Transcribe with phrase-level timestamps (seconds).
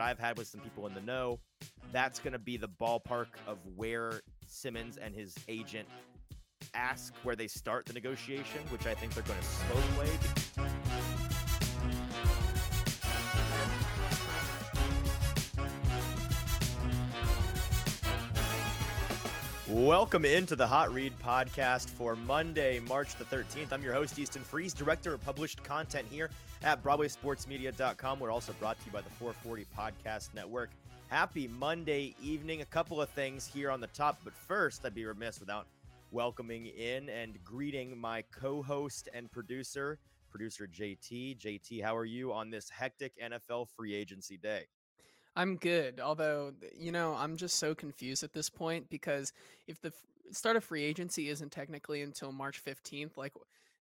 [0.00, 1.40] that I've had with some people in the know,
[1.92, 5.86] that's going to be the ballpark of where Simmons and his agent
[6.72, 10.39] ask where they start the negotiation, which I think they're going to slow way.
[19.86, 23.72] Welcome into the Hot Read podcast for Monday, March the 13th.
[23.72, 26.28] I'm your host, Easton Freeze, director of published content here
[26.62, 28.20] at BroadwaySportsMedia.com.
[28.20, 30.68] We're also brought to you by the 440 Podcast Network.
[31.08, 32.60] Happy Monday evening.
[32.60, 35.66] A couple of things here on the top, but first, I'd be remiss without
[36.10, 39.98] welcoming in and greeting my co host and producer,
[40.30, 41.38] producer JT.
[41.38, 44.66] JT, how are you on this hectic NFL free agency day?
[45.36, 46.00] I'm good.
[46.00, 49.32] Although, uh, you know, I'm just so confused at this point because
[49.66, 53.32] if the f- start of free agency isn't technically until March 15th, like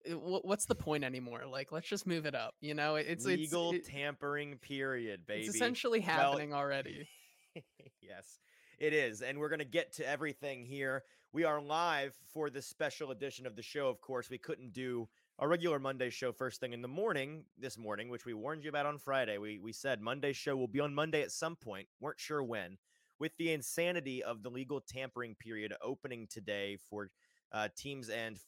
[0.06, 1.44] eh, what's the point anymore?
[1.50, 2.54] Like, let's just move it up.
[2.60, 5.46] You know, it's legal it's, it, tampering period, baby.
[5.46, 7.08] It's essentially happening well, already.
[8.02, 8.40] yes,
[8.78, 9.22] it is.
[9.22, 11.04] And we're going to get to everything here.
[11.32, 13.88] We are live for this special edition of the show.
[13.88, 17.76] Of course, we couldn't do our regular Monday show first thing in the morning this
[17.76, 19.36] morning, which we warned you about on Friday.
[19.36, 22.78] We we said Monday show will be on Monday at some point, weren't sure when.
[23.18, 27.10] With the insanity of the legal tampering period opening today for
[27.52, 28.42] uh, teams and f-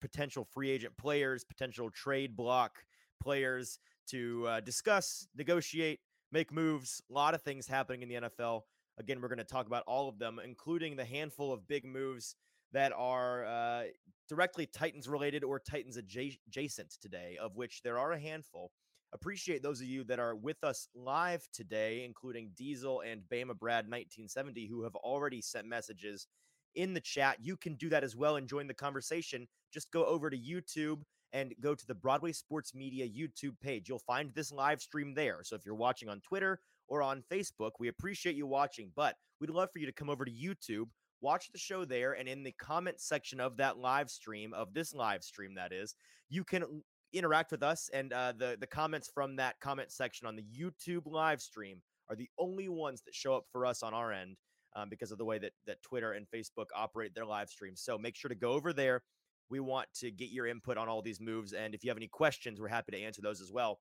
[0.00, 2.78] potential free agent players, potential trade block
[3.20, 3.78] players
[4.08, 6.00] to uh, discuss, negotiate,
[6.32, 7.02] make moves.
[7.10, 8.62] A lot of things happening in the NFL.
[8.98, 12.34] Again, we're going to talk about all of them, including the handful of big moves
[12.72, 13.82] that are uh,
[14.28, 18.70] directly Titans related or Titans adjacent today, of which there are a handful.
[19.12, 23.86] Appreciate those of you that are with us live today, including Diesel and Bama Brad
[23.86, 26.26] 1970, who have already sent messages
[26.74, 27.38] in the chat.
[27.40, 29.48] You can do that as well and join the conversation.
[29.72, 31.00] Just go over to YouTube
[31.32, 33.88] and go to the Broadway Sports Media YouTube page.
[33.88, 35.38] You'll find this live stream there.
[35.42, 39.50] So if you're watching on Twitter or on Facebook, we appreciate you watching, but we'd
[39.50, 40.88] love for you to come over to YouTube
[41.20, 42.12] watch the show there.
[42.12, 45.94] And in the comment section of that live stream, of this live stream, that is,
[46.28, 46.82] you can
[47.12, 47.88] interact with us.
[47.92, 52.16] And uh, the, the comments from that comment section on the YouTube live stream are
[52.16, 54.36] the only ones that show up for us on our end
[54.76, 57.80] um, because of the way that, that Twitter and Facebook operate their live streams.
[57.82, 59.02] So make sure to go over there.
[59.50, 61.52] We want to get your input on all these moves.
[61.52, 63.78] And if you have any questions, we're happy to answer those as well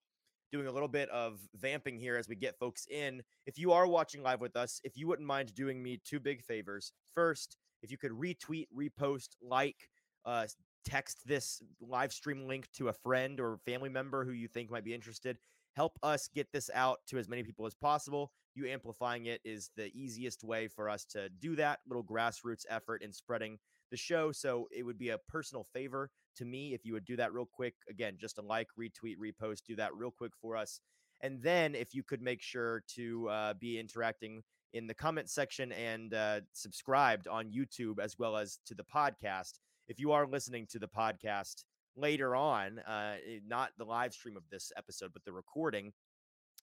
[0.51, 3.21] doing a little bit of vamping here as we get folks in.
[3.45, 6.43] If you are watching live with us, if you wouldn't mind doing me two big
[6.43, 6.93] favors.
[7.13, 9.89] First, if you could retweet, repost, like,
[10.25, 10.47] uh,
[10.85, 14.85] text this live stream link to a friend or family member who you think might
[14.85, 15.37] be interested.
[15.75, 18.31] Help us get this out to as many people as possible.
[18.57, 23.03] You amplifying it is the easiest way for us to do that little grassroots effort
[23.03, 23.59] in spreading
[23.91, 24.31] the show.
[24.31, 27.45] So it would be a personal favor to me if you would do that real
[27.45, 27.75] quick.
[27.87, 30.79] Again, just a like, retweet, repost, do that real quick for us.
[31.21, 34.41] And then if you could make sure to uh, be interacting
[34.73, 39.59] in the comment section and uh, subscribed on YouTube as well as to the podcast.
[39.87, 41.63] If you are listening to the podcast
[41.95, 45.93] later on, uh, eh, not the live stream of this episode, but the recording,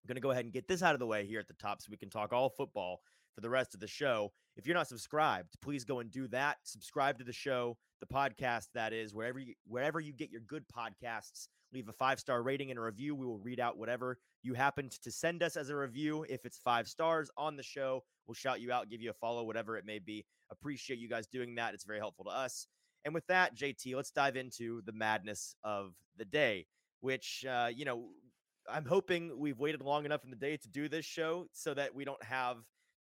[0.04, 1.54] I'm going to go ahead and get this out of the way here at the
[1.54, 3.00] top so we can talk all football
[3.34, 4.32] for the rest of the show.
[4.54, 6.58] If you're not subscribed, please go and do that.
[6.62, 10.64] Subscribe to the show, the podcast that is wherever you, wherever you get your good
[10.68, 11.48] podcasts.
[11.72, 13.14] Leave a five star rating and a review.
[13.14, 16.26] We will read out whatever you happened to send us as a review.
[16.28, 19.42] If it's five stars on the show, we'll shout you out, give you a follow,
[19.42, 20.26] whatever it may be.
[20.50, 21.72] Appreciate you guys doing that.
[21.72, 22.66] It's very helpful to us.
[23.06, 26.66] And with that, JT, let's dive into the madness of the day,
[27.00, 28.08] which, uh, you know,
[28.70, 31.94] I'm hoping we've waited long enough in the day to do this show so that
[31.94, 32.58] we don't have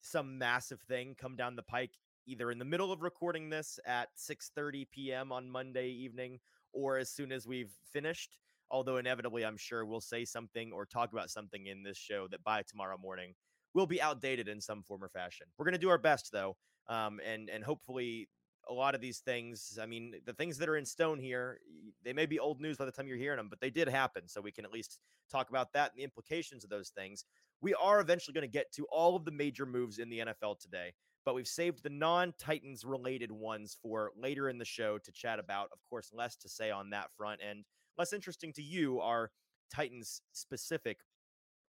[0.01, 1.93] some massive thing come down the pike
[2.27, 5.33] either in the middle of recording this at 6:30 p.m.
[5.33, 6.39] on Monday evening
[6.73, 8.39] or as soon as we've finished
[8.71, 12.43] although inevitably I'm sure we'll say something or talk about something in this show that
[12.43, 13.35] by tomorrow morning
[13.75, 15.47] will be outdated in some form or fashion.
[15.57, 16.57] We're going to do our best though
[16.89, 18.29] um, and and hopefully
[18.69, 21.61] a lot of these things, I mean, the things that are in stone here,
[22.05, 24.23] they may be old news by the time you're hearing them, but they did happen.
[24.27, 24.99] So we can at least
[25.31, 27.25] talk about that and the implications of those things.
[27.61, 30.59] We are eventually going to get to all of the major moves in the NFL
[30.59, 30.93] today,
[31.25, 35.39] but we've saved the non Titans related ones for later in the show to chat
[35.39, 35.71] about.
[35.73, 37.65] Of course, less to say on that front and
[37.97, 39.31] less interesting to you, our
[39.73, 40.99] Titans specific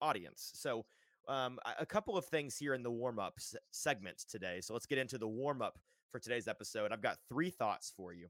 [0.01, 0.51] audience.
[0.55, 0.85] So,
[1.27, 3.39] um, a couple of things here in the warm up
[3.71, 4.59] segments today.
[4.61, 5.79] So let's get into the warm up
[6.15, 6.93] for today's episode.
[6.93, 8.27] I've got three thoughts for you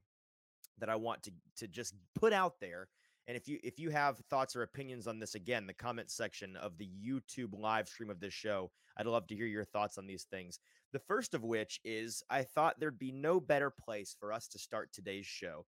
[0.78, 2.88] that I want to to just put out there.
[3.28, 6.56] And if you if you have thoughts or opinions on this, again, the comment section
[6.56, 10.06] of the YouTube live stream of this show, I'd love to hear your thoughts on
[10.08, 10.58] these things.
[10.92, 14.58] The first of which is I thought there'd be no better place for us to
[14.58, 15.64] start today's show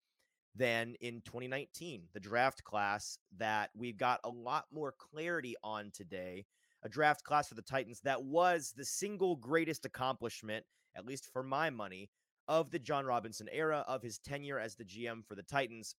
[0.54, 6.44] than in 2019, the draft class that we've got a lot more clarity on today
[6.84, 10.64] a draft class for the Titans that was the single greatest accomplishment,
[10.96, 12.10] at least for my money,
[12.48, 15.94] of the Jon Robinson era of his tenure as the GM for the Titans.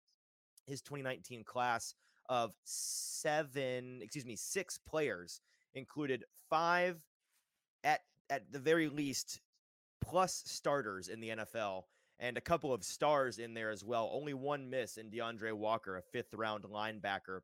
[0.67, 1.93] His 2019 class
[2.29, 5.41] of seven, excuse me, six players
[5.73, 6.97] included five
[7.83, 9.41] at at the very least
[10.01, 11.83] plus starters in the NFL
[12.19, 14.09] and a couple of stars in there as well.
[14.13, 17.41] Only one miss in DeAndre Walker, a fifth round linebacker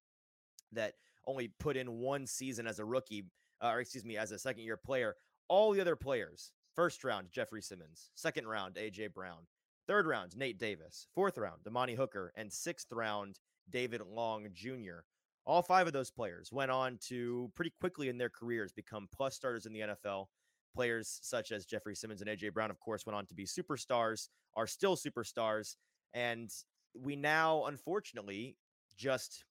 [0.71, 0.93] that
[1.27, 3.25] only put in one season as a rookie,
[3.61, 5.15] uh, or excuse me, as a second year player.
[5.49, 9.47] All the other players, first round, Jeffrey Simmons, second round, AJ Brown,
[9.87, 13.39] third round, Nate Davis, fourth round, Amani Hooker, and sixth round,
[13.69, 15.01] David Long Jr.
[15.45, 19.35] All five of those players went on to pretty quickly in their careers become plus
[19.35, 20.27] starters in the NFL.
[20.75, 24.29] Players such as Jeffrey Simmons and AJ Brown, of course, went on to be superstars,
[24.55, 25.75] are still superstars.
[26.13, 26.49] And
[26.93, 28.55] we now, unfortunately,
[28.97, 29.43] just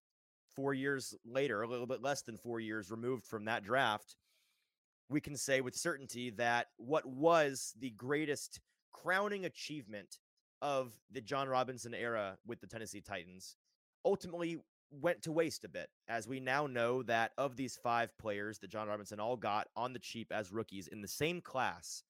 [0.55, 4.15] four years later, a little bit less than four years removed from that draft,
[5.11, 8.59] we can say with certainty that what was the greatest
[8.91, 10.17] crowning achievement
[10.61, 13.57] of the Jon Robinson era with the Tennessee Titans
[14.05, 14.57] ultimately
[14.91, 18.69] went to waste a bit, as we now know that of these five players that
[18.69, 22.03] Jon Robinson all got on the cheap as rookies in the same class,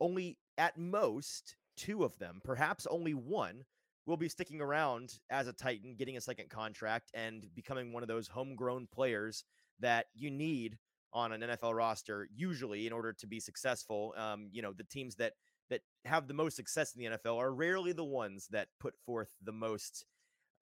[0.00, 3.64] only at most two of them, perhaps only one,
[4.06, 8.08] will be sticking around as a Titan, getting a second contract and becoming one of
[8.08, 9.44] those homegrown players
[9.80, 10.78] that you need
[11.12, 14.14] on an NFL roster, usually in order to be successful.
[14.16, 15.32] Um, you know, the teams that
[15.68, 19.30] that have the most success in the NFL are rarely the ones that put forth
[19.42, 20.04] the most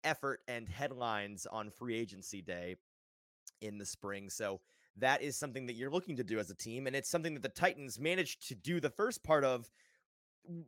[0.04, 2.76] effort and headlines on free agency day
[3.60, 4.28] in the spring.
[4.28, 4.60] So
[4.98, 6.86] that is something that you're looking to do as a team.
[6.86, 9.70] And it's something that the Titans managed to do the first part of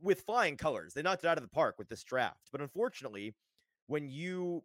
[0.00, 0.94] with flying colors.
[0.94, 2.48] They knocked it out of the park with this draft.
[2.52, 3.34] But unfortunately,
[3.86, 4.62] when you,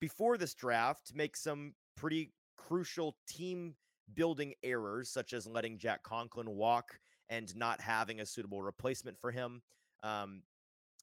[0.00, 3.74] before this draft, make some pretty crucial team
[4.14, 9.30] building errors, such as letting Jack Conklin walk and not having a suitable replacement for
[9.30, 9.62] him,
[10.02, 10.42] um,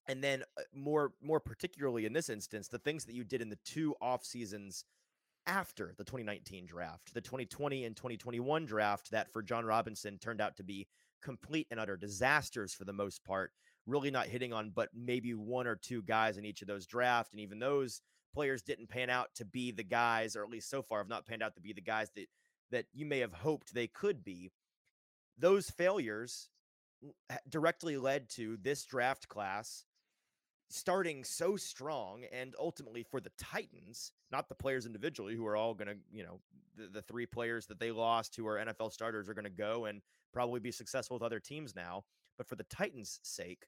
[0.07, 3.49] and then uh, more more particularly in this instance the things that you did in
[3.49, 4.85] the two off seasons
[5.47, 10.55] after the 2019 draft the 2020 and 2021 draft that for Jon Robinson turned out
[10.57, 10.87] to be
[11.21, 13.51] complete and utter disasters for the most part
[13.85, 17.31] really not hitting on but maybe one or two guys in each of those draft
[17.31, 18.01] and even those
[18.33, 21.25] players didn't pan out to be the guys or at least so far have not
[21.25, 22.25] panned out to be the guys that
[22.71, 24.51] that you may have hoped they could be
[25.37, 26.49] those failures
[27.49, 29.85] directly led to this draft class
[30.69, 35.73] starting so strong and ultimately for the Titans, not the players individually who are all
[35.73, 36.39] going to, you know,
[36.75, 39.85] the, the three players that they lost who are NFL starters are going to go
[39.85, 40.01] and
[40.33, 42.03] probably be successful with other teams now.
[42.37, 43.65] But for the Titans' sake,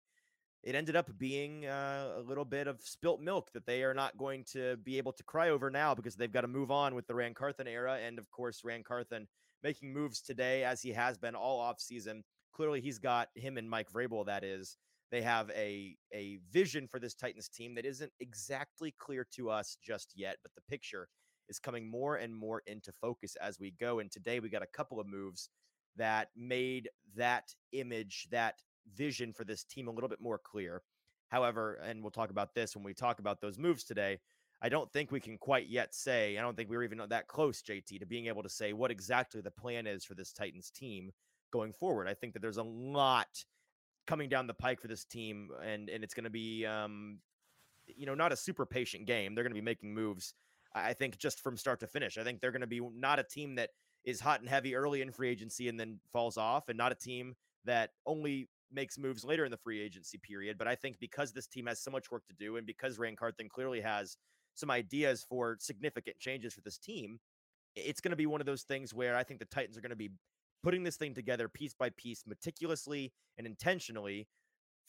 [0.68, 4.18] it ended up being uh, a little bit of spilt milk that they are not
[4.18, 7.08] going to be able to cry over now because they've got to move on with
[7.08, 7.98] the Ran Carthon era.
[8.06, 9.30] And of course, Ran Carthon
[9.64, 12.22] making moves today as he has been all off season.
[12.54, 14.76] Clearly, he's got him and Mike Vrabel, that is,
[15.10, 19.78] they have a a vision for this Titans team that isn't exactly clear to us
[19.82, 21.08] just yet, but the picture
[21.48, 24.00] is coming more and more into focus as we go.
[24.00, 25.50] And today we got a couple of moves
[25.96, 28.56] that made that image, that
[28.96, 30.82] vision for this team a little bit more clear.
[31.30, 34.20] However, and we'll talk about this when we talk about those moves today.
[34.62, 37.62] I don't think we can quite yet say, I don't think we're even that close,
[37.62, 41.12] JT, to being able to say what exactly the plan is for this Titans team
[41.52, 42.08] going forward.
[42.08, 43.28] I think that there's a lot
[44.08, 47.20] coming down the pike for this team, and and it's going to be, um,
[47.86, 49.36] you know, not a super patient game.
[49.36, 50.34] They're going to be making moves.
[50.74, 52.18] I think just from start to finish.
[52.18, 53.70] I think they're going to be not a team that
[54.04, 56.96] is hot and heavy early in free agency and then falls off, and not a
[56.96, 57.36] team
[57.66, 60.58] that only makes moves later in the free agency period.
[60.58, 63.16] But I think because this team has so much work to do, and because Ran
[63.16, 64.18] Carthon clearly has
[64.56, 67.20] some ideas for significant changes for this team,
[67.76, 69.92] it's going to be one of those things where I think the Titans are going
[69.92, 70.10] to be
[70.64, 74.28] putting this thing together piece by piece, meticulously and intentionally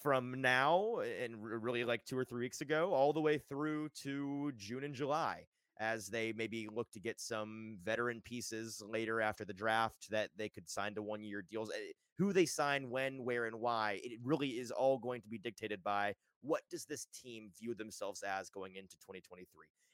[0.01, 4.53] from now and really like two or three weeks ago all the way through to
[4.57, 5.45] June and July
[5.81, 10.49] as they maybe look to get some veteran pieces later after the draft that they
[10.49, 11.71] could sign to one year deals.
[11.71, 15.39] Eh, who they sign, when, where, and why, it really is all going to be
[15.39, 19.47] dictated by what does this team view themselves as going into 2023.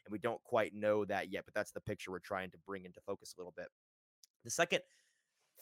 [0.07, 2.85] And we don't quite know that yet, but that's the picture we're trying to bring
[2.85, 3.69] into focus a little bit.
[4.45, 4.81] The second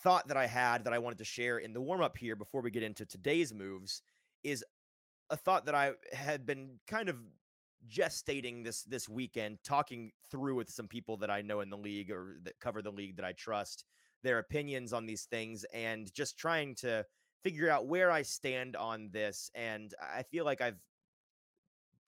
[0.00, 2.60] thought that I had that I wanted to share in the warm up here before
[2.60, 4.02] we get into today's moves
[4.42, 4.64] is
[5.30, 7.16] a thought that I had been kind of
[7.90, 12.10] gestating this this weekend, talking through with some people that I know in the league
[12.10, 13.84] or that cover the league that I trust,
[14.22, 17.04] their opinions on these things, and just trying to
[17.42, 19.50] figure out where I stand on this.
[19.54, 20.78] And I feel like I've,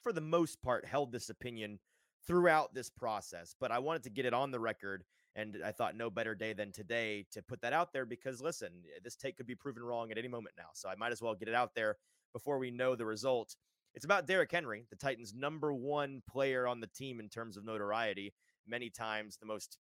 [0.02, 1.78] for the most part, held this opinion
[2.26, 3.54] throughout this process.
[3.58, 5.04] But I wanted to get it on the record.
[5.36, 8.70] And I thought no better day than today to put that out there because listen,
[9.02, 10.68] this take could be proven wrong at any moment now.
[10.74, 11.96] So I might as well get it out there
[12.32, 13.56] before we know the result.
[13.94, 17.64] It's about Derrick Henry, the Titans' number one player on the team in terms of
[17.64, 18.34] notoriety,
[18.66, 19.78] many times the most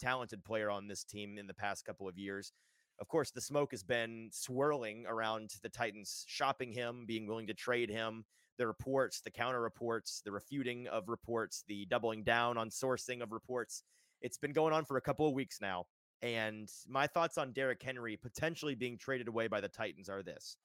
[0.00, 2.52] talented player on this team in the past couple of years.
[3.00, 7.54] Of course, the smoke has been swirling around the Titans shopping him, being willing to
[7.54, 8.24] trade him,
[8.56, 13.32] the reports, the counter reports, the refuting of reports, the doubling down on sourcing of
[13.32, 13.82] reports.
[14.22, 15.86] It's been going on for a couple of weeks now.
[16.22, 20.56] And my thoughts on Derrick Henry potentially being traded away by the Titans are this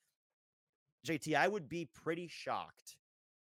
[1.05, 2.97] JT, I would be pretty shocked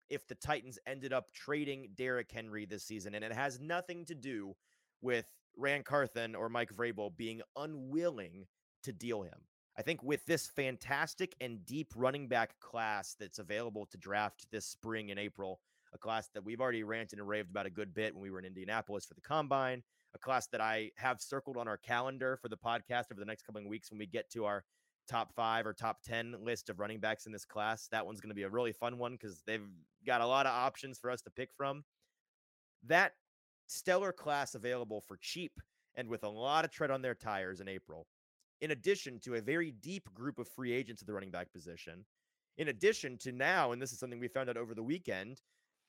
[0.09, 3.15] if the Titans ended up trading Derrick Henry this season.
[3.15, 4.55] And it has nothing to do
[5.03, 5.27] with
[5.57, 8.47] Ran Carthon or Mike Vrabel being unwilling
[8.83, 9.39] to deal him.
[9.79, 14.67] I think with this fantastic and deep running back class that's available to draft this
[14.67, 15.61] spring in April,
[15.95, 18.39] a class that we've already ranted and raved about a good bit when we were
[18.39, 19.83] in Indianapolis for the combine,
[20.15, 23.43] a class that I have circled on our calendar for the podcast over the next
[23.43, 24.65] couple of weeks when we get to our
[25.11, 27.89] top five or top 10 list of running backs in this class.
[27.91, 29.67] That one's going to be a really fun one because they've
[30.07, 31.85] got a lot of options for us to pick from.
[32.87, 33.13] That
[33.67, 35.53] stellar class available for cheap
[35.97, 38.07] and with a lot of tread on their tires in April,
[38.61, 42.05] in addition to a very deep group of free agents at the running back position.
[42.57, 45.41] In addition to now, and this is something we found out over the weekend,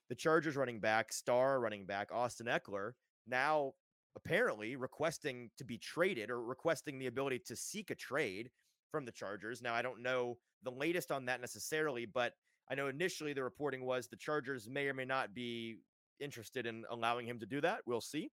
[0.10, 2.94] the Chargers running back, star running back, Austin Ekeler,
[3.28, 3.74] now
[4.16, 8.50] apparently requesting to be traded or requesting the ability to seek a trade
[8.92, 9.62] from the Chargers.
[9.62, 12.34] Now, I don't know the latest on that necessarily, but
[12.70, 15.78] I know initially the reporting was the Chargers may or may not be
[16.20, 17.80] interested in allowing him to do that.
[17.86, 18.32] We'll see.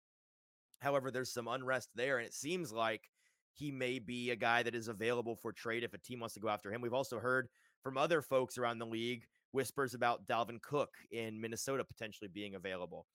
[0.80, 3.10] However, there's some unrest there, and it seems like
[3.52, 6.40] he may be a guy that is available for trade if a team wants to
[6.40, 6.80] go after him.
[6.80, 7.48] We've also heard
[7.82, 13.06] from other folks around the league whispers about Dalvin Cook in Minnesota potentially being available.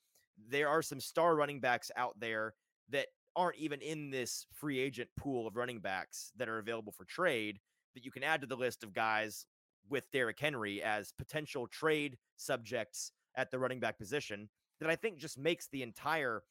[0.50, 2.56] There are some star running backs out there
[2.90, 7.06] that aren't even in this free agent pool of running backs that are available for
[7.06, 7.60] trade
[7.96, 9.46] that you can add to the list of guys
[9.90, 14.50] with Derrick Henry as potential trade subjects at the running back position
[14.80, 16.44] that I think just makes the entire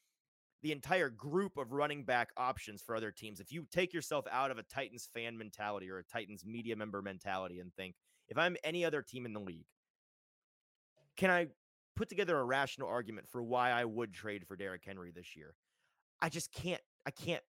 [0.62, 3.40] the entire group of running back options for other teams.
[3.40, 7.02] If you take yourself out of a Titans fan mentality or a Titans media member
[7.02, 7.96] mentality and think,
[8.28, 9.66] if I'm any other team in the league,
[11.16, 11.48] can I
[11.96, 15.54] put together a rational argument for why I would trade for Derrick Henry this year?
[16.22, 16.80] I just can't.
[17.04, 17.42] I can't.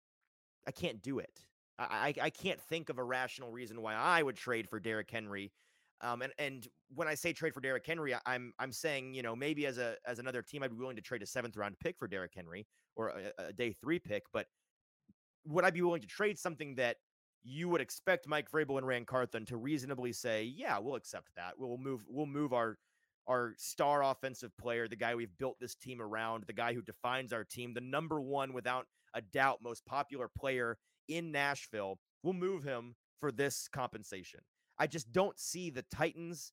[0.66, 1.44] I can't do it.
[1.78, 5.50] I, I, can't think of a rational reason why I would trade for Derrick Henry.
[6.00, 9.36] Um, and and when I say trade for Derrick Henry, I'm I'm saying you know
[9.36, 11.98] maybe as a as another team I'd be willing to trade a seventh round pick
[11.98, 14.46] for Derrick Henry or a, a day three pick, but
[15.46, 16.96] would I be willing to trade something that
[17.44, 21.54] you would expect Mike Vrabel and Ran Carthon to reasonably say, yeah, we'll accept that.
[21.58, 22.78] We'll move we'll move our
[23.26, 27.32] our star offensive player, the guy we've built this team around, the guy who defines
[27.32, 31.98] our team, the number one, without a doubt, most popular player in Nashville.
[32.22, 34.40] We'll move him for this compensation.
[34.78, 36.52] I just don't see the Titans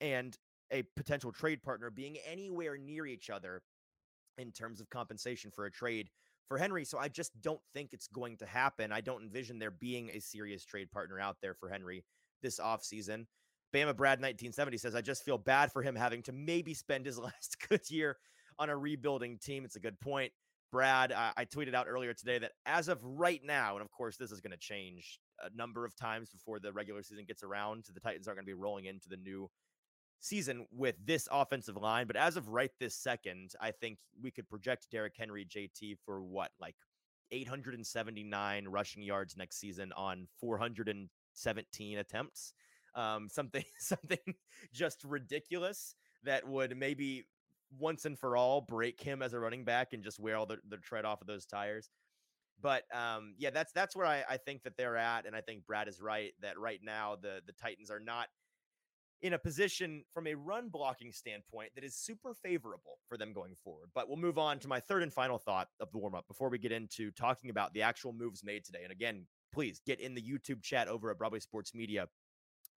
[0.00, 0.36] and
[0.70, 3.62] a potential trade partner being anywhere near each other
[4.38, 6.10] in terms of compensation for a trade
[6.48, 6.84] for Henry.
[6.84, 8.92] So I just don't think it's going to happen.
[8.92, 12.04] I don't envision there being a serious trade partner out there for Henry
[12.42, 13.26] this offseason.
[13.74, 17.18] Bama Brad 1970 says, I just feel bad for him having to maybe spend his
[17.18, 18.16] last good year
[18.58, 19.64] on a rebuilding team.
[19.64, 20.32] It's a good point.
[20.70, 24.16] Brad, I, I tweeted out earlier today that as of right now, and of course,
[24.16, 27.84] this is going to change a number of times before the regular season gets around,
[27.92, 29.50] the Titans aren't going to be rolling into the new
[30.20, 32.06] season with this offensive line.
[32.06, 36.22] But as of right this second, I think we could project Derrick Henry JT for
[36.22, 36.76] what, like
[37.30, 42.52] 879 rushing yards next season on 417 attempts
[42.94, 44.34] um, something something
[44.72, 47.24] just ridiculous that would maybe
[47.78, 50.58] once and for all break him as a running back and just wear all the,
[50.68, 51.90] the tread off of those tires.
[52.60, 55.66] But um, yeah, that's that's where I, I think that they're at, and I think
[55.66, 58.28] Brad is right that right now the the Titans are not
[59.22, 63.54] in a position from a run blocking standpoint that is super favorable for them going
[63.64, 63.88] forward.
[63.94, 66.50] But we'll move on to my third and final thought of the warm up before
[66.50, 68.80] we get into talking about the actual moves made today.
[68.82, 72.06] And again, please get in the YouTube chat over at Broadway Sports Media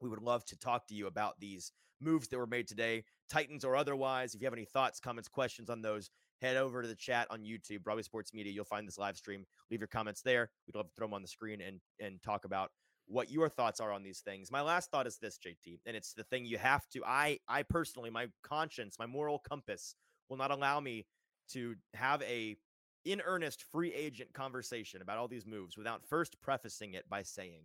[0.01, 3.66] we would love to talk to you about these moves that were made today, Titans
[3.66, 4.36] or otherwise.
[4.36, 6.10] If you have any thoughts, comments, questions on those,
[6.42, 8.51] head over to the chat on YouTube, Broadway Sports Media.
[8.51, 9.46] You'll find this live stream.
[9.72, 10.50] Leave your comments there.
[10.68, 12.72] We'd love to throw them on the screen and and talk about
[13.08, 14.51] what your thoughts are on these things.
[14.51, 17.04] My last thought is this, JT, and it's the thing you have to.
[17.06, 19.96] I I personally, my conscience, my moral compass
[20.30, 21.06] will not allow me
[21.54, 22.58] to have a
[23.06, 27.62] in earnest free agent conversation about all these moves without first prefacing it by saying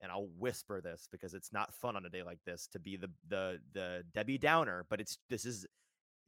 [0.00, 2.96] and I'll whisper this because it's not fun on a day like this to be
[2.96, 5.66] the the the Debbie Downer, but it's this is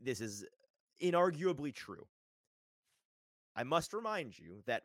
[0.00, 0.44] this is
[1.02, 2.06] inarguably true.
[3.54, 4.84] I must remind you that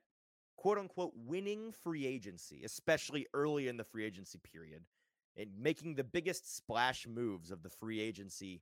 [0.57, 4.83] quote unquote winning free agency, especially early in the free agency period,
[5.35, 8.61] and making the biggest splash moves of the free agency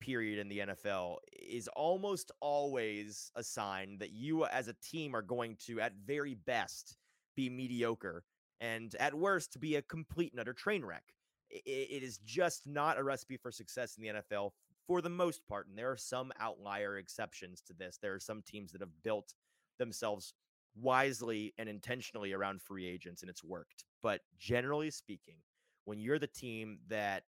[0.00, 5.22] period in the NFL is almost always a sign that you as a team are
[5.22, 6.96] going to, at very best,
[7.36, 8.24] be mediocre
[8.62, 11.04] and at worst, be a complete and utter train wreck.
[11.50, 14.52] it is just not a recipe for success in the NFL
[14.86, 15.66] for the most part.
[15.68, 17.98] And there are some outlier exceptions to this.
[18.00, 19.34] There are some teams that have built
[19.78, 20.32] themselves
[20.80, 23.84] wisely and intentionally around free agents and it's worked.
[24.02, 25.36] But generally speaking,
[25.84, 27.24] when you're the team that,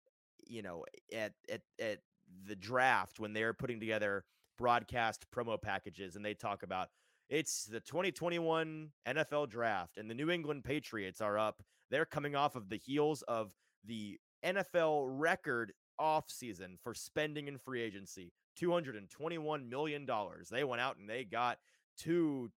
[0.47, 1.99] you know, at at at
[2.45, 4.23] the draft when they're putting together
[4.57, 6.89] broadcast promo packages and they talk about
[7.29, 11.63] it's the 2021 NFL draft and the New England Patriots are up.
[11.89, 13.53] They're coming off of the heels of
[13.85, 20.07] the NFL record off season for spending in free agency, $221 million.
[20.51, 21.57] They went out and they got
[21.97, 22.51] two,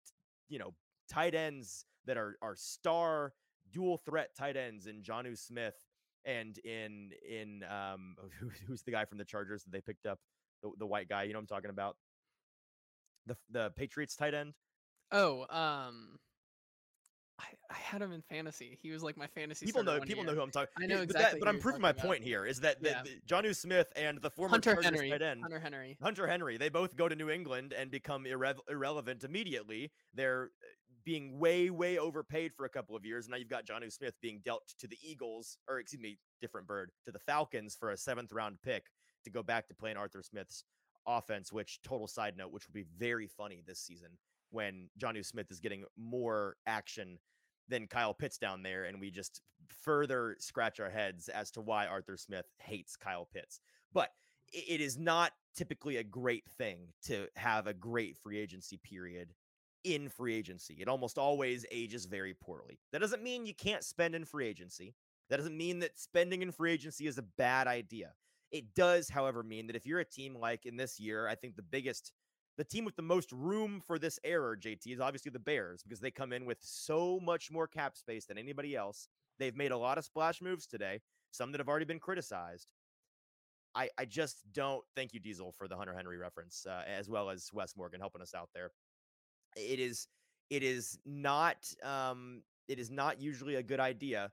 [0.49, 0.75] you know,
[1.09, 3.33] tight ends that are are star
[3.73, 5.75] dual threat tight ends in Jonnu Smith
[6.25, 10.19] and in in um who, who's the guy from the Chargers that they picked up
[10.63, 11.97] the, the white guy you know I'm talking about
[13.27, 14.55] the the Patriots tight end
[15.13, 16.19] oh um
[17.39, 18.79] I, I had him in fantasy.
[18.81, 19.67] He was like my fantasy.
[19.67, 20.27] People know people year.
[20.27, 20.69] know who I'm talking.
[20.81, 21.13] I know exactly.
[21.15, 22.05] But, that, but I'm proving my about.
[22.05, 23.03] point here is that, yeah.
[23.27, 26.69] Jonnu Smith and the former Hunter Chargers Henry, tight end Hunter Henry, Hunter Henry, they
[26.69, 29.91] both go to New England and become irre- irrelevant immediately.
[30.15, 30.51] They're
[31.05, 33.29] being way, way overpaid for a couple of years.
[33.29, 36.93] Now you've got Jonnu Smith being dealt to the Eagles, or excuse me, different bird,
[37.05, 38.85] to the Falcons for a seventh round pick
[39.25, 40.65] to go back to playing Arthur Smith's
[41.07, 44.11] offense, which total side note, which will be very funny this season
[44.51, 47.19] when Jonnu Smith is getting more action
[47.69, 51.87] than Kyle Pitts down there, and we just further scratch our heads as to why
[51.87, 53.61] Arthur Smith hates Kyle Pitts.
[53.93, 54.11] But
[54.53, 59.33] it is not typically a great thing to have a great free agency period
[59.83, 60.77] in free agency.
[60.81, 62.79] It almost always ages very poorly.
[62.93, 64.95] That doesn't mean you can't spend in free agency.
[65.31, 68.13] That doesn't mean that spending in free agency is a bad idea.
[68.55, 71.57] It does, however, mean that if you're a team like in this year, I think
[71.57, 72.13] the biggest,
[72.59, 76.01] the team with the most room for this error, JT, is obviously the Bears because
[76.01, 79.09] they come in with so much more cap space than anybody else.
[79.41, 82.69] They've made a lot of splash moves today, some that have already been criticized.
[83.75, 87.31] I, I just don't thank you, Diesel, for the Hunter Henry reference, uh, as well
[87.31, 88.71] as Wes Morgan helping us out there
[89.57, 90.09] it is
[90.51, 94.31] it is not um it is not usually a good idea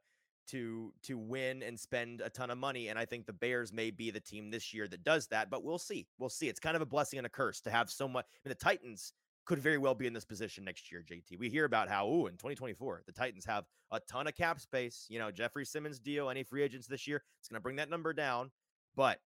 [0.52, 3.92] to to win and spend a ton of money and i think the bears may
[3.92, 6.48] be the team this year that does that but we'll see we'll see.
[6.48, 8.64] It's kind of a blessing and a curse to have so much I mean, the
[8.64, 9.14] titans
[9.46, 12.28] could very well be in this position next year jt we hear about how ooh
[12.28, 16.30] in 2024 the titans have a ton of cap space you know jeffrey simmons deal
[16.30, 18.52] any free agents this year it's going to bring that number down
[18.96, 19.20] but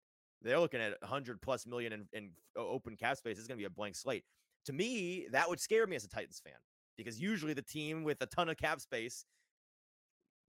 [0.46, 3.66] they're looking at 100 plus million in, in open cap space it's going to be
[3.66, 4.24] a blank slate.
[4.66, 6.54] To me, that would scare me as a Titans fan
[6.98, 9.26] because usually the team with a ton of cap space,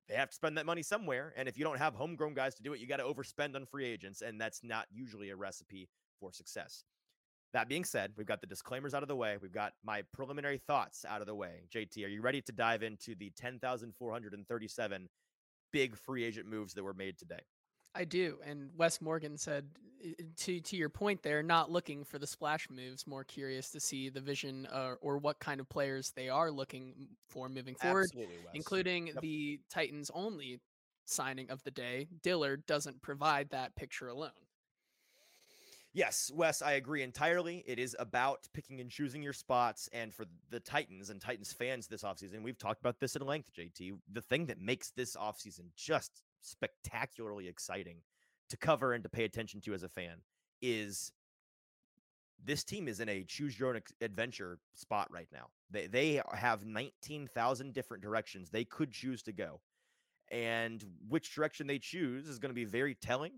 [0.09, 1.33] they have to spend that money somewhere.
[1.37, 3.67] And if you don't have homegrown guys to do it, you got to overspend on
[3.67, 4.23] free agents.
[4.23, 5.89] And that's not usually a recipe
[6.21, 6.85] for success.
[7.53, 9.37] That being said, we've got the disclaimers out of the way.
[9.41, 11.63] We've got my preliminary thoughts out of the way.
[11.75, 15.09] JT, are you ready to dive into the 10,437
[15.73, 17.41] big free agent moves that were made today?
[17.97, 18.39] I do.
[18.45, 19.67] And Wes Morgan said
[20.37, 24.09] to to your point there, not looking for the splash moves, more curious to see
[24.09, 28.07] the vision uh, or what kind of players they are looking for moving forward,
[28.55, 29.21] including yep.
[29.21, 30.61] the Titans only
[31.07, 32.09] signing of the day.
[32.23, 34.31] Dillard doesn't provide that picture alone.
[35.93, 37.65] Yes, Wes, I agree entirely.
[37.67, 39.89] It is about picking and choosing your spots.
[39.95, 43.51] And for the Titans and Titans fans this offseason, we've talked about this at length,
[43.57, 43.95] JT.
[44.13, 47.99] The thing that makes this offseason just spectacularly exciting
[48.49, 50.19] to cover and to pay attention to as a fan
[50.63, 51.13] is
[52.45, 55.47] this team is in a choose your own adventure spot right now.
[55.71, 59.61] They they have 19,000 different directions they could choose to go.
[60.31, 63.33] And which direction they choose is going to be very telling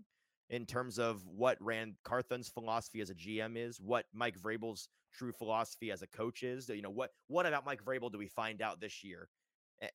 [0.49, 5.31] in terms of what Ran Carthon's philosophy as a GM is, what Mike Vrabel's true
[5.31, 6.69] philosophy as a coach is.
[6.69, 9.29] You know, what what about Mike Vrabel do we find out this year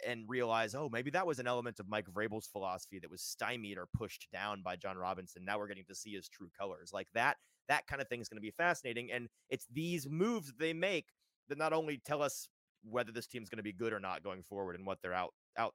[0.06, 3.78] and realize, oh, maybe that was an element of Mike Vrabel's philosophy that was stymied
[3.78, 5.44] or pushed down by Jon Robinson.
[5.44, 6.90] Now we're getting to see his true colors.
[6.92, 7.36] Like that,
[7.68, 9.10] that kind of thing is going to be fascinating.
[9.12, 11.06] And it's these moves they make
[11.48, 12.48] that not only tell us
[12.82, 15.32] whether this team's going to be good or not going forward and what their out
[15.58, 15.74] out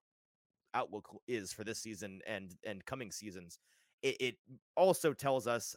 [0.73, 3.59] outlook is for this season and and coming seasons.
[4.01, 4.35] It, it
[4.75, 5.75] also tells us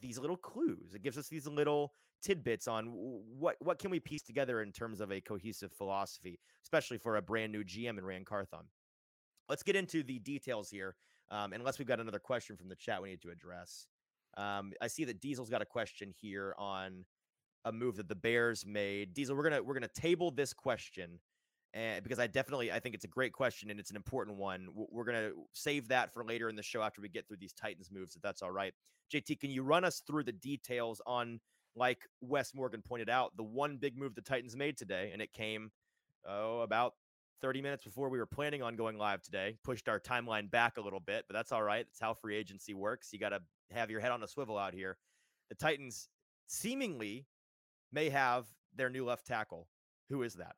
[0.00, 0.94] these little clues.
[0.94, 2.86] It gives us these little tidbits on
[3.38, 7.22] what what can we piece together in terms of a cohesive philosophy, especially for a
[7.22, 8.66] brand new GM in Ran Carthon.
[9.48, 10.96] Let's get into the details here.
[11.30, 13.86] Um, unless we've got another question from the chat we need to address.
[14.36, 17.04] Um, I see that Diesel's got a question here on
[17.64, 19.14] a move that the Bears made.
[19.14, 21.20] Diesel, we're gonna we're gonna table this question,
[21.74, 24.68] and because I definitely I think it's a great question and it's an important one.
[24.74, 27.90] We're gonna save that for later in the show after we get through these Titans
[27.90, 28.74] moves, if that's all right.
[29.12, 31.40] JT, can you run us through the details on,
[31.76, 35.32] like Wes Morgan pointed out, the one big move the Titans made today, and it
[35.32, 35.70] came
[36.26, 36.94] oh about
[37.42, 39.56] 30 minutes before we were planning on going live today.
[39.64, 41.84] Pushed our timeline back a little bit, but that's all right.
[41.86, 43.08] That's how free agency works.
[43.12, 43.40] You got to
[43.72, 44.96] have your head on a swivel out here.
[45.48, 46.08] The Titans
[46.46, 47.26] seemingly
[47.92, 49.68] may have their new left tackle.
[50.08, 50.54] Who is that?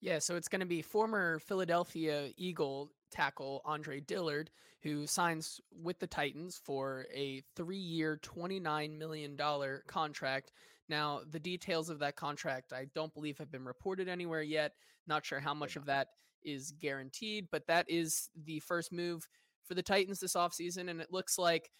[0.00, 4.50] Yeah, so it's going to be former Philadelphia Eagle tackle Andre Dillard,
[4.82, 9.38] who signs with the Titans for a three year, $29 million
[9.86, 10.52] contract.
[10.88, 14.72] Now, the details of that contract, I don't believe have been reported anywhere yet.
[15.06, 16.08] Not sure how much of that
[16.44, 19.26] is guaranteed, but that is the first move
[19.66, 20.88] for the Titans this offseason.
[20.90, 21.70] And it looks like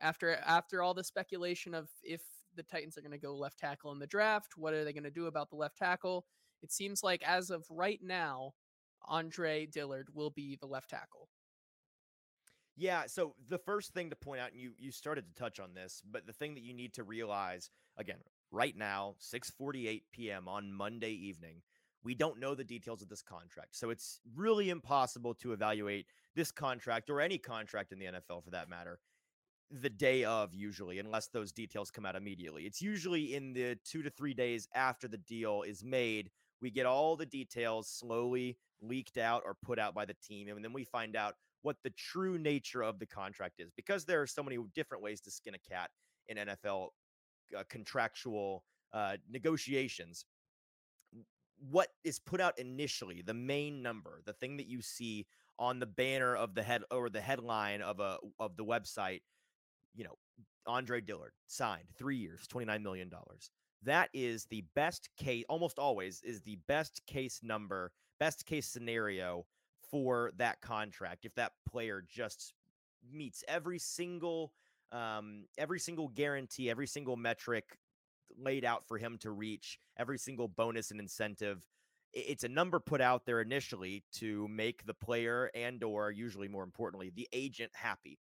[0.00, 2.22] after after all the speculation of if
[2.56, 5.04] the Titans are going to go left tackle in the draft, what are they going
[5.04, 6.26] to do about the left tackle?
[6.62, 8.54] It seems like as of right now,
[9.06, 11.28] Andre Dillard will be the left tackle.
[12.76, 15.74] Yeah, so the first thing to point out, and you you started to touch on
[15.74, 18.18] this, but the thing that you need to realize again,
[18.50, 20.48] right now, 6:48 p.m.
[20.48, 21.62] on Monday evening,
[22.02, 23.76] we don't know the details of this contract.
[23.76, 28.50] So it's really impossible to evaluate this contract or any contract in the NFL for
[28.50, 29.00] that matter
[29.70, 32.64] the day of usually unless those details come out immediately.
[32.66, 36.86] It's usually in the 2 to 3 days after the deal is made, we get
[36.86, 40.84] all the details slowly leaked out or put out by the team and then we
[40.84, 44.58] find out what the true nature of the contract is because there are so many
[44.74, 45.90] different ways to skin a cat
[46.28, 46.88] in NFL
[47.56, 50.24] uh, contractual uh, negotiations
[51.70, 55.26] what is put out initially, the main number, the thing that you see
[55.58, 59.22] on the banner of the head or the headline of a of the website,
[59.94, 60.14] you know,
[60.66, 63.50] Andre Dillard signed three years, twenty nine million dollars.
[63.86, 65.44] That is the best case.
[65.48, 69.46] Almost always is the best case number, best case scenario
[69.90, 71.24] for that contract.
[71.24, 72.52] If that player just
[73.10, 74.52] meets every single
[74.92, 77.76] um every single guarantee every single metric
[78.38, 81.66] laid out for him to reach every single bonus and incentive
[82.12, 86.62] it's a number put out there initially to make the player and or usually more
[86.62, 88.18] importantly the agent happy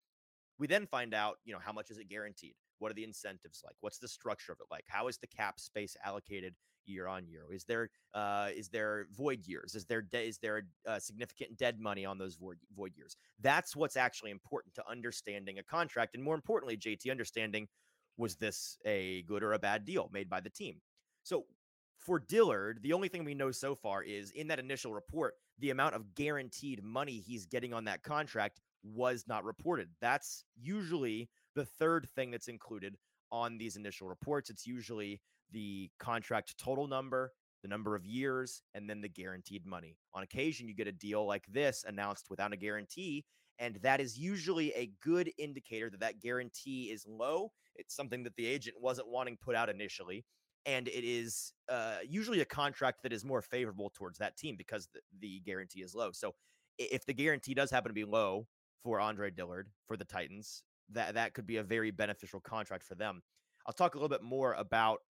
[0.59, 3.62] we then find out you know how much is it guaranteed what are the incentives
[3.64, 3.77] like?
[3.81, 4.85] What's the structure of it like?
[4.88, 7.45] How is the cap space allocated year on year?
[7.53, 9.77] Is there uh is there void years?
[9.77, 13.16] Is there de- is there a, significant dead money on those void void years?
[13.40, 17.68] That's what's actually important to understanding a contract and more importantly jt understanding
[18.18, 20.81] was this a good or a bad deal made by the team?
[21.23, 21.47] So
[21.99, 25.71] for Dillard, the only thing we know so far is in that initial report, the
[25.71, 29.88] amount of guaranteed money he's getting on that contract was not reported.
[30.01, 32.96] That's usually the third thing that's included
[33.30, 34.50] on these initial reports.
[34.50, 39.96] It's usually the contract total number, the number of years, and then the guaranteed money.
[40.14, 43.24] On occasion, you get a deal like this announced without a guarantee,
[43.58, 47.52] and that is usually a good indicator that that guarantee is low.
[47.76, 50.24] It's something that the agent wasn't wanting put out initially.
[50.64, 54.88] And it is uh, usually a contract that is more favorable towards that team because
[54.94, 56.12] the, the guarantee is low.
[56.12, 56.34] So
[56.78, 58.46] if the guarantee does happen to be low
[58.84, 62.95] for Andre Dillard for the Titans, that that could be a very beneficial contract for
[62.95, 63.23] them.
[63.66, 65.01] I'll talk a little bit more about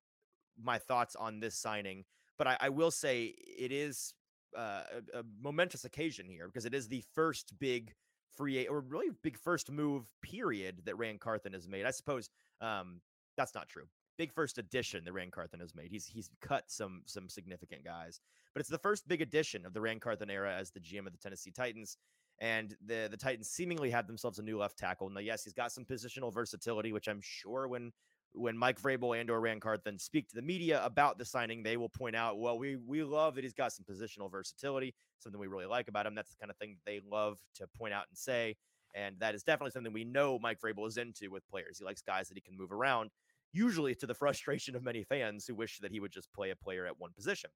[0.62, 2.04] my thoughts on this signing,
[2.38, 4.14] but I, I will say it is
[4.56, 4.82] uh,
[5.14, 7.94] a, a, momentous occasion here because it is the first big
[8.36, 11.86] free or really big first move period that Ran Carthon has made.
[11.86, 12.30] I suppose
[12.60, 13.00] um,
[13.36, 13.84] that's not true.
[14.18, 15.90] Big first addition that Ran Carthon has made.
[15.90, 18.20] He's he's cut some some significant guys,
[18.52, 21.12] but it's the first big addition of the Ran Carthon era as the GM of
[21.12, 21.96] the Tennessee Titans.
[22.42, 25.08] And the the Titans seemingly have themselves a new left tackle.
[25.08, 27.92] Now, yes, he's got some positional versatility, which I'm sure when
[28.34, 31.76] when Mike Vrabel and or Ran Carthon speak to the media about the signing, they
[31.76, 35.46] will point out, well, we we love that he's got some positional versatility, something we
[35.46, 36.16] really like about him.
[36.16, 38.56] That's the kind of thing they love to point out and say.
[38.92, 41.78] And that is definitely something we know Mike Vrabel is into with players.
[41.78, 43.10] He likes guys that he can move around,
[43.52, 46.56] usually to the frustration of many fans who wish that he would just play a
[46.56, 47.50] player at one position,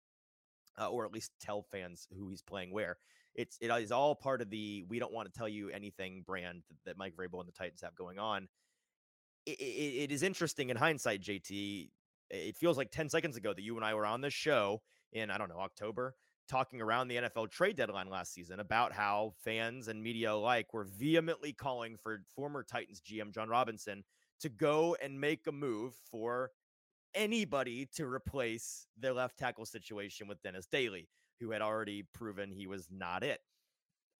[0.78, 2.96] uh, or at least tell fans who he's playing where.
[3.36, 6.62] It's it is all part of the we don't want to tell you anything brand
[6.68, 8.48] that, that Mike Vrabel and the Titans have going on
[9.46, 11.88] it, it is interesting in hindsight, JT.
[12.30, 15.30] It feels like 10 seconds ago that you and I were on this show in,
[15.30, 16.14] I don't know, October,
[16.48, 20.84] talking around the NFL trade deadline last season about how fans and media alike were
[20.84, 24.04] vehemently calling for former Titans GM Jon Robinson
[24.40, 26.50] to go and make a move for
[27.14, 31.08] anybody to replace their left tackle situation with Dennis Daly,
[31.40, 33.40] who had already proven he was not it.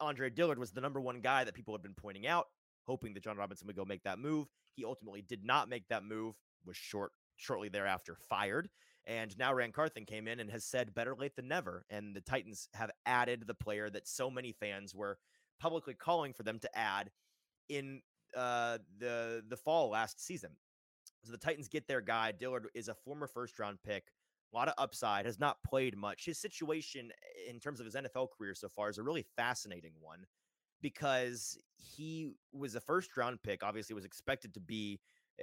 [0.01, 2.47] Andre Dillard was the number one guy that people had been pointing out,
[2.87, 4.49] hoping that Jon Robinson would go make that move.
[4.75, 8.69] He ultimately did not make that move, was short shortly thereafter fired.
[9.07, 11.85] And now Ran Carthon came in and has said better late than never.
[11.91, 15.19] And the Titans have added the player that so many fans were
[15.61, 17.11] publicly calling for them to add
[17.69, 18.01] in
[18.37, 20.51] uh, the the fall last season.
[21.25, 22.33] So the Titans get their guy.
[22.33, 24.05] Dillard is a former first round pick,
[24.53, 26.25] a lot of upside, has not played much.
[26.25, 27.11] His situation
[27.49, 30.27] in terms of his NFL career so far is a really fascinating one
[30.83, 35.01] because he was a first round pick, obviously was expected to be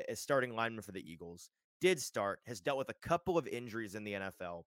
[0.09, 1.49] a starting lineman for the Eagles.
[1.81, 4.63] Did start, has dealt with a couple of injuries in the NFL,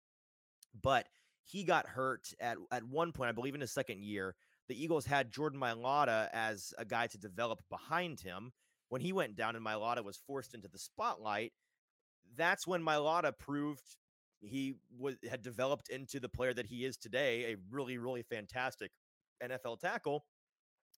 [0.82, 1.08] but
[1.44, 4.36] he got hurt at at one point, I believe in his second year.
[4.68, 8.52] The Eagles had Jordan Mailata as a guy to develop behind him.
[8.90, 11.54] When he went down and Mailata was forced into the spotlight,
[12.36, 13.96] that's when Mailata proved
[14.46, 18.92] he was had developed into the player that he is today, a really, really fantastic
[19.44, 20.26] NFL tackle.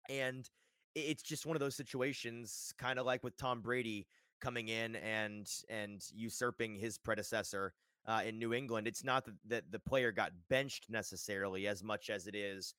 [0.10, 0.50] And
[0.96, 4.08] it's just one of those situations, kind of like with Tom Brady
[4.40, 7.74] coming in and and usurping his predecessor
[8.08, 8.88] uh, in New England.
[8.88, 12.74] It's not that, that the player got benched necessarily as much as it is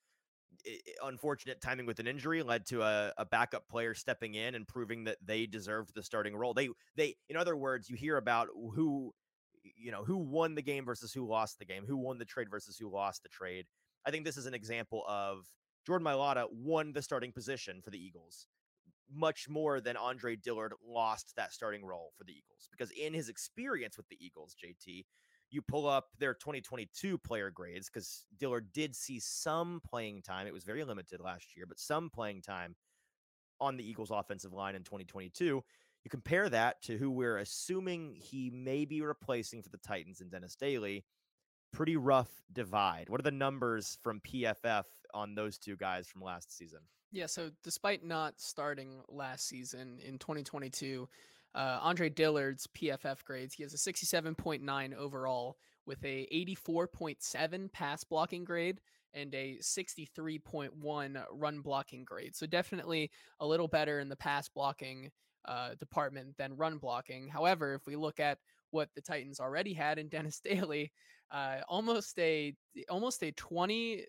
[0.65, 4.67] it, unfortunate timing with an injury led to a, a, backup player stepping in and
[4.67, 6.55] proving that they deserved the starting role.
[6.55, 9.13] They they in other words, you hear about who
[9.79, 12.49] you know who won the game versus who lost the game, who won the trade
[12.51, 13.67] versus who lost the trade.
[14.07, 15.47] I think this is an example of
[15.87, 18.47] Jordan Mailata won the starting position for the Eagles
[19.13, 23.29] much more than Andre Dillard lost that starting role for the Eagles because in his
[23.29, 25.05] experience with the Eagles, JT,
[25.51, 30.47] you pull up their 2022 player grades because Dillard did see some playing time.
[30.47, 32.77] It was very limited last year, but some playing time
[33.61, 35.63] on the Eagles offensive line in 2022.
[36.05, 40.31] You compare that to who we're assuming he may be replacing for the Titans and
[40.31, 41.05] Dennis Daly.
[41.73, 43.11] Pretty rough divide.
[43.11, 44.85] What are the numbers from PFF
[45.15, 46.81] on those two guys from last season.
[47.11, 51.09] Yeah, so despite not starting last season in 2022,
[51.55, 55.57] uh, Andre Dillard's PFF grades, he has a 67.9 overall
[55.87, 58.81] with a 84.7 pass blocking grade
[59.15, 62.37] and a 63.1 run blocking grade.
[62.37, 65.11] So definitely a little better in the pass blocking
[65.49, 67.27] uh, department than run blocking.
[67.27, 68.39] However, if we look at
[68.71, 70.93] what the Titans already had in Dennis Daly,
[71.31, 72.55] uh, almost a
[72.89, 74.05] almost a 20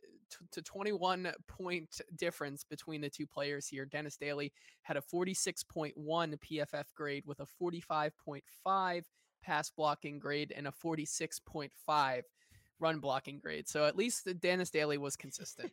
[0.52, 3.86] to 21 point difference between the two players here.
[3.86, 4.52] Dennis Daly
[4.84, 9.04] had a 46.1 PFF grade with a 45.5
[9.42, 12.22] pass blocking grade and a 46.5
[12.80, 13.68] run blocking grade.
[13.68, 15.72] So at least Dennis Daly was consistent.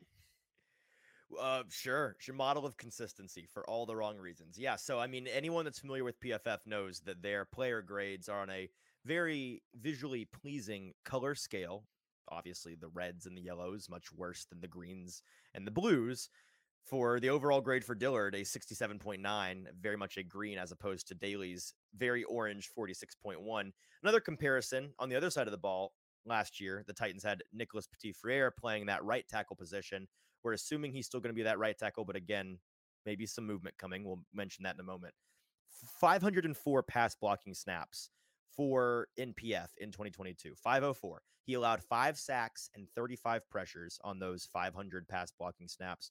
[1.40, 2.16] Uh, sure.
[2.18, 4.58] It's Your model of consistency for all the wrong reasons.
[4.58, 4.76] Yeah.
[4.76, 8.50] So, I mean, anyone that's familiar with PFF knows that their player grades are on
[8.50, 8.68] a
[9.04, 11.84] very visually pleasing color scale
[12.28, 15.22] obviously the reds and the yellows much worse than the greens
[15.54, 16.28] and the blues.
[16.84, 21.16] For the overall grade for Dillard, a 67.9, very much a green as opposed to
[21.16, 23.72] Daly's very orange 46.1.
[24.04, 25.94] Another comparison on the other side of the ball
[26.26, 30.06] last year, the Titans had Nicholas Petit Frere playing that right tackle position.
[30.42, 32.58] We're assuming he's still going to be that right tackle, but again,
[33.04, 34.04] maybe some movement coming.
[34.04, 35.14] We'll mention that in a moment.
[36.00, 38.10] 504 pass blocking snaps
[38.56, 40.54] for NPF in 2022.
[40.56, 41.22] 504.
[41.44, 46.10] He allowed five sacks and 35 pressures on those 500 pass blocking snaps.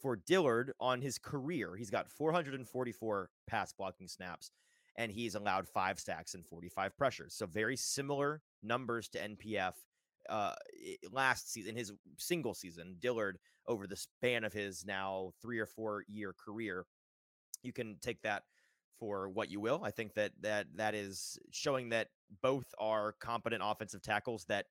[0.00, 4.50] For Dillard on his career, he's got 444 pass blocking snaps
[4.96, 7.34] and he's allowed five sacks and 45 pressures.
[7.34, 9.72] So very similar numbers to NPF
[10.28, 10.54] uh
[11.10, 16.04] last season his single season Dillard over the span of his now 3 or 4
[16.06, 16.86] year career
[17.62, 18.42] you can take that
[18.98, 19.82] for what you will.
[19.84, 22.08] I think that that that is showing that
[22.42, 24.66] both are competent offensive tackles that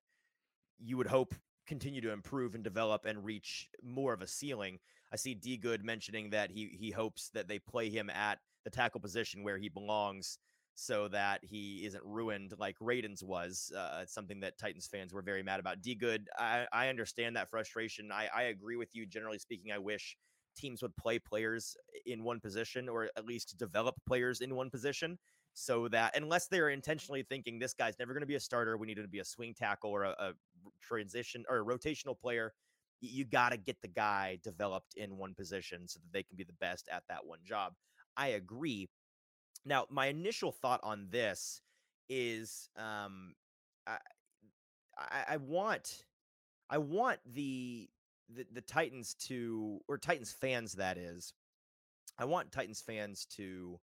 [0.79, 1.35] you would hope
[1.67, 4.79] continue to improve and develop and reach more of a ceiling.
[5.11, 8.69] I see D Good mentioning that he he hopes that they play him at the
[8.69, 10.37] tackle position where he belongs
[10.75, 13.71] so that he isn't ruined like Radunz was.
[13.75, 15.81] Uh, it's something that Titans fans were very mad about.
[15.81, 18.11] D Good, I, I understand that frustration.
[18.11, 19.05] I, I agree with you.
[19.05, 20.17] Generally speaking, I wish
[20.55, 25.17] teams would play players in one position or at least develop players in one position
[25.53, 28.87] so that unless they're intentionally thinking this guy's never going to be a starter, we
[28.87, 30.31] need him to be a swing tackle or a, a
[30.81, 32.53] transition or a rotational player.
[33.01, 36.43] You got to get the guy developed in one position so that they can be
[36.43, 37.73] the best at that one job.
[38.17, 38.89] I agree.
[39.65, 41.61] Now, my initial thought on this
[42.09, 43.35] is um,
[43.87, 43.97] I,
[44.97, 46.05] I, I want
[46.69, 47.89] I want the
[48.33, 51.33] the, the Titans to, or Titans fans, that is,
[52.17, 53.79] I want Titans fans to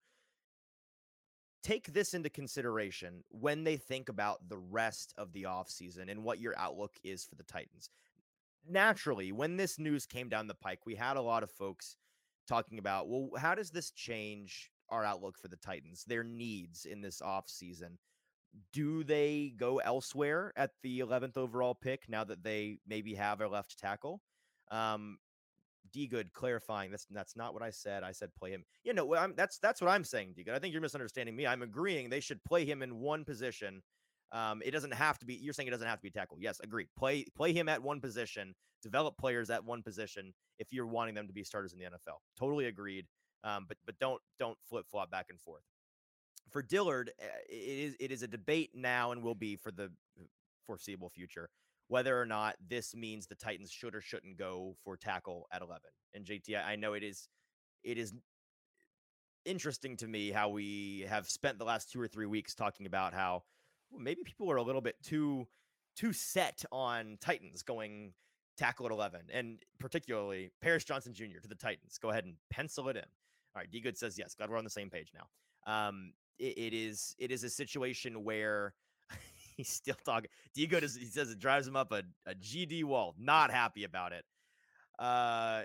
[1.63, 6.41] take this into consideration when they think about the rest of the offseason and what
[6.41, 7.91] your outlook is for the Titans.
[8.69, 11.97] Naturally, when this news came down the pike, we had a lot of folks
[12.49, 17.01] talking about, well, how does this change our outlook for the Titans, their needs in
[17.01, 17.97] this offseason?
[18.73, 23.49] do they go elsewhere at the 11th overall pick now that they maybe have a
[23.49, 24.21] left tackle?
[24.71, 25.19] Um,
[25.91, 28.03] D good clarifying that's that's not what I said.
[28.03, 28.65] I said play him.
[28.85, 30.55] You know, I'm, that's that's what I'm saying, D good.
[30.55, 31.47] I think you're misunderstanding me.
[31.47, 33.83] I'm agreeing they should play him in one position.
[34.33, 35.35] Um, it doesn't have to be.
[35.35, 36.39] You're saying it doesn't have to be tackle.
[36.41, 36.87] Yes, agree.
[36.97, 38.55] Play play him at one position.
[38.83, 42.19] Develop players at one position if you're wanting them to be starters in the NFL.
[42.39, 43.07] Totally agreed.
[43.45, 45.63] Um, but but don't don't flip flop back and forth.
[46.51, 49.91] For Dillard, eh, it is it is a debate now and will be for the
[50.67, 51.49] foreseeable future
[51.89, 55.81] whether or not this means the Titans should or shouldn't go for tackle at 11.
[56.15, 57.29] And JT, I know it is
[57.83, 58.13] it is
[59.45, 63.15] interesting to me how we have spent the last 2 or 3 weeks talking about
[63.15, 63.43] how
[63.97, 65.47] maybe people are a little bit too
[65.97, 68.13] too set on Titans going
[68.57, 71.41] tackle at 11 and particularly Paris Johnson Jr.
[71.43, 71.99] to the Titans.
[72.01, 73.03] Go ahead and pencil it in.
[73.03, 74.35] All right, D Good says yes.
[74.35, 75.89] Glad we're on the same page now.
[75.89, 78.75] Um, it, it is it is a situation where
[79.57, 80.31] he's still talking.
[80.55, 83.15] Diego does, he says it drives him up a, a GD wall.
[83.19, 84.25] Not happy about it.
[84.99, 85.63] Uh,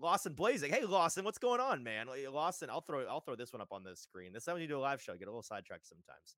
[0.00, 0.72] Lawson blazing.
[0.72, 2.06] Hey Lawson, what's going on, man?
[2.32, 4.32] Lawson, I'll throw I'll throw this one up on the screen.
[4.32, 6.36] This time when you do a live show, I get a little sidetracked sometimes.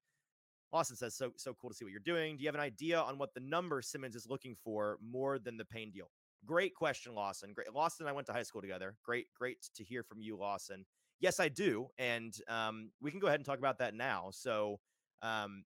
[0.73, 2.37] Lawson says, so so cool to see what you're doing.
[2.37, 5.57] Do you have an idea on what the number Simmons is looking for more than
[5.57, 6.11] the Payne deal?
[6.45, 7.53] Great question, Lawson.
[7.53, 7.73] Great.
[7.73, 8.95] Lawson I went to high school together.
[9.05, 10.85] Great, great to hear from you, Lawson.
[11.19, 11.89] Yes, I do.
[11.99, 14.29] And um, we can go ahead and talk about that now.
[14.33, 14.81] So
[15.23, 15.65] um,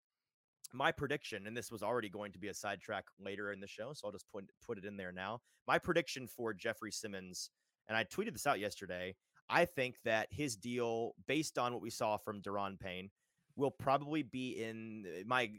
[0.73, 3.93] my prediction, and this was already going to be a sidetrack later in the show,
[3.93, 5.41] so I'll just put put it in there now.
[5.67, 7.49] My prediction for Jeffrey Simmons,
[7.87, 9.15] and I tweeted this out yesterday.
[9.49, 13.09] I think that his deal, based on what we saw from Daron Payne,
[13.57, 15.51] will probably be in uh, my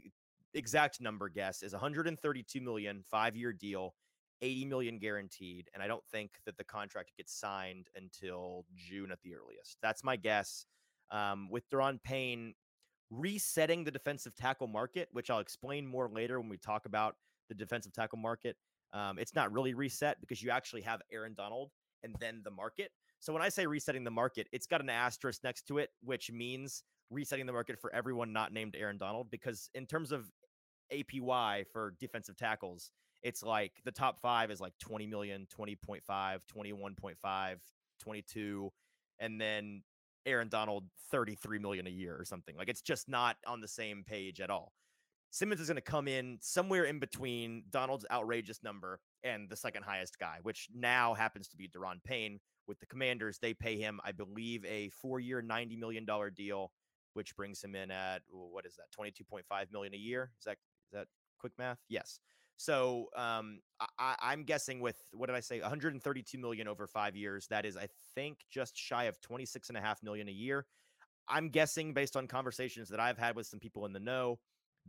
[0.55, 3.93] exact number guess is 132 million five year deal
[4.41, 9.19] 80 million guaranteed and i don't think that the contract gets signed until june at
[9.21, 10.65] the earliest that's my guess
[11.11, 12.53] um, with Daron Payne
[13.09, 17.15] resetting the defensive tackle market, which I'll explain more later when we talk about
[17.47, 18.55] the defensive tackle market.
[18.93, 21.71] Um, it's not really reset because you actually have Aaron Donald
[22.03, 22.91] and then the market.
[23.19, 26.31] So when I say resetting the market, it's got an asterisk next to it, which
[26.31, 29.29] means resetting the market for everyone not named Aaron Donald.
[29.31, 30.31] Because in terms of
[30.93, 32.91] APY for defensive tackles,
[33.21, 37.55] it's like the top five is like 20 million, 20.5, 21.5,
[38.01, 38.71] 22.
[39.19, 39.81] And then
[40.25, 42.55] Aaron Donald 33 million a year or something.
[42.55, 44.73] Like it's just not on the same page at all.
[45.31, 49.83] Simmons is going to come in somewhere in between Donald's outrageous number and the second
[49.83, 53.37] highest guy, which now happens to be Daron Payne with the Commanders.
[53.39, 56.71] They pay him, I believe, a four-year, $90 million deal,
[57.13, 60.31] which brings him in at what is that, 22.5 million a year?
[60.39, 61.07] Is that is that
[61.39, 61.79] quick math?
[61.89, 62.19] Yes.
[62.57, 63.61] So um,
[63.97, 67.47] I, am guessing with what did I say, 132 million over five years.
[67.47, 70.65] That is, I think, just shy of 26 and a half million a year.
[71.29, 74.39] I'm guessing based on conversations that I've had with some people in the know,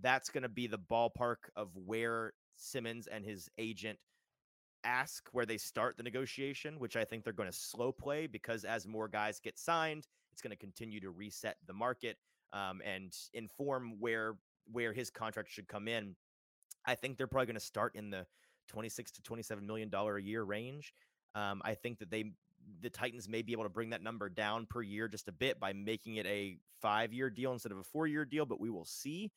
[0.00, 4.00] that's going to be the ballpark of where Simmons and his agent
[4.82, 8.64] ask where they start the negotiation, which I think they're going to slow play because
[8.64, 12.16] as more guys get signed, it's going to continue to reset the market
[12.52, 14.34] um, and inform where
[14.72, 16.14] where his contract should come in
[16.86, 18.26] I think they're probably going to start in the
[18.68, 20.92] 26 to 27 million dollar a year range.
[21.34, 22.32] Um, I think that they
[22.82, 25.58] the Titans may be able to bring that number down per year just a bit
[25.58, 28.70] by making it a five year deal instead of a four year deal, but we
[28.70, 29.30] will see.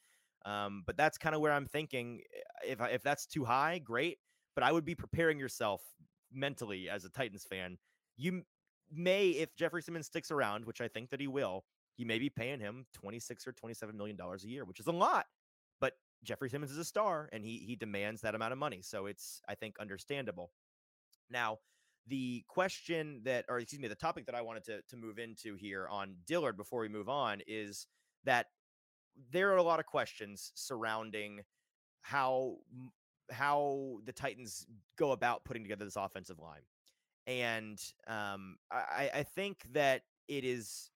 [0.46, 2.22] Um, but that's kind of where I'm thinking.
[2.66, 4.18] Eh, if if that's too high, great.
[4.56, 5.82] But I would be preparing yourself
[6.32, 7.78] mentally as a Titans fan.
[8.18, 8.44] You
[8.92, 11.64] may, if Jeffrey Simmons sticks around, which I think that he will,
[11.98, 14.92] you may be paying him 26 or 27 million dollars a year, which is a
[14.92, 15.26] lot.
[15.80, 15.94] But
[16.24, 18.82] Jeffrey Simmons is a star and he he demands that amount of money.
[18.82, 20.52] So it's I think understandable.
[21.30, 21.60] Now,
[22.08, 25.56] the question that or excuse me, the topic that I wanted to to move into
[25.56, 27.88] here on Dillard before we move on is
[28.24, 28.48] that
[29.32, 31.42] there are a lot of questions surrounding
[32.02, 32.58] how
[33.32, 34.66] how the Titans
[34.98, 36.62] go about putting together this offensive line.
[37.26, 40.90] And um, I, I think that it is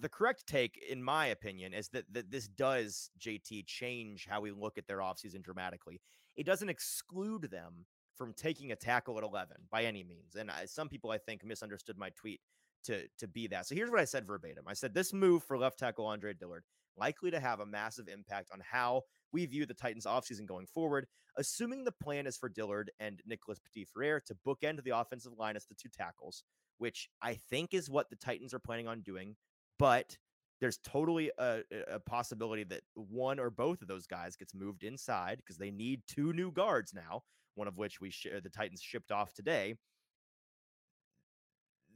[0.00, 4.50] the correct take, in my opinion, is that, that this does, JT, change how we
[4.50, 6.00] look at their offseason dramatically.
[6.36, 10.36] It doesn't exclude them from taking a tackle at 11 by any means.
[10.36, 12.40] And I, some people, I think, misunderstood my tweet
[12.84, 13.66] to, to be that.
[13.66, 16.64] So here's what I said verbatim I said, This move for left tackle Andre Dillard
[16.96, 21.06] likely to have a massive impact on how we view the Titans offseason going forward,
[21.38, 25.56] assuming the plan is for Dillard and Nicholas Petit Frere to bookend the offensive line
[25.56, 26.44] as the two tackles,
[26.78, 29.36] which I think is what the Titans are planning on doing
[29.82, 30.16] but
[30.60, 35.38] there's totally a, a, possibility that one or both of those guys gets moved inside
[35.38, 37.22] because they need two new guards now,
[37.56, 39.74] one of which we sh- uh, the Titans shipped off today.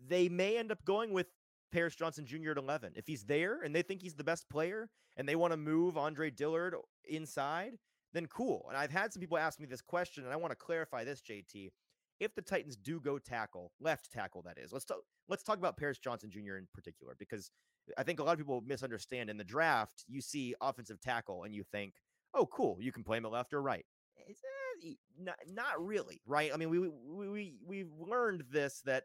[0.09, 1.29] They may end up going with
[1.73, 2.53] Paris Johnson Jr.
[2.53, 2.93] at 11.
[2.97, 5.97] If he's there and they think he's the best player and they want to move
[5.97, 7.73] Andre Dillard inside,
[8.13, 8.67] then cool.
[8.69, 11.21] And I've had some people ask me this question, and I want to clarify this,
[11.21, 11.71] JT.
[12.19, 14.99] If the Titans do go tackle, left tackle, that is, let's talk.
[15.29, 16.57] Let's talk about Paris Johnson Jr.
[16.57, 17.51] in particular, because
[17.99, 19.29] I think a lot of people misunderstand.
[19.29, 21.95] In the draft, you see offensive tackle, and you think,
[22.33, 23.85] "Oh, cool, you can play him at left or right."
[24.19, 26.51] Eh, not, not really, right?
[26.55, 29.05] I mean, we we we we've learned this that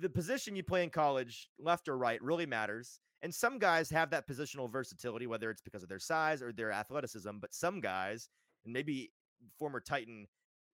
[0.00, 3.00] the position you play in college, left or right, really matters.
[3.22, 6.72] And some guys have that positional versatility, whether it's because of their size or their
[6.72, 7.38] athleticism.
[7.40, 8.30] But some guys,
[8.64, 9.12] and maybe
[9.58, 10.26] former Titan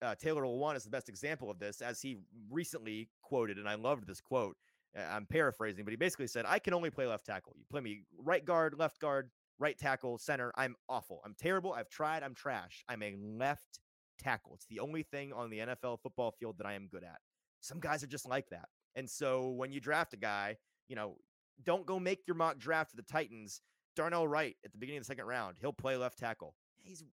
[0.02, 2.18] uh, Taylor Lewan is the best example of this, as he
[2.50, 4.56] recently quoted, and I loved this quote.
[4.98, 7.54] Uh, I'm paraphrasing, but he basically said, I can only play left tackle.
[7.58, 9.30] You play me right guard, left guard,
[9.60, 10.52] right tackle, center.
[10.56, 11.22] I'm awful.
[11.26, 11.74] I'm terrible.
[11.74, 12.24] I've tried.
[12.24, 12.84] I'm trash.
[12.88, 13.80] I'm a left
[14.20, 14.54] tackle.
[14.56, 17.18] It's the only thing on the NFL football field that I am good at.
[17.62, 18.68] Some guys are just like that.
[18.96, 21.18] And so when you draft a guy, you know,
[21.64, 23.62] don't go make your mock draft for the Titans.
[23.96, 26.56] Darnell Wright at the beginning of the second round, he'll play left tackle.
[26.84, 27.04] He's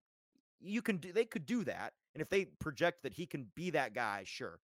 [0.59, 1.93] you can do they could do that.
[2.13, 4.59] And if they project that he can be that guy, sure.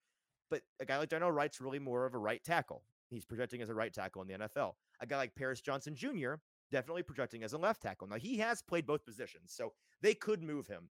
[0.49, 2.83] But a guy like Darnell Wright's really more of a right tackle.
[3.09, 4.73] He's projecting as a right tackle in the NFL.
[4.99, 6.35] A guy like Paris Johnson Jr.,
[6.71, 8.07] definitely projecting as a left tackle.
[8.07, 10.89] Now he has played both positions, so they could move him.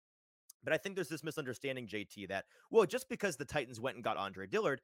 [0.64, 4.02] But I think there's this misunderstanding, JT, that, well, just because the Titans went and
[4.02, 4.80] got Andre Dillard,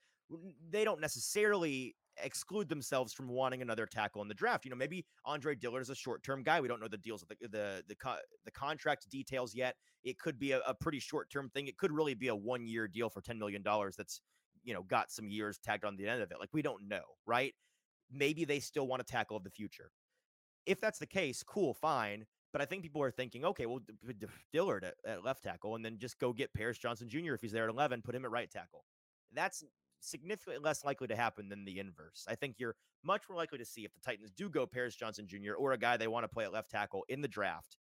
[0.71, 4.65] they don't necessarily exclude themselves from wanting another tackle in the draft.
[4.65, 6.61] You know, maybe Andre Dillard is a short-term guy.
[6.61, 9.77] We don't know the deals the the the, co- the contract details yet.
[10.03, 11.67] It could be a, a pretty short-term thing.
[11.67, 13.97] It could really be a one-year deal for ten million dollars.
[13.97, 14.21] That's
[14.63, 16.39] you know got some years tagged on the end of it.
[16.41, 17.55] Like we don't know, right?
[18.13, 19.91] Maybe they still want a tackle of the future.
[20.67, 22.27] If that's the case, cool, fine.
[22.53, 23.81] But I think people are thinking, okay, well,
[24.53, 27.35] Dillard at, at left tackle, and then just go get Paris Johnson Jr.
[27.35, 28.85] if he's there at eleven, put him at right tackle.
[29.33, 29.65] That's
[30.05, 32.25] significantly less likely to happen than the inverse.
[32.29, 35.27] I think you're much more likely to see if the Titans do go Paris Johnson
[35.27, 35.55] Jr.
[35.59, 37.77] or a guy they want to play at left tackle in the draft,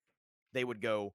[0.53, 1.13] they would go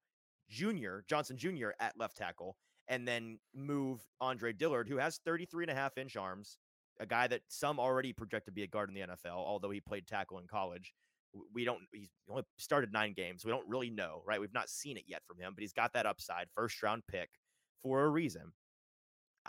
[0.48, 1.70] Junior, Johnson Jr.
[1.80, 2.56] at left tackle,
[2.88, 6.58] and then move Andre Dillard, who has 33 and a half inch arms,
[7.00, 9.80] a guy that some already project to be a guard in the NFL, although he
[9.80, 10.92] played tackle in college.
[11.52, 13.44] We don't, he's only started nine games.
[13.44, 14.40] We don't really know, right?
[14.40, 17.28] We've not seen it yet from him, but he's got that upside, first round pick
[17.82, 18.52] for a reason.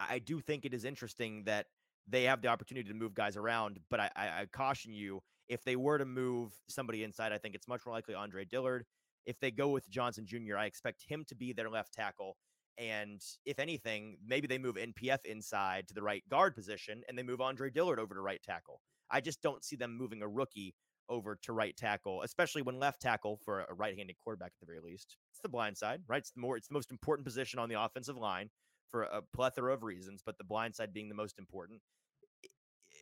[0.10, 1.68] I do think it is interesting that
[2.08, 5.64] they have the opportunity to move guys around, but I, I, I, caution you if
[5.64, 8.86] they were to move somebody inside, I think it's much more likely Andre Dillard.
[9.26, 12.38] If they go with Johnson Jr., I expect him to be their left tackle.
[12.78, 17.24] And if anything, maybe they move NPF inside to the right guard position and they
[17.24, 18.82] move Andre Dillard over to right tackle.
[19.10, 20.76] I just don't see them moving a rookie
[21.10, 24.80] over to right tackle, especially when left tackle for a right-handed quarterback at the very
[24.80, 25.18] least.
[25.32, 26.20] It's the blind side, right?
[26.20, 28.50] It's the more it's the most important position on the offensive line
[28.91, 31.81] for a plethora of reasons, but the blind side being the most important.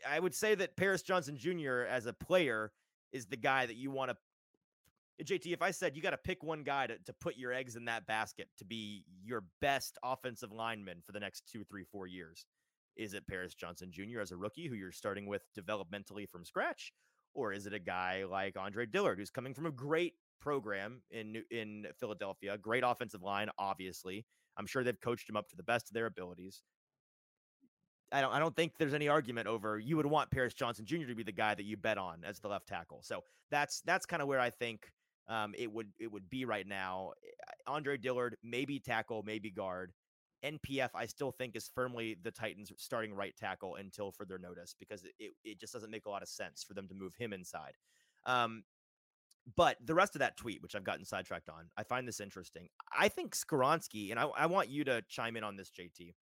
[0.07, 1.81] I would say that Paris Johnson Jr.
[1.89, 2.71] as a player
[3.11, 4.17] is the guy that you want to.
[5.23, 7.77] JT, if I said you got to pick one guy to, to put your eggs
[7.77, 12.05] in that basket to be your best offensive lineman for the next two, three, four
[12.05, 12.45] years,
[12.97, 14.19] is it Paris Johnson Jr.
[14.21, 16.91] as a rookie who you're starting with developmentally from scratch?
[17.33, 21.43] Or is it a guy like Andre Dillard, who's coming from a great program in
[21.51, 24.25] in Philadelphia, great offensive line, obviously,
[24.57, 26.63] I'm sure they've coached him up to the best of their abilities.
[28.11, 31.07] I don't I don't think there's any argument over you would want Paris Johnson Jr.
[31.07, 32.99] to be the guy that you bet on as the left tackle.
[33.01, 34.91] So that's that's kind of where I think
[35.27, 37.11] um, it would it would be right now.
[37.23, 39.91] Eh, Andre Dillard, maybe tackle, maybe guard.
[40.43, 45.03] NPF, I still think is firmly the Titans starting right tackle until further notice because
[45.17, 47.73] it, it just doesn't make a lot of sense for them to move him inside.
[48.27, 48.63] Um,
[49.55, 52.67] but the rest of that tweet, which I've gotten sidetracked on, I find this interesting.
[52.97, 56.13] I think Skoronski, and I, I want you to chime in on this, JT.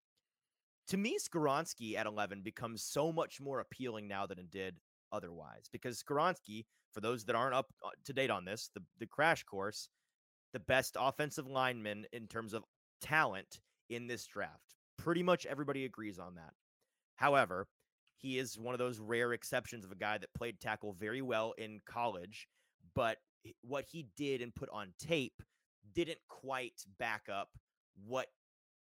[0.88, 4.76] To me, Skoronski at 11 becomes so much more appealing now than it did
[5.12, 9.06] otherwise because Skoronski, for those that aren't up uh, to date on this, the, the
[9.06, 9.88] crash course,
[10.52, 12.64] the best offensive lineman in terms of
[13.00, 14.74] talent in this draft.
[14.98, 16.52] Pretty much everybody agrees on that.
[17.16, 17.68] However,
[18.16, 21.54] he is one of those rare exceptions of a guy that played tackle very well
[21.58, 22.48] in college
[22.94, 23.18] but
[23.62, 25.42] what he did and put on tape
[25.94, 27.50] didn't quite back up
[28.06, 28.28] what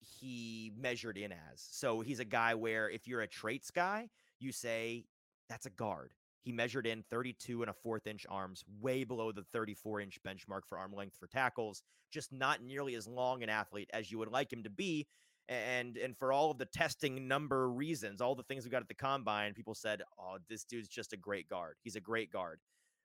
[0.00, 1.66] he measured in as.
[1.70, 5.04] So he's a guy where if you're a traits guy, you say
[5.48, 6.12] that's a guard.
[6.42, 10.62] He measured in 32 and a fourth inch arms, way below the 34 inch benchmark
[10.66, 14.30] for arm length for tackles, just not nearly as long an athlete as you would
[14.30, 15.06] like him to be.
[15.48, 18.88] And and for all of the testing number reasons, all the things we got at
[18.88, 21.76] the combine, people said, "Oh, this dude's just a great guard.
[21.82, 22.60] He's a great guard."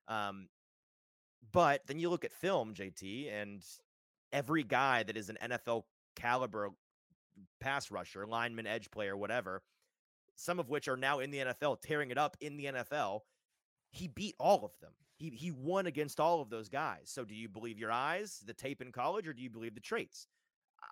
[0.08, 0.48] Um,
[1.52, 3.64] but then you look at film, JT, and
[4.32, 5.84] every guy that is an NFL
[6.16, 6.70] caliber
[7.60, 9.62] pass rusher, lineman, edge player, whatever,
[10.36, 13.22] some of which are now in the NFL, tearing it up in the NFL.
[13.92, 14.92] He beat all of them.
[15.16, 17.04] He he won against all of those guys.
[17.06, 19.82] So do you believe your eyes, the tape in college, or do you believe the
[19.82, 20.28] traits?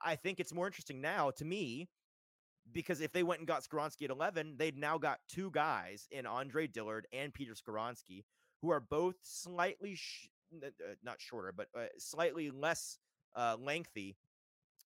[0.03, 1.89] I think it's more interesting now to me
[2.71, 6.25] because if they went and got Skoronski at 11, they'd now got two guys in
[6.25, 8.23] Andre Dillard and Peter Skoronski
[8.61, 10.29] who are both slightly sh-
[11.03, 12.99] not shorter, but uh, slightly less
[13.35, 14.15] uh, lengthy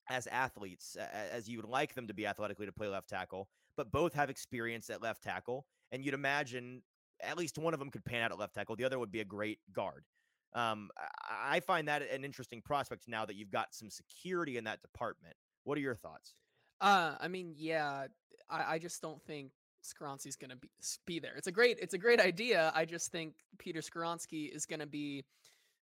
[0.10, 0.97] as athletes
[1.32, 3.47] as you would like them to be athletically to play left tackle,
[3.78, 5.66] but both have experience at left tackle.
[5.91, 6.82] And you'd imagine
[7.22, 8.76] at least one of them could pan out at left tackle.
[8.76, 10.05] The other would be a great guard.
[10.53, 10.89] Um,
[11.30, 15.36] I find that an interesting prospect now that you've got some security in that department.
[15.64, 16.34] What are your thoughts?
[16.82, 18.07] Uh, I mean, yeah,
[18.49, 19.51] I, I just don't think
[19.84, 20.70] Skoronski's going to be
[21.05, 21.34] be there.
[21.36, 22.72] It's a great it's a great idea.
[22.74, 25.24] I just think Peter Skoronski is going to be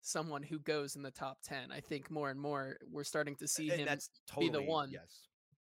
[0.06, 1.72] someone who goes in the top 10.
[1.72, 3.98] I think more and more we're starting to see and him
[4.28, 4.90] totally, be the one.
[4.90, 5.28] Yes.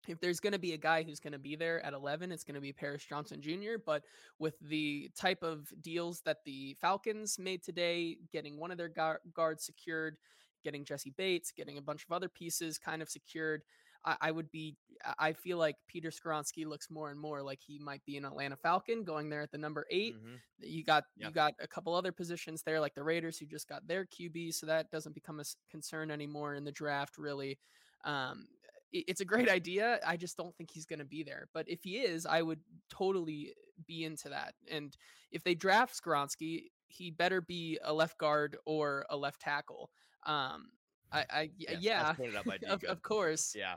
[0.07, 2.43] If there's going to be a guy who's going to be there at 11, it's
[2.43, 3.75] going to be Paris Johnson Jr.
[3.85, 4.03] But
[4.39, 8.91] with the type of deals that the Falcons made today, getting one of their
[9.33, 10.17] guards secured,
[10.63, 13.63] getting Jessie Bates, getting a bunch of other pieces kind of secured,
[14.05, 14.75] I, I would be.
[15.17, 18.55] I feel like Peter Skoronski looks more and more like he might be an Atlanta
[18.55, 20.35] Falcon going there at the number 8 mm-hmm.
[20.59, 21.29] You got yep.
[21.29, 24.53] you got a couple other positions there, like the Raiders who just got their QB,
[24.53, 27.17] so that doesn't become a concern anymore in the draft.
[27.17, 27.57] Really,
[28.05, 28.47] um,
[28.91, 29.99] it, it's a great idea.
[30.05, 31.47] I just don't think he's going to be there.
[31.53, 33.53] But if he is, I would totally
[33.87, 34.53] be into that.
[34.69, 34.95] And
[35.31, 39.89] if they draft Skoronski, he better be a left guard or a left tackle.
[40.25, 40.69] Um,
[41.11, 42.13] I, I yes, yeah,
[42.69, 43.75] of, of course, yeah.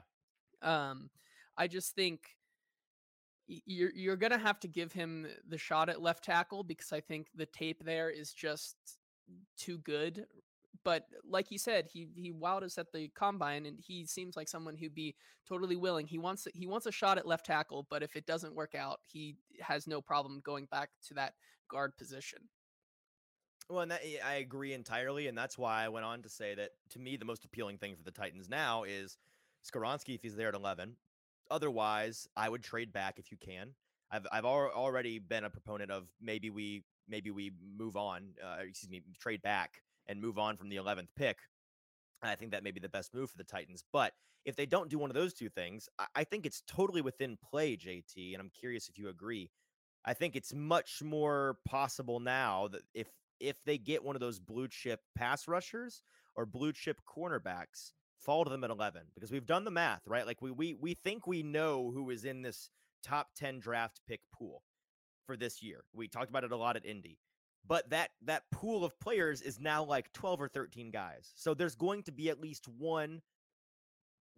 [0.65, 1.11] Um,
[1.57, 2.21] I just think
[3.47, 7.29] you're you're gonna have to give him the shot at left tackle because I think
[7.35, 8.77] the tape there is just
[9.59, 10.27] too good.
[10.85, 14.49] But like you said, he he wowed us at the combine, and he seems like
[14.49, 15.15] someone who'd be
[15.49, 16.07] totally willing.
[16.07, 19.01] He wants he wants a shot at left tackle, but if it doesn't work out,
[19.03, 21.35] he has no problem going back to that
[21.71, 22.41] guard position.
[23.71, 26.71] Well, and that, I agree entirely, and that's why I went on to say that
[26.91, 29.17] to me the most appealing thing for the Titans now is
[29.65, 30.97] Skoronski if he's there at 11.
[31.51, 33.71] Otherwise, I would trade back if you can.
[34.11, 38.63] I've I've al- already been a proponent of maybe we maybe we move on, uh,
[38.63, 41.39] excuse me, trade back and move on from the 11th pick.
[42.23, 43.85] I think that may be the best move for the Titans.
[43.93, 44.13] But
[44.45, 47.37] if they don't do one of those two things, I, I think it's totally within
[47.51, 48.33] play, JT.
[48.33, 49.51] And I'm curious if you agree.
[50.05, 53.09] I think it's much more possible now that if
[53.41, 56.03] if they get one of those blue chip pass rushers
[56.37, 57.93] or blue chip cornerbacks,
[58.25, 60.27] fall to them at 11 because we've done the math, right?
[60.27, 62.71] Like we we we think we know who is in this
[63.03, 64.63] top 10 draft pick pool
[65.27, 65.85] for this year.
[65.93, 67.19] We talked about it a lot at Indy.
[67.67, 71.33] But that that pool of players is now like 12 or 13 guys.
[71.35, 73.23] So there's going to be at least one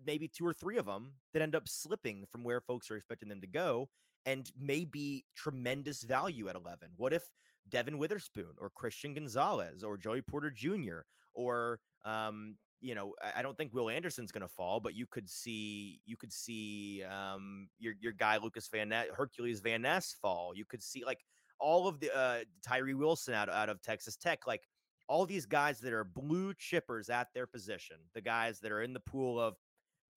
[0.05, 3.29] maybe two or three of them that end up slipping from where folks are expecting
[3.29, 3.89] them to go
[4.27, 6.91] and may be tremendous value at 11.
[6.97, 7.23] What if
[7.69, 11.01] Devon Witherspoon or Christian Gonzalez or Joey Porter Jr.
[11.33, 15.29] or um, you know, I don't think Will Anderson's going to fall, but you could
[15.29, 20.53] see you could see um, your your guy Lukas Van Ness, Hercules Van Ness fall.
[20.55, 21.21] You could see like
[21.59, 24.63] all of the uh, Tyree Wilson out out of Texas Tech, like
[25.09, 28.93] all these guys that are blue chippers at their position, the guys that are in
[28.93, 29.55] the pool of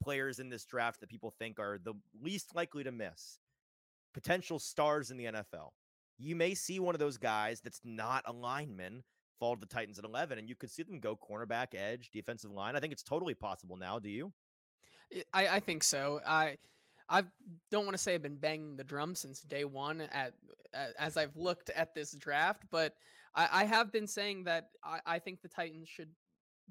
[0.01, 3.39] players in this draft that people think are the least likely to miss,
[4.13, 5.69] potential stars in the NFL.
[6.17, 9.03] You may see one of those guys that's not a lineman
[9.39, 12.51] fall to the Titans at 11, and you could see them go cornerback, edge, defensive
[12.51, 12.75] line.
[12.75, 13.99] I think it's totally possible now.
[13.99, 14.33] Do you?
[15.33, 16.21] I, I think so.
[16.25, 16.57] I
[17.09, 17.23] I
[17.71, 20.33] don't want to say I've been banging the drum since day one at,
[20.73, 22.93] at as I've looked at this draft, but
[23.33, 26.09] I, I have been saying that I, I think the Titans should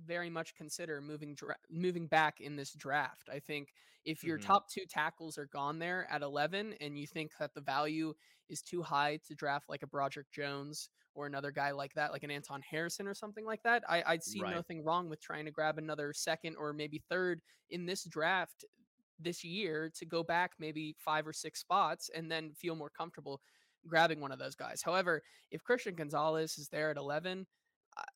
[0.07, 3.29] very much consider moving dra- moving back in this draft.
[3.33, 3.73] I think
[4.05, 4.47] if your mm-hmm.
[4.47, 8.15] top two tackles are gone there at 11 and you think that the value
[8.49, 12.23] is too high to draft like a Broderick Jones or another guy like that, like
[12.23, 14.55] an Anton Harrison or something like that, I, would see right.
[14.55, 17.41] nothing wrong with trying to grab another second or maybe third
[17.71, 18.65] in this draft
[19.19, 23.41] this year to go back maybe five or six spots and then feel more comfortable
[23.87, 24.81] grabbing one of those guys.
[24.83, 27.47] However, if Christian Gonzalez is there at 11,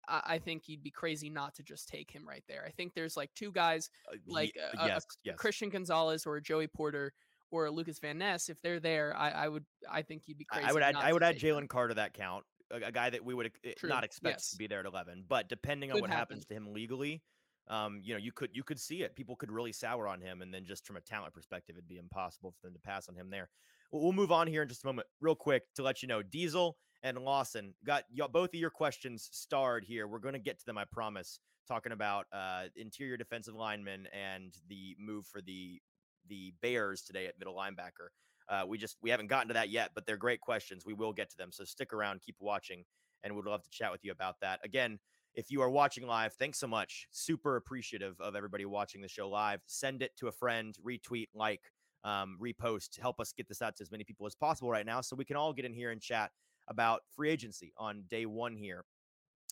[0.09, 2.65] I, I, think you'd be crazy not to just take him right there.
[2.67, 5.37] I think there's like two guys uh, like uh, yes, a, yes.
[5.37, 7.13] Christian Gonzalez or Joey Porter
[7.51, 8.49] or Lukas Van Ness.
[8.49, 10.67] If they're there, I, I would I think you'd be crazy.
[10.67, 12.45] I would add I would add Jalen Carter to that count.
[12.71, 13.91] A, a, guy that we would eh, True.
[13.91, 14.51] not expect yes.
[14.51, 16.19] to be there at 11, but depending on what happen.
[16.19, 17.23] happens to him legally,
[17.69, 19.15] um, you know, you could you could see it.
[19.15, 21.99] People could really sour on him, and then just from a talent perspective, it'd be
[21.99, 23.49] impossible for them to pass on him there.
[23.93, 26.23] We'll, we'll move on here in just a moment, real quick, to let you know,
[26.23, 30.07] Diesel and Lawson got both of your questions starred here.
[30.07, 31.41] We're going to get to them, I promise.
[31.69, 35.81] Talking about uh, interior defensive linemen and the move for the
[36.29, 38.09] the Bears today at middle linebacker.
[38.49, 40.85] Uh, we just we haven't gotten to that yet, but they're great questions.
[40.85, 41.51] We will get to them.
[41.53, 42.85] So stick around, keep watching,
[43.23, 44.61] and we'd love to chat with you about that.
[44.65, 44.99] Again,
[45.35, 47.07] if you are watching live, thanks so much.
[47.11, 49.61] Super appreciative of everybody watching the show live.
[49.67, 51.63] Send it to a friend, retweet, like,
[52.05, 53.01] um, repost.
[53.01, 55.25] Help us get this out to as many people as possible right now, so we
[55.25, 56.31] can all get in here and chat
[56.73, 58.85] about free agency on day one here,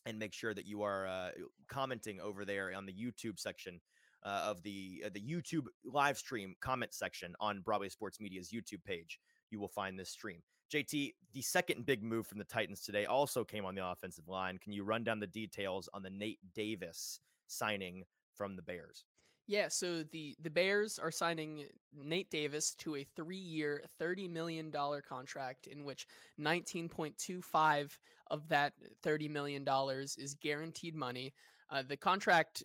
[0.07, 1.31] and make sure that you are uh,
[1.69, 3.81] commenting over there on the YouTube section
[4.25, 8.83] uh, of the uh, the YouTube live stream comment section on Broadway Sports Media's YouTube
[8.85, 9.21] page.
[9.51, 10.41] You will find this stream.
[10.73, 14.59] JT, the second big move from the Titans today also came on the offensive line.
[14.59, 18.05] Can you run down the details on the Nate Davis signing
[18.35, 19.05] from the Bears?
[19.51, 25.03] Yeah, so the the Bears are signing Nate Davis to a 3-year, 30 million dollar
[25.03, 26.07] contract in which
[26.41, 27.99] 19.25
[28.31, 31.35] of that 30 million dollars is guaranteed money.
[31.69, 32.63] Uh, the contract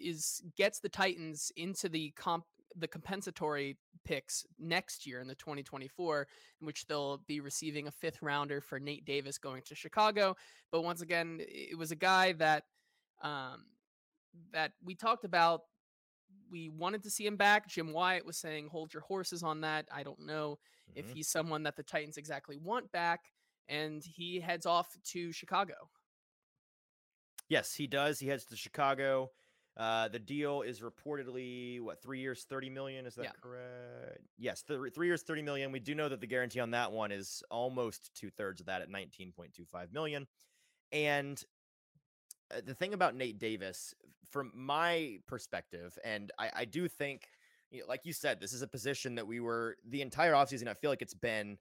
[0.00, 2.42] is gets the Titans into the comp
[2.74, 6.26] the compensatory picks next year in the 2024,
[6.60, 10.34] in which they'll be receiving a fifth rounder for Nate Davis going to Chicago.
[10.72, 12.64] But once again, it was a guy that
[13.22, 13.66] um,
[14.52, 15.60] that we talked about.
[16.50, 17.68] We wanted to see him back.
[17.68, 20.58] Jim Wyatt was saying, "Hold your horses on that." I don't know
[20.90, 20.98] mm-hmm.
[21.00, 23.32] if he's someone that the Titans exactly want back,
[23.68, 25.74] and he heads off to Chicago.
[27.48, 28.18] Yes, he does.
[28.18, 29.30] He heads to Chicago.
[29.76, 33.04] Uh, the deal is reportedly what three years, thirty million.
[33.04, 33.30] Is that yeah.
[33.42, 34.22] correct?
[34.38, 35.70] Yes, th- three years, thirty million.
[35.70, 38.80] We do know that the guarantee on that one is almost two thirds of that
[38.80, 40.26] at nineteen point two five million.
[40.92, 41.42] And
[42.50, 43.94] uh, the thing about Nate Davis,
[44.30, 47.28] from my perspective, and I, I do think,
[47.70, 50.68] you know, like you said, this is a position that we were the entire offseason.
[50.68, 51.58] I feel like it's been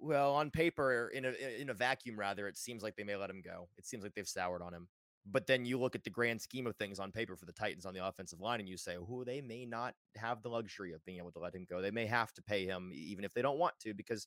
[0.00, 3.28] well on paper in a in a vacuum rather it seems like they may let
[3.28, 4.86] him go it seems like they've soured on him
[5.30, 7.84] but then you look at the grand scheme of things on paper for the Titans
[7.84, 11.04] on the offensive line, and you say, "Oh, they may not have the luxury of
[11.04, 11.82] being able to let him go.
[11.82, 14.26] They may have to pay him, even if they don't want to, because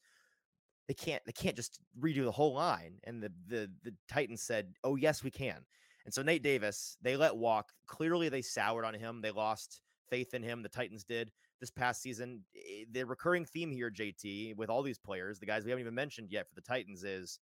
[0.88, 1.24] they can't.
[1.26, 5.24] They can't just redo the whole line." And the the the Titans said, "Oh, yes,
[5.24, 5.66] we can."
[6.06, 7.70] And so Nate Davis, they let walk.
[7.88, 9.22] Clearly, they soured on him.
[9.22, 10.62] They lost faith in him.
[10.62, 12.44] The Titans did this past season.
[12.56, 15.96] Eh, the recurring theme here, JT, with all these players, the guys we haven't even
[15.96, 17.40] mentioned yet for the Titans, is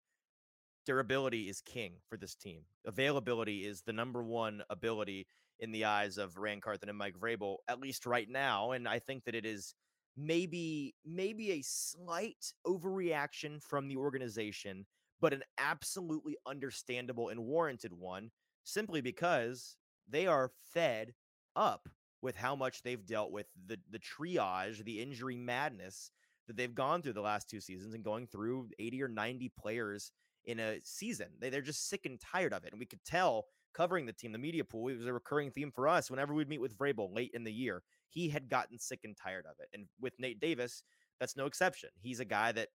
[0.86, 2.62] durability is king for this team.
[2.86, 5.26] Availability is the number one ability
[5.60, 8.72] in the eyes of Ran Carthon and Mike Vrabel, at least right now.
[8.72, 9.74] And I think that it is
[10.16, 14.86] maybe maybe a slight overreaction from the organization,
[15.20, 18.30] but an absolutely understandable and warranted one,
[18.66, 19.76] simply because
[20.08, 21.14] they are fed
[21.54, 21.88] up
[22.20, 26.10] with how much they've dealt with the the triage, the injury madness
[26.46, 30.12] that they've gone through the last two seasons and going through 80 or 90 players
[30.44, 31.26] in a season.
[31.40, 32.72] They, they're just sick and tired of it.
[32.72, 35.72] And we could tell covering the team, the media pool, it was a recurring theme
[35.72, 37.82] for us whenever we'd meet with Vrabel late in the year.
[38.10, 39.68] He had gotten sick and tired of it.
[39.74, 40.82] And with Nate Davis,
[41.18, 41.90] that's no exception.
[42.00, 42.68] He's a guy that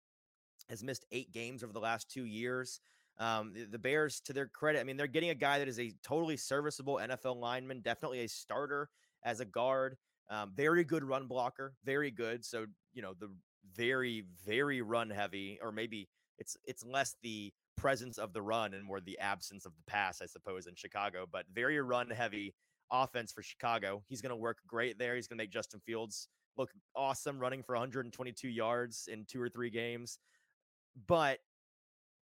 [0.67, 2.81] has missed eight games over the last two years.
[3.19, 5.79] Um, the, the Bears, to their credit, I mean, they're getting a guy that is
[5.79, 8.89] a totally serviceable NFL lineman, definitely a starter
[9.23, 9.97] as a guard,
[10.29, 12.45] um, very good run blocker, very good.
[12.45, 13.29] So, you know, the
[13.75, 16.07] very, very run heavy, or maybe
[16.37, 20.21] it's it's less the presence of the run and more the absence of the pass,
[20.21, 21.25] I suppose, in Chicago.
[21.29, 22.53] But very run heavy
[22.91, 24.03] offense for Chicago.
[24.07, 25.15] He's going to work great there.
[25.15, 29.49] He's going to make Justin Fields look awesome, running for 122 yards in two or
[29.49, 30.19] three games.
[31.07, 31.39] But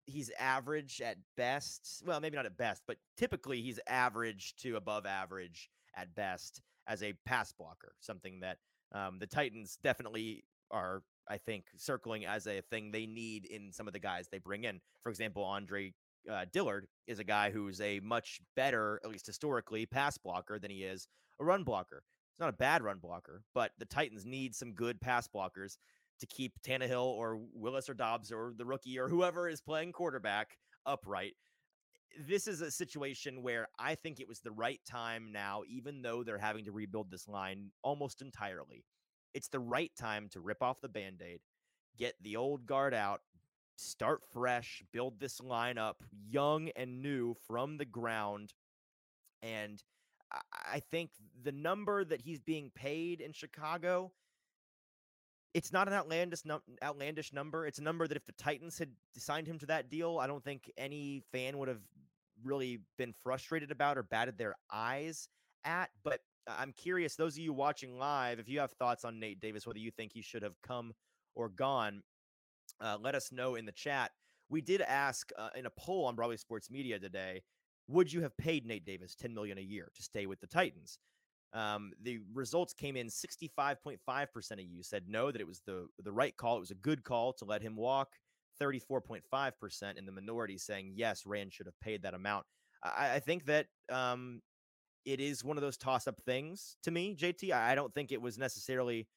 [0.07, 2.01] he's average at best.
[2.05, 7.03] Well, maybe not at best, but typically he's average to above average at best as
[7.03, 8.57] a pass blocker, something that
[8.93, 13.87] um, the Titans definitely are I think, circling as a thing they need in some
[13.87, 14.79] of the guys they bring in.
[15.03, 15.93] For example, Andre
[16.31, 20.71] uh, Dillard is a guy who's a much better, at least historically, pass blocker than
[20.71, 21.07] he is
[21.39, 22.03] a run blocker.
[22.33, 25.77] He's not a bad run blocker, but the Titans need some good pass blockers
[26.19, 30.57] to keep Tannehill or Willis or Dobbs or the rookie or whoever is playing quarterback
[30.85, 31.35] upright.
[32.19, 36.23] This is a situation where I think it was the right time now, even though
[36.23, 38.85] they're having to rebuild this line almost entirely
[39.37, 41.41] it's the right time to rip off the band aid,
[41.95, 43.21] get the old guard out,
[43.75, 45.97] start fresh, build this lineup
[46.27, 48.55] young and new from the ground.
[49.43, 49.79] And
[50.51, 51.11] I think
[51.43, 54.11] the number that he's being paid in Chicago,
[55.53, 57.65] it's not an outlandish num- outlandish number.
[57.65, 60.43] It's a number that if the Titans had signed him to that deal, I don't
[60.43, 61.81] think any fan would have
[62.43, 65.27] really been frustrated about or batted their eyes
[65.63, 65.89] at.
[66.03, 69.65] But I'm curious, those of you watching live, if you have thoughts on Nate Davis,
[69.65, 70.93] whether you think he should have come
[71.35, 72.03] or gone,
[72.79, 74.11] uh, let us know in the chat.
[74.49, 77.41] We did ask uh, in a poll on Broadway Sports Media today,
[77.87, 80.99] would you have paid Nate Davis 10 million a year to stay with the Titans?
[81.57, 86.11] Um, the results came in 65.5% of you said no, that it was the, the
[86.11, 86.57] right call.
[86.57, 88.09] It was a good call to let him walk.
[88.61, 92.45] 34.5% in the minority saying yes, Ran should have paid that amount.
[92.83, 94.41] I, I think that um,
[95.03, 97.51] it is one of those toss up things to me, JT.
[97.51, 99.07] I, I don't think it was necessarily.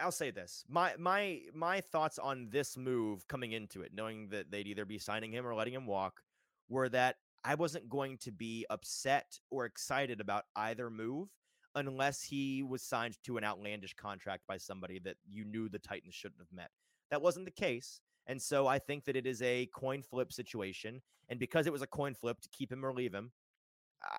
[0.00, 4.50] I'll say this: my my my thoughts on this move coming into it, knowing that
[4.50, 6.20] they'd either be signing him or letting him walk,
[6.68, 7.16] were that
[7.46, 11.28] I wasn't going to be upset or excited about either move
[11.76, 16.14] unless he was signed to an outlandish contract by somebody that you knew the Titans
[16.14, 16.70] shouldn't have met.
[17.12, 18.00] That wasn't the case.
[18.26, 21.00] And so I think that it is a coin flip situation.
[21.28, 23.30] And because it was a coin flip to keep him or leave him,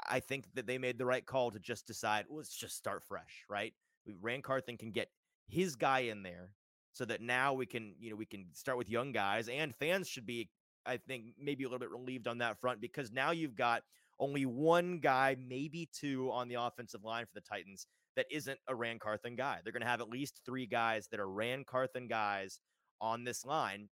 [0.09, 3.03] I think that they made the right call to just decide, well, let's just start
[3.03, 3.73] fresh, right?
[4.05, 5.09] We Ran Carthon can get
[5.49, 6.51] his guy in there
[6.93, 10.07] so that now we can, you know, we can start with young guys and fans
[10.07, 10.49] should be,
[10.87, 13.83] I think, maybe a little bit relieved on that front because now you've got
[14.19, 17.85] only one guy, maybe two on the offensive line for the Titans
[18.15, 19.59] that isn't a Ran Carthon guy.
[19.63, 22.59] They're going to have at least three guys that are Ran Carthon guys
[22.99, 23.89] on this line.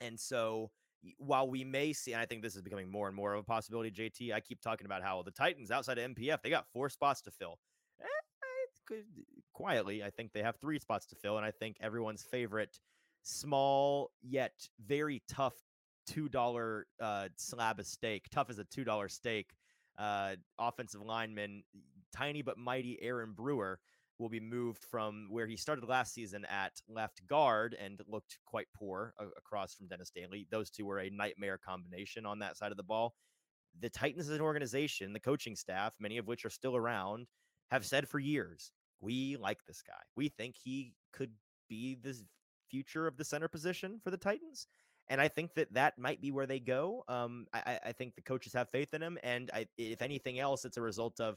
[0.00, 0.70] And so
[1.18, 3.44] while we may see, and I think this is becoming more and more of a
[3.44, 6.88] possibility, JT, I keep talking about how the Titans outside of NPF, they got four
[6.88, 7.58] spots to fill.
[8.00, 8.96] Eh,
[9.52, 11.36] quietly, I think they have three spots to fill.
[11.36, 12.80] And I think everyone's favorite
[13.22, 15.54] small yet very tough
[16.10, 19.50] $2 uh, slab of steak, tough as a $2 steak,
[19.98, 21.62] uh, offensive lineman,
[22.14, 23.78] tiny but mighty Aaron Brewer
[24.18, 28.68] will be moved from where he started last season at left guard and looked quite
[28.74, 30.46] poor across from Dennis Daley.
[30.50, 33.14] Those two were a nightmare combination on that side of the ball.
[33.80, 37.26] The Titans as an organization, the coaching staff, many of which are still around,
[37.70, 40.00] have said for years, we like this guy.
[40.16, 41.32] We think he could
[41.68, 42.16] be the
[42.70, 44.68] future of the center position for the Titans.
[45.08, 47.04] And I think that that might be where they go.
[47.08, 49.18] Um, I, I think the coaches have faith in him.
[49.22, 51.36] And I, if anything else, it's a result of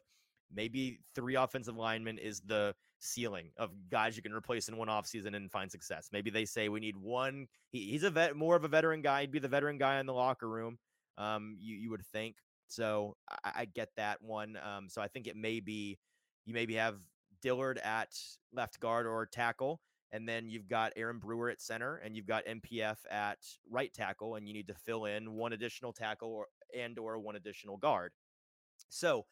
[0.53, 5.35] maybe three offensive linemen is the ceiling of guys you can replace in one offseason
[5.35, 6.09] and find success.
[6.11, 7.47] Maybe they say we need one.
[7.71, 9.21] He, he's a vet, more of a veteran guy.
[9.21, 10.77] He'd be the veteran guy in the locker room.
[11.17, 12.35] Um, you you would think.
[12.67, 14.57] So I, I get that one.
[14.63, 15.97] Um, so I think it may be
[16.45, 16.95] you maybe have
[17.41, 18.09] Dillard at
[18.53, 19.81] left guard or tackle,
[20.11, 23.39] and then you've got Aaron Brewer at center, and you've got NPF at
[23.69, 27.35] right tackle, and you need to fill in one additional tackle or and or one
[27.35, 28.11] additional guard.
[28.89, 29.25] So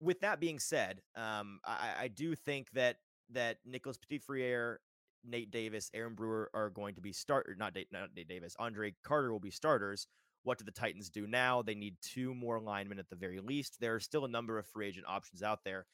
[0.00, 2.96] with that being said, um, I, I, do think that
[3.30, 4.80] that Nicholas Petit-Frere,
[5.24, 8.94] Nate Davis, Aaron Brewer are going to be start not Nate, not Nate Davis, Andre
[9.04, 10.06] Carter will be starters.
[10.42, 11.62] What do the Titans do now?
[11.62, 13.80] They need two more linemen at the very least.
[13.80, 15.86] There are still a number of free agent options out there,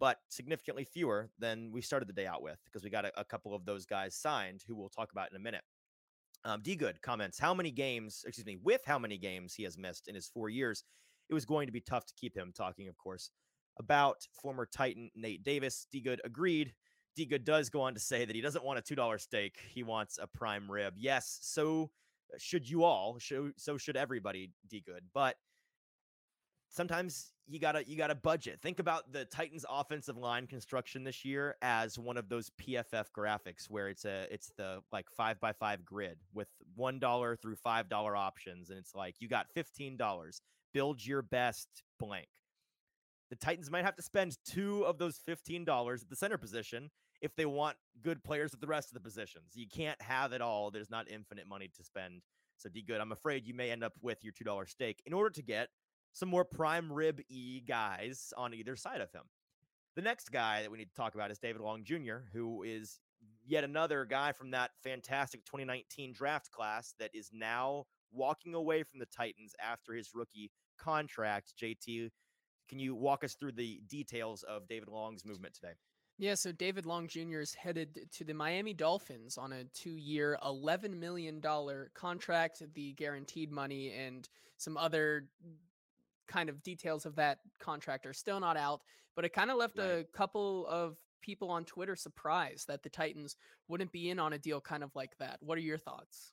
[0.00, 3.24] but significantly fewer than we started the day out with because we got a, a
[3.24, 5.62] couple of those guys signed who we'll talk about in a minute.
[6.44, 9.76] Um, D Good comments how many games, excuse me, with how many games he has
[9.76, 10.82] missed in his four years.
[11.28, 13.30] It was going to be tough to keep him talking, of course,
[13.78, 15.86] about former Titan Nate Davis.
[15.92, 16.72] D Good agreed.
[17.14, 19.58] D Good does go on to say that he doesn't want a $2 steak.
[19.68, 20.94] He wants a prime rib.
[20.96, 21.90] Yes, so
[22.32, 23.18] uh, should you all.
[23.56, 25.04] So should everybody, D Good.
[25.12, 25.36] But
[26.70, 28.60] sometimes you gotta you gotta budget.
[28.62, 33.68] Think about the Titans offensive line construction this year as one of those PFF graphics
[33.68, 37.88] where it's a it's the like five by five grid with one dollar through five
[37.88, 40.40] dollar options, and it's like you got fifteen dollars.
[40.72, 41.68] Build your best
[41.98, 42.28] blank
[43.30, 46.90] the Titans might have to spend two of those $15 at the center position
[47.22, 49.52] if they want good players at the rest of the positions.
[49.54, 50.70] You can't have it all.
[50.70, 52.22] There's not infinite money to spend.
[52.56, 55.30] So, D Good, I'm afraid you may end up with your $2 steak in order
[55.30, 55.68] to get
[56.12, 59.22] some more prime rib E guys on either side of him.
[59.96, 63.00] The next guy that we need to talk about is David Long Jr., who is
[63.46, 68.98] yet another guy from that fantastic 2019 draft class that is now walking away from
[68.98, 71.54] the Titans after his rookie contract.
[71.60, 72.10] JT,
[72.68, 75.72] can you walk us through the details of David Long's movement today?
[76.18, 77.40] Yeah, so David Long Jr.
[77.40, 81.42] is headed to the Miami Dolphins on a two year, $11 million
[81.94, 85.28] contract, the guaranteed money, and some other
[86.30, 88.80] kind of details of that contract are still not out.
[89.16, 89.84] But it kind of left right.
[89.86, 93.36] a couple of people on Twitter surprised that the Titans
[93.68, 95.38] wouldn't be in on a deal kind of like that.
[95.40, 96.32] What are your thoughts?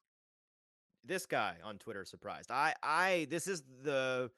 [1.04, 2.52] This guy on Twitter surprised.
[2.52, 4.30] I, I, this is the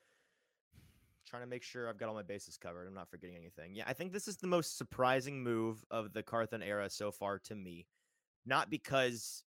[1.28, 2.88] trying to make sure I've got all my bases covered.
[2.88, 3.76] I'm not forgetting anything.
[3.76, 7.38] Yeah, I think this is the most surprising move of the Carthon era so far
[7.40, 7.86] to me.
[8.46, 9.44] Not because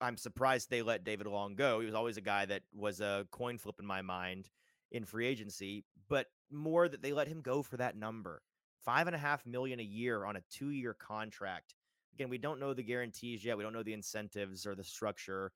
[0.00, 1.78] I'm surprised they let David Long go.
[1.78, 4.50] He was always a guy that was a coin flip in my mind
[4.92, 8.42] in free agency, but more that they let him go for that number.
[8.84, 11.74] Five and a half million a year on a two year contract.
[12.14, 13.56] Again, we don't know the guarantees yet.
[13.56, 15.52] We don't know the incentives or the structure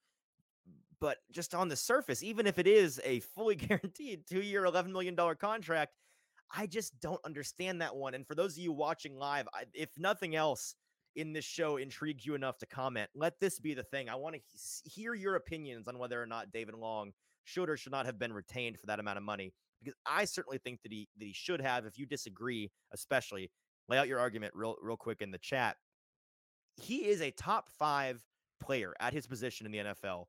[1.01, 4.91] but just on the surface, even if it is a fully guaranteed two year, $11
[4.91, 5.93] million contract,
[6.55, 8.15] I just don't understand that one.
[8.15, 10.75] And for those of you watching live, I, if nothing else
[11.17, 14.09] in this show intrigues you enough to comment, let this be the thing.
[14.09, 17.13] I want to he- hear your opinions on whether or not David Long
[17.47, 19.55] should or should not have been retained for that amount of money.
[19.83, 21.87] Because I certainly think that he that he should have.
[21.87, 23.51] If you disagree, especially,
[23.89, 25.77] lay out your argument real real quick in the chat.
[26.77, 28.23] He is a top five
[28.61, 30.25] player at his position in the NFL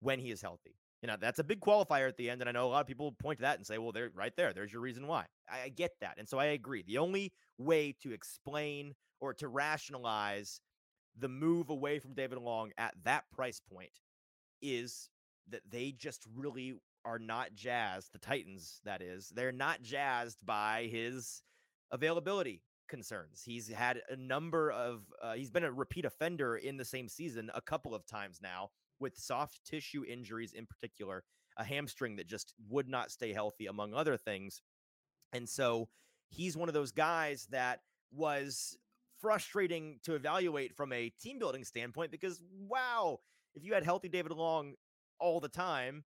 [0.00, 0.76] when he is healthy.
[1.02, 2.40] You know, that's a big qualifier at the end.
[2.40, 4.32] And I know a lot of people point to that and say, well, they're right
[4.36, 4.52] there.
[4.52, 5.26] There's your reason why.
[5.50, 6.14] I, I get that.
[6.16, 6.84] And so I agree.
[6.86, 10.60] The only way to explain or to rationalize
[11.18, 13.90] the move away from David Long at that price point
[14.60, 15.08] is
[15.50, 16.74] that they just really
[17.04, 18.12] are not jazzed.
[18.12, 21.42] The Titans, that is, they're not jazzed by his
[21.90, 23.42] availability concerns.
[23.44, 27.50] He's had a number of, uh, he's been a repeat offender in the same season
[27.54, 28.70] a couple of times now
[29.00, 31.24] with soft tissue injuries in particular,
[31.56, 34.62] a hamstring that just would not stay healthy, among other things.
[35.32, 35.88] And so
[36.28, 37.80] he's one of those guys that
[38.12, 38.76] was
[39.20, 43.18] frustrating to evaluate from a team building standpoint because, wow,
[43.54, 44.74] if you had healthy David Long
[45.22, 46.04] all the time,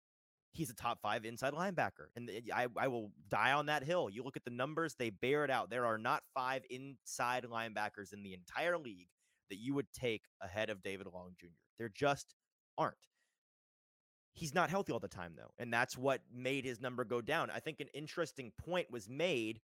[0.53, 2.09] he's a top five inside linebacker.
[2.15, 4.09] And I, I will die on that hill.
[4.11, 5.71] You look at the numbers, they bear it out.
[5.71, 9.09] There are not five inside linebackers in the entire league
[9.51, 11.47] that you would take ahead of David Long Jr.
[11.79, 12.35] There just
[12.77, 12.97] aren't.
[14.35, 15.51] He's not healthy all the time, though.
[15.59, 17.51] And that's what made his number go down.
[17.51, 19.61] I think an interesting point was made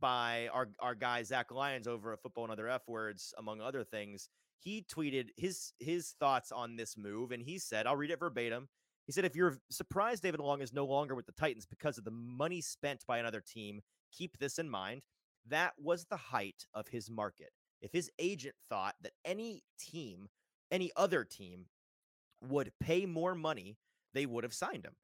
[0.00, 3.84] by our, our guy, Zach Lyons, over at Football and Other F Words, among other
[3.84, 4.28] things.
[4.58, 8.68] He tweeted his his thoughts on this move, and he said, I'll read it verbatim.
[9.06, 12.04] He said, if you're surprised David Long is no longer with the Titans because of
[12.04, 13.80] the money spent by another team,
[14.12, 15.02] keep this in mind.
[15.48, 17.50] That was the height of his market.
[17.82, 20.28] If his agent thought that any team,
[20.70, 21.66] any other team,
[22.40, 23.76] would pay more money,
[24.14, 24.94] they would have signed him.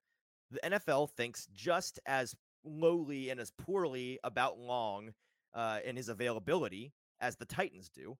[0.51, 2.35] The NFL thinks just as
[2.65, 5.11] lowly and as poorly about Long
[5.55, 8.17] uh, and his availability as the Titans do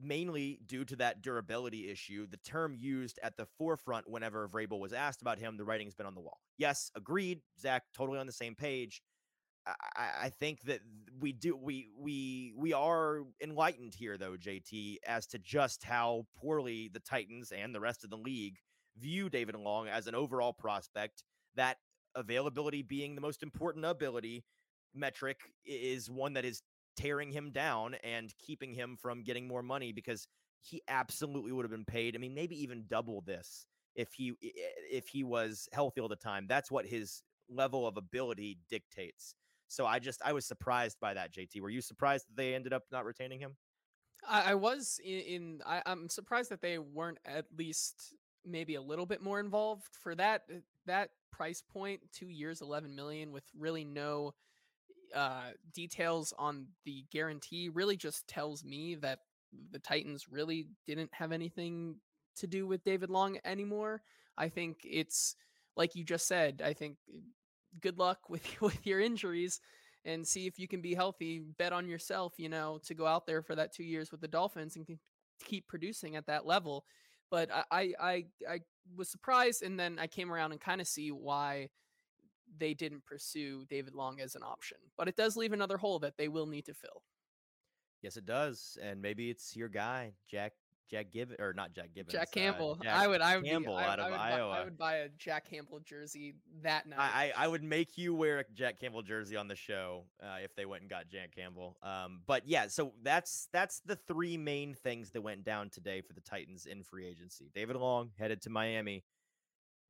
[0.00, 2.26] mainly due to that durability issue.
[2.26, 6.06] The term used at the forefront whenever Vrabel was asked about him, the writing's been
[6.06, 6.38] on the wall.
[6.56, 7.40] Yes, agreed.
[7.60, 9.02] Zach, totally on the same page.
[9.96, 10.80] I, think that
[11.20, 16.88] we do we we we are enlightened here though, JT, as to just how poorly
[16.90, 18.56] the Titans and the rest of the league
[18.96, 21.22] view David Long as an overall prospect.
[21.56, 21.76] That
[22.14, 24.44] availability being the most important ability
[24.94, 26.62] metric is one that is
[26.98, 30.26] tearing him down and keeping him from getting more money because
[30.60, 32.16] he absolutely would have been paid.
[32.16, 36.46] I mean, maybe even double this if he if he was healthy all the time.
[36.48, 39.34] That's what his level of ability dictates.
[39.68, 41.32] So I just I was surprised by that.
[41.32, 43.56] JT, were you surprised that they ended up not retaining him?
[44.28, 45.20] I, I was in.
[45.20, 49.88] in I, I'm surprised that they weren't at least maybe a little bit more involved
[50.02, 52.00] for that uh, that price point.
[52.12, 54.34] Two years, eleven million, with really no
[55.14, 59.20] uh, details on the guarantee really just tells me that
[59.70, 61.96] the Titans really didn't have anything
[62.36, 64.02] to do with David Long anymore.
[64.36, 65.36] I think it's
[65.76, 66.62] like you just said.
[66.64, 67.20] I think eh,
[67.80, 69.60] good luck with with your injuries
[70.04, 71.42] and see if you can be healthy.
[71.58, 74.28] Bet on yourself, you know, to go out there for that two years with the
[74.28, 74.86] Dolphins and
[75.44, 76.84] keep producing at that level.
[77.30, 78.60] But I I I
[78.96, 81.68] was surprised, and then I came around and kind of see why
[82.56, 84.78] they didn't pursue David Long as an option.
[84.96, 87.02] But it does leave another hole that they will need to fill.
[88.02, 90.52] Yes, it does, and maybe it's your guy, Jack
[90.88, 92.12] Jack Gibbon or not Jack Gibbons.
[92.12, 92.78] Jack uh, Campbell.
[92.80, 93.20] Uh, Jack I would.
[93.20, 94.50] I would Campbell be, I, out of I would Iowa.
[94.50, 96.98] Buy, I would buy a Jack Campbell jersey that night.
[96.98, 100.36] I, I, I would make you wear a Jack Campbell jersey on the show uh,
[100.42, 101.76] if they went and got Jack Campbell.
[101.82, 106.14] Um, but yeah, so that's that's the three main things that went down today for
[106.14, 107.50] the Titans in free agency.
[107.54, 109.04] David Long headed to Miami.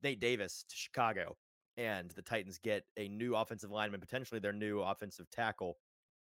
[0.01, 1.35] Nate Davis to Chicago
[1.77, 5.77] and the Titans get a new offensive lineman, potentially their new offensive tackle,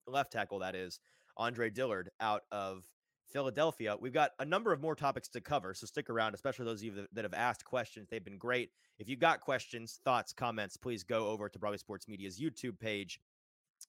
[0.06, 1.00] left tackle, that is,
[1.36, 2.84] Andre Dillard out of
[3.28, 3.96] Philadelphia.
[4.00, 6.84] We've got a number of more topics to cover, so stick around, especially those of
[6.84, 8.08] you that, have asked questions.
[8.10, 8.70] They've been great.
[8.98, 13.20] If you've got questions, thoughts, comments, please go over to Broadway Sports Media's YouTube page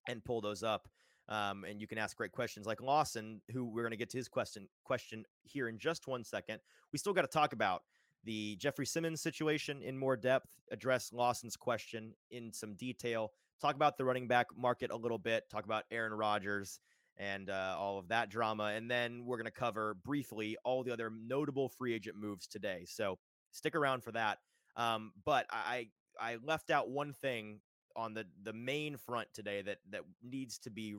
[0.07, 0.87] and pull those up.
[1.29, 4.17] Um, and you can ask great questions like Lawson, who we're going to get to
[4.17, 6.59] his question question here in just one second.
[6.91, 7.83] We still got to talk about
[8.23, 13.97] the Jeffrey Simmons situation in more depth, address Lawson's question in some detail, talk about
[13.97, 16.79] the running back market a little bit, talk about Aaron Rodgers
[17.17, 18.65] and uh, all of that drama.
[18.75, 22.85] And then we're going to cover briefly all the other notable free agent moves today.
[22.87, 23.19] So
[23.51, 24.39] stick around for that.
[24.75, 25.87] Um, but I,
[26.19, 27.59] I left out one thing
[27.95, 30.95] on the the main front today that that needs to be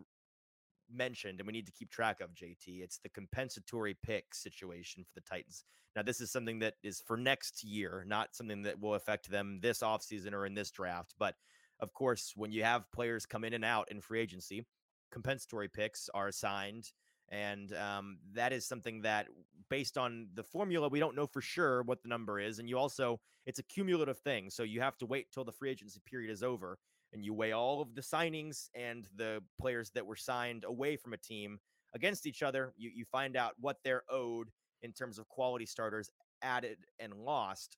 [0.92, 2.82] mentioned and we need to keep track of JT.
[2.82, 5.64] It's the compensatory pick situation for the Titans.
[5.96, 9.58] Now, this is something that is for next year, not something that will affect them
[9.60, 11.14] this offseason or in this draft.
[11.18, 11.34] But
[11.80, 14.64] of course, when you have players come in and out in free agency,
[15.10, 16.92] compensatory picks are assigned.
[17.30, 19.28] And um, that is something that,
[19.68, 22.58] based on the formula, we don't know for sure what the number is.
[22.58, 24.50] And you also, it's a cumulative thing.
[24.50, 26.78] So you have to wait till the free agency period is over
[27.12, 31.12] and you weigh all of the signings and the players that were signed away from
[31.12, 31.58] a team
[31.94, 32.72] against each other.
[32.76, 34.50] You, you find out what they're owed
[34.82, 36.10] in terms of quality starters
[36.42, 37.76] added and lost.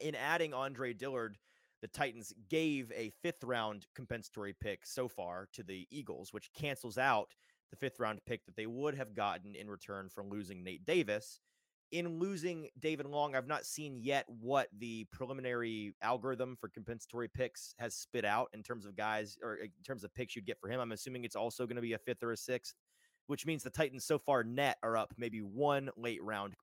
[0.00, 1.36] In adding Andre Dillard,
[1.82, 6.98] the Titans gave a fifth round compensatory pick so far to the Eagles, which cancels
[6.98, 7.34] out
[7.70, 11.40] the fifth round pick that they would have gotten in return for losing Nate Davis.
[11.92, 17.74] In losing David Long, I've not seen yet what the preliminary algorithm for compensatory picks
[17.78, 20.68] has spit out in terms of guys or in terms of picks you'd get for
[20.68, 20.80] him.
[20.80, 22.74] I'm assuming it's also going to be a fifth or a sixth,
[23.28, 26.54] which means the Titans so far net are up maybe one late round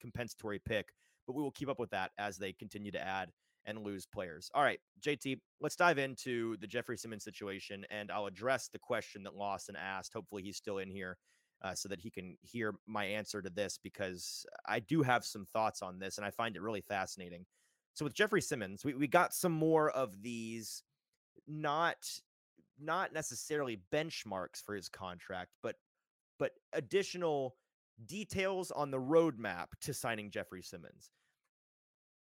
[0.00, 0.88] compensatory pick,
[1.28, 3.30] but we will keep up with that as they continue to add
[3.66, 4.50] and lose players.
[4.52, 9.22] All right, JT, let's dive into the Jeffrey Simmons situation, and I'll address the question
[9.22, 10.12] that Lawson asked.
[10.12, 11.18] Hopefully, he's still in here
[11.62, 15.46] uh, so that he can hear my answer to this because I do have some
[15.52, 17.46] thoughts on this, and I find it really fascinating.
[17.94, 20.82] So with Jeffrey Simmons, we, we got some more of these
[21.46, 21.96] not
[22.80, 25.76] not necessarily benchmarks for his contract, but
[26.38, 27.56] but additional
[28.06, 31.10] details on the roadmap to signing Jeffrey Simmons.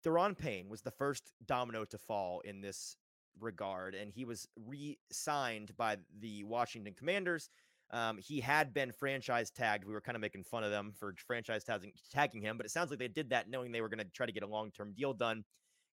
[0.04, 2.96] Daron Payne was the first domino to fall in this
[3.40, 7.48] regard, and he was re signed by the Washington Commanders.
[7.92, 9.84] Um, he had been franchise tagged.
[9.84, 12.70] We were kind of making fun of them for franchise tagging, tagging him, but it
[12.70, 14.70] sounds like they did that knowing they were going to try to get a long
[14.70, 15.44] term deal done.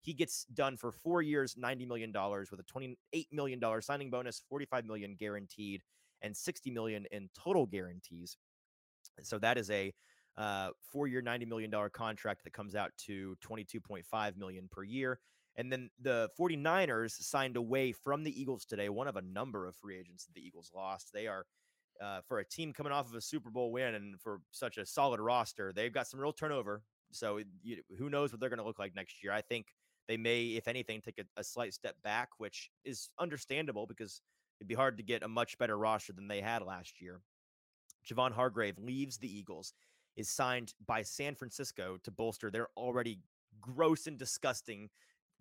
[0.02, 2.96] He gets done for four years, $90 million with a $28
[3.34, 5.82] million signing bonus, 45 million guaranteed,
[6.22, 8.38] and 60 million in total guarantees.
[9.22, 9.94] So that is a
[10.38, 15.20] uh, four-year, ninety million dollar contract that comes out to 22.5 million per year.
[15.58, 19.76] And then the 49ers signed away from the Eagles today, one of a number of
[19.76, 21.12] free agents that the Eagles lost.
[21.14, 21.46] They are
[22.02, 24.86] uh, for a team coming off of a Super Bowl win and for such a
[24.86, 26.82] solid roster, they've got some real turnover.
[27.12, 29.32] So you, who knows what they're going to look like next year?
[29.32, 29.68] I think
[30.08, 34.22] they may, if anything, take a, a, slight step back, which is understandable because
[34.60, 37.22] it'd be hard to get a much better roster than they had last year.
[38.08, 39.74] Javon Hargrave leaves the Eagles
[40.16, 43.20] is signed by San Francisco to bolster their already
[43.62, 44.90] gross and disgusting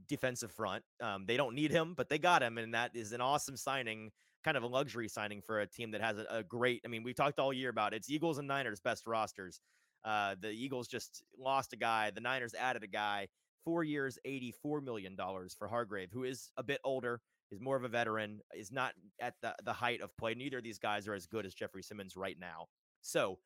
[0.07, 0.85] defensive front.
[1.03, 4.11] Um, they don't need him, but they got him, and that is an awesome signing,
[4.45, 6.81] kind of a luxury signing for a team that has a, a great.
[6.85, 7.97] I mean, we talked all year about it.
[7.97, 9.61] it's Eagles and Niners best rosters.
[10.05, 12.11] Uh, the Eagles just lost a guy.
[12.11, 13.29] The Niners added a guy.
[13.65, 17.21] Four years, eighty-four million dollars for Hargrave, who is a bit older,
[17.51, 20.35] is more of a veteran, is not at the the height of play.
[20.35, 22.67] Neither of these guys are as good as Jeffrey Simmons right now.
[23.03, 23.39] So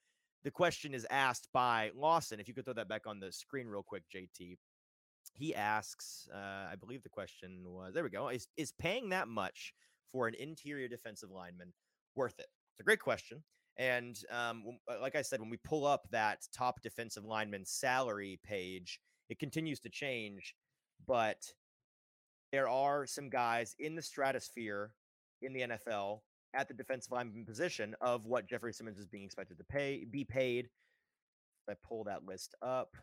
[0.44, 2.40] the question is asked by Lawson.
[2.40, 4.58] If you could throw that back on the screen real quick, JT.
[5.34, 8.28] He asks, uh, I believe the question was there we go.
[8.28, 9.72] Is, is paying that much
[10.12, 11.72] for an interior defensive lineman
[12.14, 12.46] worth it?
[12.72, 13.42] It's a great question.
[13.78, 18.38] And um, uh, like I said, when we pull up that top defensive lineman salary
[18.44, 20.54] page, it continues to change.
[21.06, 21.42] But
[22.52, 24.92] there are some guys in the stratosphere
[25.40, 26.20] in the NFL
[26.54, 30.24] at the defensive lineman position of what Jeffrey Simmons is being expected to pay be
[30.24, 30.68] paid.
[31.68, 32.96] I pull that list up.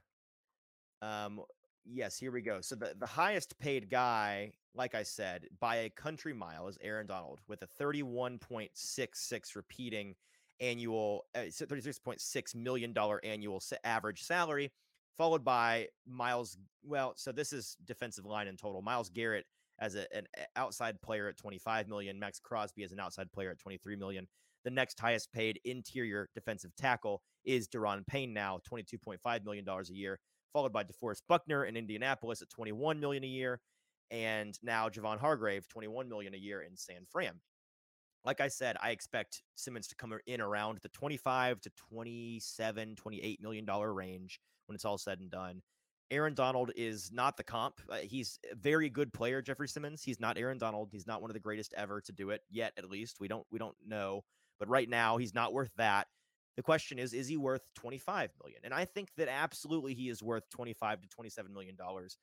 [1.01, 1.41] Um,
[1.85, 2.61] yes, here we go.
[2.61, 7.07] So the, the highest paid guy, like I said, by a country mile is Aaron
[7.07, 10.15] Donald with a 31.66 repeating
[10.59, 12.93] annual uh, $36.6 million
[13.23, 14.71] annual average salary,
[15.17, 16.57] followed by Miles.
[16.83, 18.81] Well, so this is defensive line in total.
[18.81, 19.45] Myles Garrett
[19.79, 23.59] as a, an outside player at 25 million, Maxx Crosby as an outside player at
[23.59, 24.27] 23 million.
[24.65, 30.19] The next highest paid interior defensive tackle is Daron Payne now, $22.5 million a year,
[30.51, 33.61] followed by DeForest Buckner in Indianapolis at 21 million a year,
[34.11, 37.39] and now Javon Hargrave, 21 million a year in San Fran.
[38.25, 43.41] Like I said, I expect Simmons to come in around the 25 to 27, 28
[43.41, 45.61] million dollar range when it's all said and done.
[46.11, 47.79] Aaron Donald is not the comp.
[47.89, 50.01] Uh, he's a very good player, Jeffrey Simmons.
[50.01, 50.89] He's not Aaron Donald.
[50.91, 52.73] He's not one of the greatest ever to do it yet.
[52.77, 54.23] At least we don't we don't know.
[54.59, 56.07] But right now, he's not worth that.
[56.57, 58.59] The question is, is he worth 25 million?
[58.65, 62.17] And I think that absolutely he is worth 25 to 27 million dollars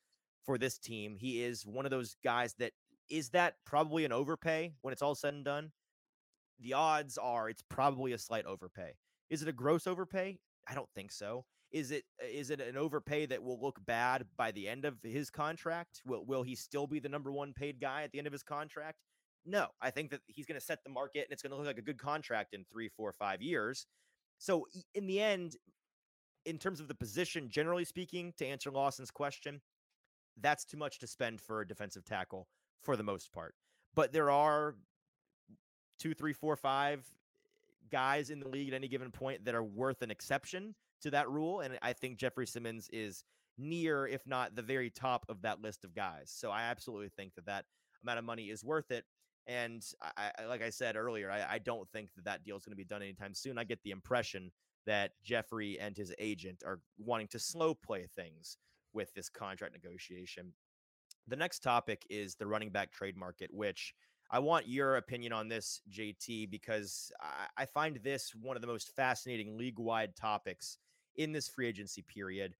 [0.46, 1.16] for this team.
[1.18, 2.72] He is one of those guys that
[3.10, 5.72] is that probably an overpay when it's all said and done.
[6.60, 8.92] The odds are it's probably a slight overpay.
[9.28, 10.38] Is it a gross overpay?
[10.66, 11.44] I don't think so.
[11.72, 15.30] Is it uh, it an overpay that will look bad by the end of his
[15.30, 16.00] contract?
[16.06, 18.42] Will will he still be the number one paid guy at the end of his
[18.42, 18.98] contract?
[19.44, 21.66] No, I think that he's going to set the market and it's going to look
[21.66, 23.86] like a good contract in three, four, five years.
[24.38, 25.56] So in the end,
[26.44, 29.60] in terms of the position, generally speaking, to answer Lawson's question,
[30.40, 32.48] that's too much to spend for a defensive tackle
[32.82, 33.54] for the most part.
[33.94, 34.74] but there are
[35.98, 37.04] two, three, four, five
[37.90, 41.28] guys in the league at any given point that are worth an exception to that
[41.30, 41.60] rule.
[41.60, 43.24] And I think Jeffrey Simmons is
[43.58, 46.30] near, if not the very top of that list of guys.
[46.34, 47.64] So I absolutely think that that
[48.02, 49.04] amount of money is worth it.
[49.46, 49.82] And
[50.16, 52.76] I, like I said earlier, I, I don't think that that deal is going to
[52.76, 53.58] be done anytime soon.
[53.58, 54.50] I get the impression
[54.86, 58.58] that Jeffrey and his agent are wanting to slow play things
[58.96, 60.52] with this contract negotiation.
[61.28, 63.94] The next topic is the running back trade market, which
[64.30, 68.66] I want your opinion on this, JT, because I, I find this one of the
[68.66, 70.78] most fascinating league wide topics
[71.14, 72.56] in this free agency period.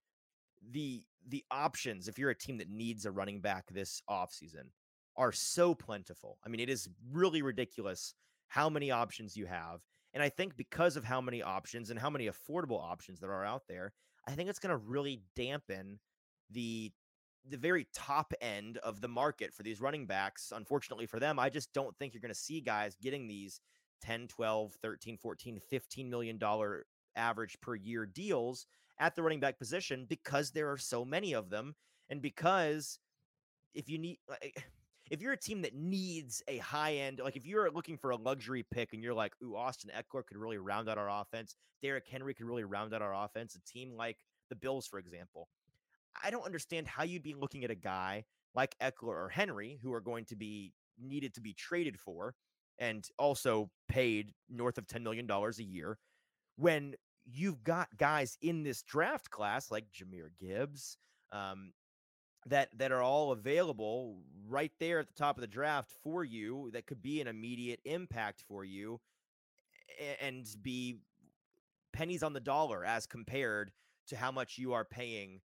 [0.71, 4.71] The the options, if you're a team that needs a running back this offseason,
[5.17, 6.39] are so plentiful.
[6.45, 8.15] I mean, it is really ridiculous
[8.49, 9.81] how many options you have.
[10.15, 13.45] And I think because of how many options and how many affordable options there are
[13.45, 13.93] out there,
[14.27, 15.99] I think it's going to really dampen
[16.51, 16.93] the
[17.49, 20.53] the very top end of the market for these running backs.
[20.55, 23.61] Unfortunately for them, I just don't think you're going to see guys getting these
[24.03, 28.67] 10, 12, 13, 14, 15 million dollar average per year deals
[28.99, 31.75] at the running back position because there are so many of them
[32.11, 32.99] and because
[33.75, 34.49] if you need eh,
[35.11, 38.17] if you're a team that needs a high end, like if you're looking for a
[38.17, 42.09] luxury pick and you're like, ooh, Austin Ekeler could really round out our offense, Derrick
[42.11, 44.19] Henry could really round out our offense, a team like
[44.51, 45.49] the Bills, for example,
[46.23, 49.93] I don't understand how you'd be looking at a guy like Ekeler or Henry, who
[49.93, 52.35] are going to be needed to be traded for
[52.79, 55.99] and also paid north of $10 million a year,
[56.57, 56.95] when
[57.25, 60.97] you've got guys in this draft class like Jahmyr Gibbs,
[61.33, 61.73] um,
[62.47, 66.71] that that are all available right there at the top of the draft for you
[66.73, 69.01] that could be an immediate impact for you
[70.21, 70.97] and be
[71.93, 73.73] pennies on the dollar as compared
[74.07, 75.41] to how much you are paying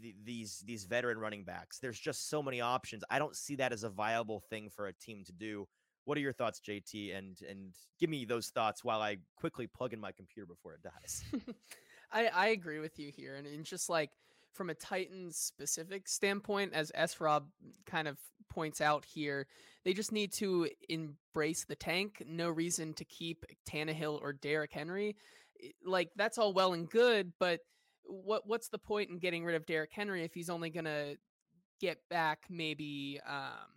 [0.00, 1.78] the, these these veteran running backs.
[1.78, 3.04] There's just so many options.
[3.10, 5.66] I don't see that as a viable thing for a team to do.
[6.04, 7.16] What are your thoughts, JT?
[7.16, 10.82] And and give me those thoughts while I quickly plug in my computer before it
[10.82, 11.24] dies.
[12.12, 14.10] I I agree with you here, and, and just like
[14.54, 17.48] from a Titans specific standpoint, as S Rob
[17.86, 18.18] kind of
[18.48, 19.46] points out here,
[19.84, 22.22] they just need to embrace the tank.
[22.26, 25.16] No reason to keep Tannehill or Derrick Henry.
[25.84, 27.60] Like that's all well and good, but
[28.08, 31.14] what what's the point in getting rid of Derrick Henry if he's only gonna
[31.80, 33.70] get back maybe um,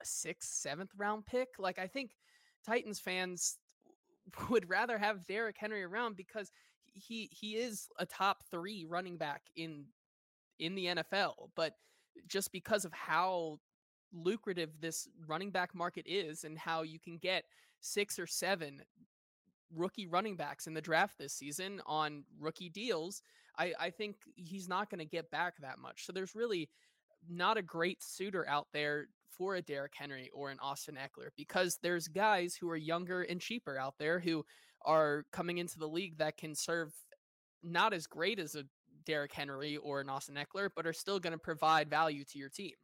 [0.00, 1.48] a sixth, seventh round pick?
[1.58, 2.12] Like I think
[2.64, 3.58] Titans fans
[4.48, 6.50] would rather have Derrick Henry around because
[6.86, 9.86] he he is a top three running back in
[10.58, 11.74] in the NFL, but
[12.28, 13.58] just because of how
[14.12, 17.44] lucrative this running back market is and how you can get
[17.80, 18.80] six or seven
[19.74, 23.22] rookie running backs in the draft this season on rookie deals,
[23.58, 26.06] I, I think he's not going to get back that much.
[26.06, 26.68] So there's really
[27.28, 31.78] not a great suitor out there for a Derrick Henry or an Austin Ekeler because
[31.82, 34.44] there's guys who are younger and cheaper out there who
[34.84, 36.92] are coming into the league that can serve
[37.62, 38.64] not as great as a
[39.04, 42.48] Derrick Henry or an Austin Ekeler, but are still going to provide value to your
[42.48, 42.74] team.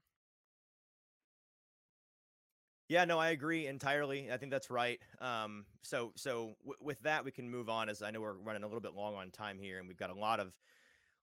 [2.91, 4.33] Yeah, no, I agree entirely.
[4.33, 4.99] I think that's right.
[5.21, 7.89] Um, so, so w- with that, we can move on.
[7.89, 10.11] As I know we're running a little bit long on time here, and we've got
[10.11, 10.53] a lot of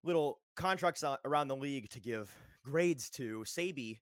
[0.01, 3.43] little contracts around the league to give grades to.
[3.43, 3.99] Sabi,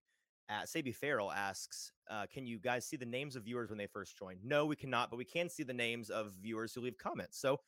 [0.48, 3.88] uh, Sabi Farrell asks, uh, "Can you guys see the names of viewers when they
[3.88, 7.00] first join?" No, we cannot, but we can see the names of viewers who leave
[7.00, 7.40] comments.
[7.40, 7.62] So,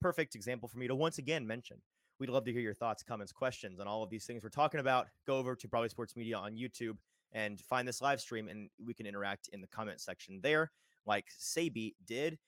[0.00, 1.82] perfect example for me to once again mention.
[2.20, 4.78] We'd love to hear your thoughts, comments, questions on all of these things we're talking
[4.78, 5.08] about.
[5.26, 6.98] Go over to Broadway Sports Media on YouTube
[7.32, 10.70] and find this live stream and we can interact in the comment section there
[11.06, 12.38] like Sabi did.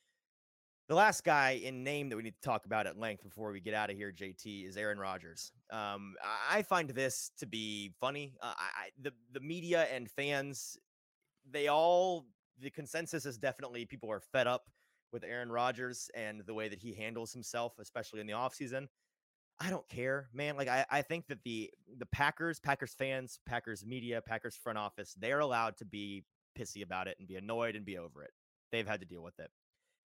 [0.88, 3.60] The last guy in name that we need to talk about at length before we
[3.60, 5.52] get out of here, JT, is Aaron Rodgers.
[5.70, 6.14] Um,
[6.50, 8.34] I find this to be funny.
[8.42, 10.76] Uh, I, the the media and fans,
[11.50, 12.26] they all
[12.58, 14.68] the consensus is definitely people are fed up
[15.12, 18.88] with Aaron Rodgers and the way that he handles himself, especially in the offseason.
[19.62, 20.56] I don't care, man.
[20.56, 25.14] Like I, I think that the the Packers, Packers fans, Packers media, Packers front office,
[25.18, 26.24] they're allowed to be
[26.58, 28.32] pissy about it and be annoyed and be over it.
[28.72, 29.50] They've had to deal with it.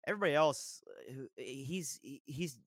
[0.05, 2.59] Everybody else, uh, he's he's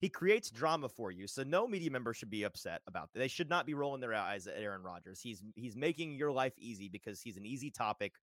[0.00, 1.28] he creates drama for you.
[1.28, 3.20] So no media member should be upset about that.
[3.20, 5.20] They should not be rolling their eyes at Aaron Rodgers.
[5.20, 8.14] He's he's making your life easy because he's an easy topic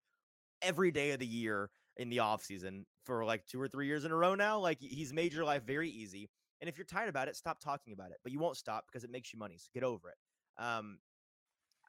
[0.62, 4.12] every day of the year in the offseason for like two or three years in
[4.12, 4.60] a row now.
[4.60, 6.30] Like he's made your life very easy.
[6.62, 8.18] And if you're tired about it, stop talking about it.
[8.24, 9.58] But you won't stop because it makes you money.
[9.58, 10.64] So get over it.
[10.64, 11.00] Um,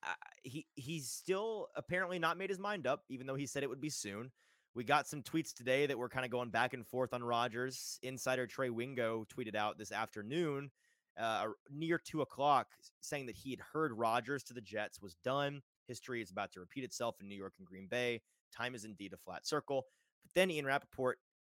[0.03, 3.69] I, he he's still apparently not made his mind up, even though he said it
[3.69, 4.31] would be soon.
[4.75, 7.99] We got some tweets today that were kind of going back and forth on Rodgers.
[8.03, 10.71] Insider Trey Wingo tweeted out this afternoon,
[11.19, 12.67] uh, near two o'clock,
[13.01, 15.63] saying that he had heard Rodgers to the Jets was done.
[15.89, 18.21] history is about to repeat itself in New York and Green Bay.
[18.55, 19.87] Time is indeed a flat circle.
[20.23, 21.19] But then Ian Rapoport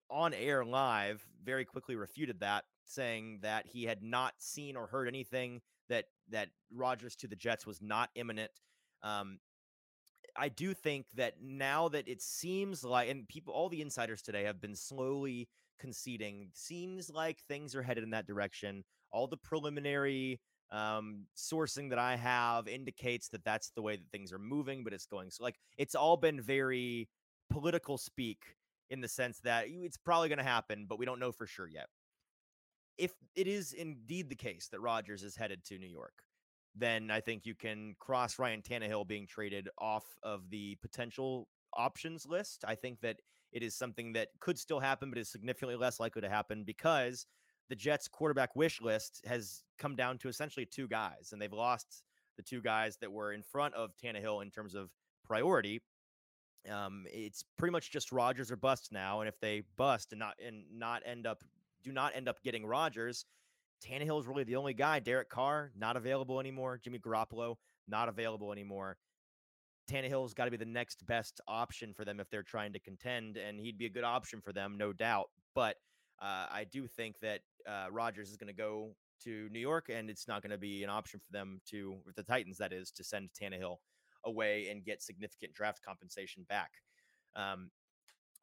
[0.09, 5.07] on air live very quickly refuted that, saying that he had not seen or heard
[5.07, 8.51] anything that that Rodgers to the Jets was not imminent.
[9.03, 9.39] Um,
[10.35, 14.43] I do think that now that it seems like, and people, all the insiders today
[14.43, 15.47] have been slowly
[15.79, 18.83] conceding, seems like things are headed in that direction.
[19.11, 20.39] All the preliminary
[20.71, 24.93] um, sourcing that I have indicates that that's the way that things are moving, but
[24.93, 27.07] it's going so like it's all been very
[27.49, 28.39] political speak
[28.89, 31.67] in the sense that it's probably going to happen, but we don't know for sure
[31.67, 31.87] yet.
[32.97, 36.23] If it is indeed the case that Rodgers is headed to New York,
[36.75, 42.25] then I think you can cross Ryan Tannehill being traded off of the potential options
[42.25, 42.63] list.
[42.67, 43.17] I think that
[43.51, 47.25] it is something that could still happen, but is significantly less likely to happen because
[47.69, 52.03] the Jets quarterback wish list has come down to essentially two guys, and they've lost
[52.37, 54.91] the two guys that were in front of Tannehill in terms of
[55.25, 55.81] priority.
[56.71, 60.35] Um, it's pretty much just Rodgers or bust now, and if they bust and not
[60.45, 61.43] and not end up
[61.83, 63.25] do not end up getting Rodgers,
[63.85, 64.99] Tannehill is really the only guy.
[64.99, 66.79] Derek Carr not available anymore.
[66.83, 67.55] Jimmy Garoppolo
[67.87, 68.97] not available anymore.
[69.89, 73.37] Tannehill's got to be the next best option for them if they're trying to contend,
[73.37, 75.29] and he'd be a good option for them, no doubt.
[75.55, 75.77] But
[76.21, 80.09] uh, I do think that uh, Rodgers is going to go to New York, and
[80.09, 82.91] it's not going to be an option for them to, with the Titans, that is,
[82.91, 83.77] to send Tannehill
[84.25, 86.71] away and get significant draft compensation back.
[87.35, 87.69] Um,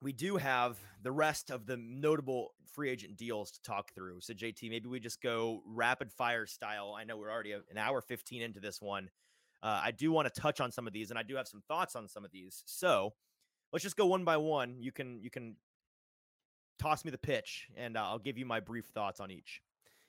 [0.05, 4.20] we do have the rest of the notable free agent deals to talk through.
[4.20, 6.94] So, JT, maybe we just go rapid fire style.
[6.97, 9.09] I know we're already an hour 15 into this one.
[9.62, 11.62] Uh, I do want to touch on some of these, and I do have some
[11.66, 12.62] thoughts on some of these.
[12.66, 13.14] So,
[13.72, 14.76] let's just go one by one.
[14.78, 15.56] You can you can
[16.78, 19.62] toss me the pitch, and uh, I'll give you my brief thoughts on each.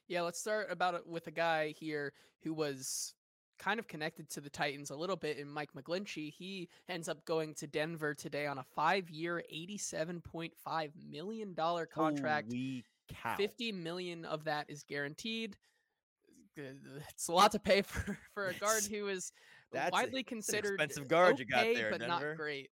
[0.10, 2.12] Yeah, let's start about it with a guy here
[2.44, 3.14] who was
[3.58, 6.32] kind of connected to the Titans a little bit in Mike McGlinchey.
[6.32, 12.48] He ends up going to Denver today on a five-year, $87.5 million contract.
[12.52, 12.84] Holy
[13.14, 13.36] cow.
[13.38, 15.56] 50 million of that is guaranteed.
[16.58, 19.32] It's a lot to pay for, for a guard It's- who is
[19.74, 22.30] a- widely an considered expensive guard you got there, but Denver.
[22.30, 22.70] not great.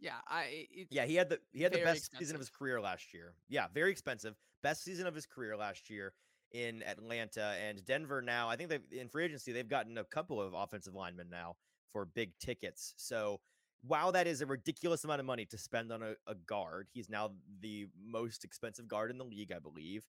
[0.00, 3.12] Yeah, I Yeah, he had the he had the best season of his career last
[3.12, 3.34] year.
[3.48, 4.36] Yeah, very expensive.
[4.62, 6.12] Best season of his career last year
[6.52, 8.22] in Atlanta and Denver.
[8.22, 11.56] Now, I think they've in free agency they've gotten a couple of offensive linemen now
[11.92, 12.94] for big tickets.
[12.96, 13.40] So,
[13.82, 17.08] while that is a ridiculous amount of money to spend on a, a guard, he's
[17.08, 17.30] now
[17.60, 20.04] the most expensive guard in the league, I believe.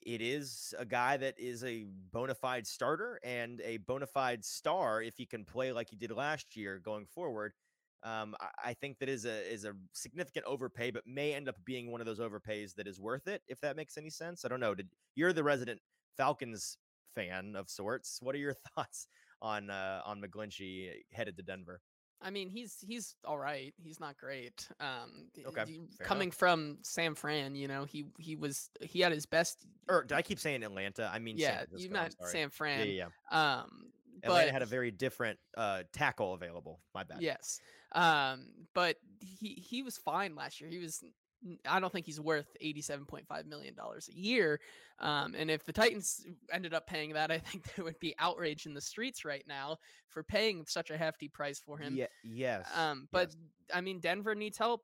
[0.00, 5.02] It is a guy that is a bona fide starter and a bona fide star
[5.02, 7.52] if he can play like he did last year going forward.
[8.02, 11.56] Um, I, I think that is a is a significant overpay, but may end up
[11.64, 13.42] being one of those overpays that is worth it.
[13.48, 14.74] If that makes any sense, I don't know.
[14.74, 15.80] Did you're the resident
[16.16, 16.76] Falcons
[17.14, 18.18] fan of sorts?
[18.22, 19.08] What are your thoughts
[19.42, 21.80] on uh, on McGlinchey headed to Denver?
[22.20, 23.72] I mean, he's he's all right.
[23.80, 24.68] He's not great.
[24.80, 25.88] Um, Okay, y- fair enough.
[26.02, 29.66] coming from Sam Fran, you know, he he was he had his best.
[29.88, 31.08] Or did I keep saying Atlanta?
[31.12, 32.30] I mean, yeah, you meant sorry.
[32.32, 32.88] Sam Yeah, Fran.
[32.88, 33.60] yeah, yeah.
[33.60, 33.90] Um,
[34.24, 36.80] Atlanta but had a very different uh, tackle available.
[36.92, 37.22] My bad.
[37.22, 37.60] Yes.
[37.92, 40.70] Um, but he he was fine last year.
[40.70, 41.02] He was
[41.68, 44.60] I don't think he's worth $87.5 million a year.
[44.98, 48.66] Um, and if the Titans ended up paying that, I think there would be outrage
[48.66, 49.78] in the streets right now
[50.08, 51.94] for paying such a hefty price for him.
[51.94, 52.06] Yeah.
[52.24, 52.68] Yes.
[52.74, 53.36] Um, but yes.
[53.72, 54.82] I mean, Denver needs help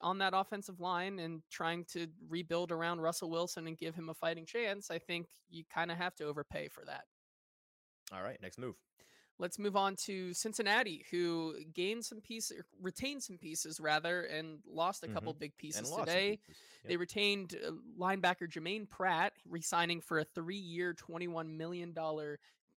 [0.00, 4.14] on that offensive line and trying to rebuild around Russell Wilson and give him a
[4.14, 4.90] fighting chance.
[4.90, 7.04] I think you kind of have to overpay for that.
[8.14, 8.40] All right.
[8.40, 8.76] Next move.
[9.40, 15.02] Let's move on to Cincinnati, who gained some pieces, retained some pieces rather, and lost
[15.02, 16.38] a couple big pieces today.
[16.46, 16.62] pieces.
[16.86, 21.94] They retained uh, linebacker Germaine Pratt, re-signing for a three-year, $21 million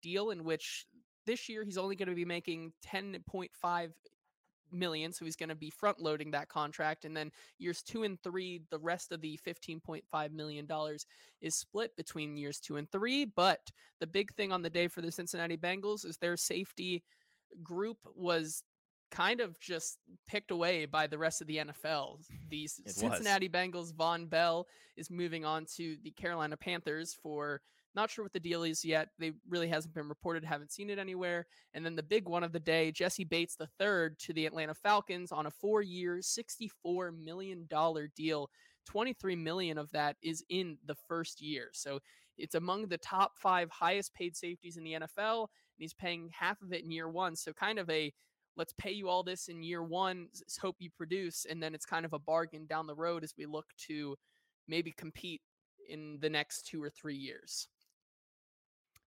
[0.02, 0.86] deal, in which
[1.26, 3.92] this year he's only going to be making 10.5
[4.74, 8.22] million, so he's going to be front loading that contract, and then years two and
[8.24, 11.06] three, the rest of the 15.5 million dollars
[11.42, 13.26] is split between years two and three.
[13.26, 13.60] But
[14.00, 17.04] the big thing on the day for the Cincinnati Bengals is their safety
[17.62, 18.64] group was
[19.12, 22.18] kind of just picked away by the rest of the NFL.
[22.50, 22.96] The It was.
[22.96, 24.68] Cincinnati Bengals, Vonn Bell
[24.98, 27.62] is moving on to the Carolina Panthers for
[27.96, 29.10] not sure what the deal is yet.
[29.20, 31.46] They really hasn't been reported, haven't seen it anywhere.
[31.74, 34.74] And then the big one of the day, Jessie Bates the third to the Atlanta
[34.74, 37.68] Falcons on a four-year, $64 million
[38.16, 38.50] deal.
[38.86, 41.70] 23 million of that is in the first year.
[41.74, 42.00] So
[42.38, 46.62] it's among the top five highest paid safeties in the NFL, and he's paying half
[46.62, 47.36] of it in year one.
[47.36, 48.12] So kind of a
[48.56, 50.28] let's pay you all this in year one,
[50.62, 53.46] hope you produce, and then it's kind of a bargain down the road as we
[53.46, 54.16] look to
[54.68, 55.42] maybe compete
[55.90, 57.68] in the next two or three years.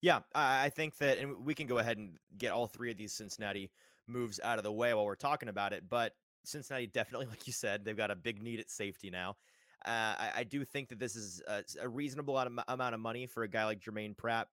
[0.03, 3.13] Yeah, I, think that, and we can go ahead and get all three of these
[3.13, 3.71] Cincinnati
[4.07, 5.85] moves out of the way while we're talking about it.
[5.89, 6.13] But
[6.45, 9.37] Cincinnati definitely, like you said, they've got a big need at safety now.
[9.85, 13.45] Uh, I, I, do think that this is a, a reasonable amount of money for
[13.45, 14.49] a guy like Germaine Pratt.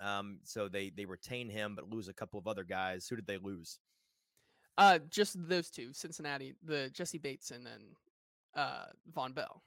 [0.00, 3.08] Um, so they they retain him, but lose a couple of other guys.
[3.08, 3.80] Who did they lose?
[4.78, 7.80] Uh, just those two, Cincinnati, the Jessie Bates and then
[8.54, 9.62] uh Vonn Bell.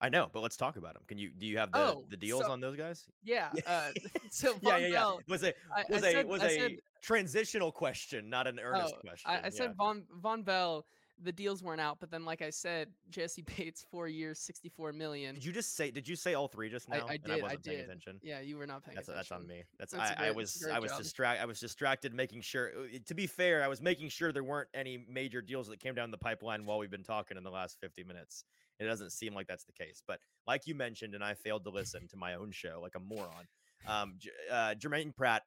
[0.00, 1.02] I know, but let's talk about them.
[1.06, 3.06] Can you do you have the, oh, the deals so, on those guys?
[3.22, 3.50] Yeah.
[3.66, 3.90] Uh,
[4.30, 5.16] so yeah, yeah, yeah.
[5.28, 5.56] Was it
[5.90, 9.30] was I, I a said, was a said, transitional question, not an earnest oh, question.
[9.30, 9.50] I, I yeah.
[9.50, 10.86] said Vonn Vonn Bell
[11.22, 14.92] the deals weren't out, but then like I said, Jessie Bates four years, sixty four
[14.92, 15.34] million.
[15.34, 15.90] Did you just say?
[15.90, 17.06] Did you say all three just now?
[17.06, 17.30] I, I did.
[17.30, 17.80] I, wasn't I did.
[17.80, 18.20] Attention.
[18.22, 19.36] Yeah, you were not paying that's, attention.
[19.36, 19.62] That's on me.
[19.78, 21.42] That's, that's I, great, I was I was distracted.
[21.42, 22.70] I was distracted, making sure.
[22.70, 25.94] Uh, to be fair, I was making sure there weren't any major deals that came
[25.94, 28.44] down the pipeline while we've been talking in the last fifty minutes.
[28.80, 31.70] It doesn't seem like that's the case, but like you mentioned, and I failed to
[31.70, 33.46] listen to my own show like a moron.
[33.86, 34.14] Um,
[34.50, 35.42] uh, Germaine Pratt,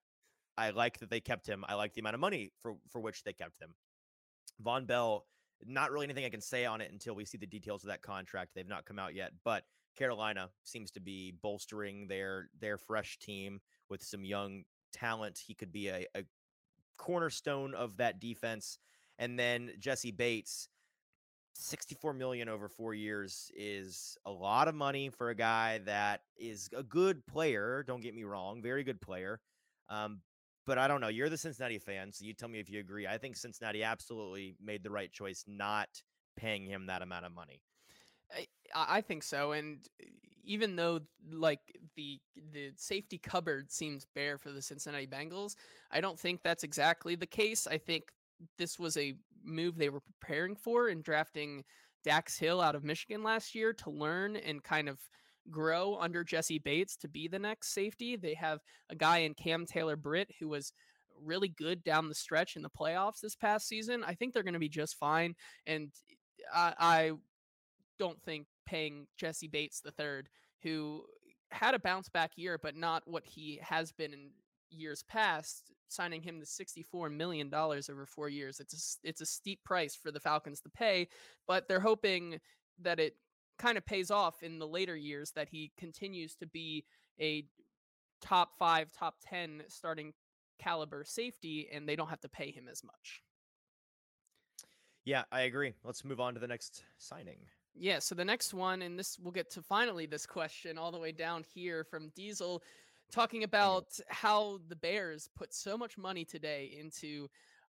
[0.58, 1.66] I like that they kept him.
[1.68, 3.74] I like the amount of money for for which they kept him.
[4.64, 5.26] Vonn Bell
[5.66, 8.02] not really anything I can say on it until we see the details of that
[8.02, 8.52] contract.
[8.54, 9.64] They've not come out yet, but
[9.98, 15.40] Carolina seems to be bolstering their their fresh team with some young talent.
[15.46, 16.24] He could be a, a
[16.98, 18.80] cornerstone of that defense.
[19.20, 20.68] And then Jessie Bates,
[21.54, 26.70] 64 million over four years is a lot of money for a guy that is
[26.76, 27.84] a good player.
[27.88, 29.40] Don't get me wrong, very good player.
[29.90, 30.22] Um,
[30.66, 31.10] but I don't know.
[31.10, 33.06] You're the Cincinnati fan, so you tell me if you agree.
[33.06, 35.90] I think Cincinnati absolutely made the right choice not
[36.36, 37.62] paying him that amount of money.
[38.34, 39.80] I, I think so, and
[40.46, 41.02] even though
[41.32, 41.60] like
[41.96, 42.20] the
[42.52, 45.56] the safety cupboard seems bare for the Cincinnati Bengals,
[45.92, 47.68] I don't think that's exactly the case.
[47.68, 48.12] I think
[48.58, 51.64] this was a move they were preparing for in drafting
[52.04, 55.00] Dax Hill out of Michigan last year to learn and kind of
[55.50, 58.16] grow under Jessie Bates to be the next safety.
[58.16, 58.60] They have
[58.90, 60.74] a guy in Cam Taylor Britt who was
[61.22, 64.04] really good down the stretch in the playoffs this past season.
[64.04, 65.36] I think they're going to be just fine.
[65.68, 65.92] And
[66.54, 67.12] I, I
[68.00, 70.30] don't think paying Jessie Bates the third,
[70.64, 71.04] who
[71.52, 74.32] had a bounce back year, but not what he has been in
[74.70, 78.60] years past, signing him to $64 million over four years.
[78.60, 81.08] It's a, it's a steep price for the Falcons to pay,
[81.48, 82.40] but they're hoping
[82.82, 83.16] that it
[83.60, 86.86] kind of pays off in the later years that he continues to be
[87.20, 87.46] a
[88.22, 90.14] top five, top 10 starting
[90.60, 93.22] caliber safety, and they don't have to pay him as much.
[95.06, 95.74] Yeah, I agree.
[95.84, 97.40] Let's move on to the next signing.
[97.76, 101.00] Yeah, so the next one, and this we'll get to finally this question all the
[101.00, 102.62] way down here from Diesel,
[103.14, 107.28] talking about how the Bears put so much money today into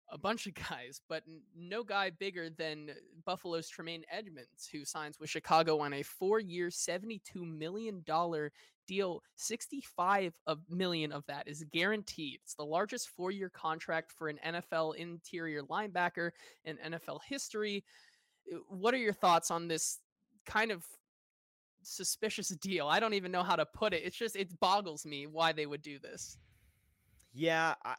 [0.10, 1.24] a bunch of guys, but
[1.56, 2.92] no guy bigger than
[3.26, 8.52] Buffalo's Tremaine Edmunds, who signs with Chicago on a four-year, seventy-two million dollar
[8.88, 9.22] deal.
[9.36, 12.40] Sixty-five of million of that is guaranteed.
[12.44, 16.32] It's the largest four-year contract for an NFL interior linebacker
[16.64, 17.84] in NFL history.
[18.52, 20.00] Uh, what are your thoughts on this
[20.46, 20.86] kind of
[21.84, 22.88] suspicious deal?
[22.88, 24.04] I don't even know how to put it.
[24.04, 26.38] It's just it boggles me why they would do this.
[27.34, 27.96] Yeah, I,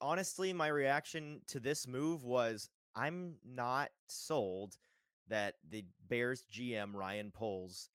[0.00, 4.76] honestly, my reaction to this move was I'm not sold
[5.28, 7.88] that the Bears GM Ryan Poles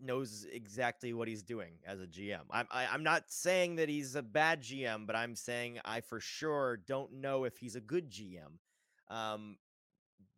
[0.00, 2.40] knows exactly what he's doing as a GM.
[2.50, 5.80] I'm I, am i am not saying that he's a bad GM, but I'm saying
[5.84, 8.58] I for sure don't know if he's a good GM.
[9.08, 9.56] Um,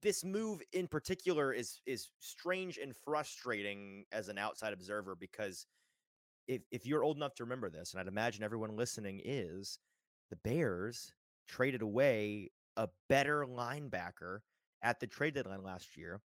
[0.07, 5.67] this move in particular is is strange and frustrating as an outside observer because
[6.47, 9.81] if if you're old enough to remember this, and I'd imagine everyone listening is,
[10.31, 11.13] the Bears
[11.49, 14.39] traded away a better linebacker
[14.81, 16.21] at the trade deadline last year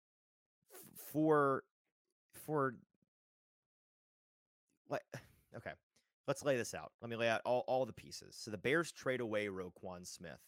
[1.12, 1.64] for
[2.46, 2.76] for
[4.90, 5.02] what
[5.58, 5.72] okay
[6.28, 6.92] let's lay this out.
[7.02, 8.38] Let me lay out all, all the pieces.
[8.40, 10.40] So the bears trade away roquan smith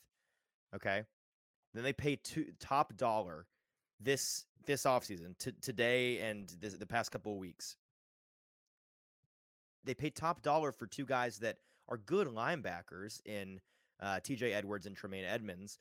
[0.76, 1.04] okay
[1.74, 3.46] then they pay two top dollar
[4.00, 7.76] this this offseason to today and this, the past couple of weeks
[9.84, 11.58] they pay top dollar for two guys that
[11.90, 13.60] are good linebackers in
[14.02, 15.80] uh, TJ Edwards and Tremaine Edmunds,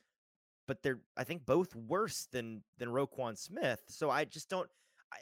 [0.67, 3.81] but they're I think both worse than than Roquan Smith.
[3.87, 4.69] So I just don't.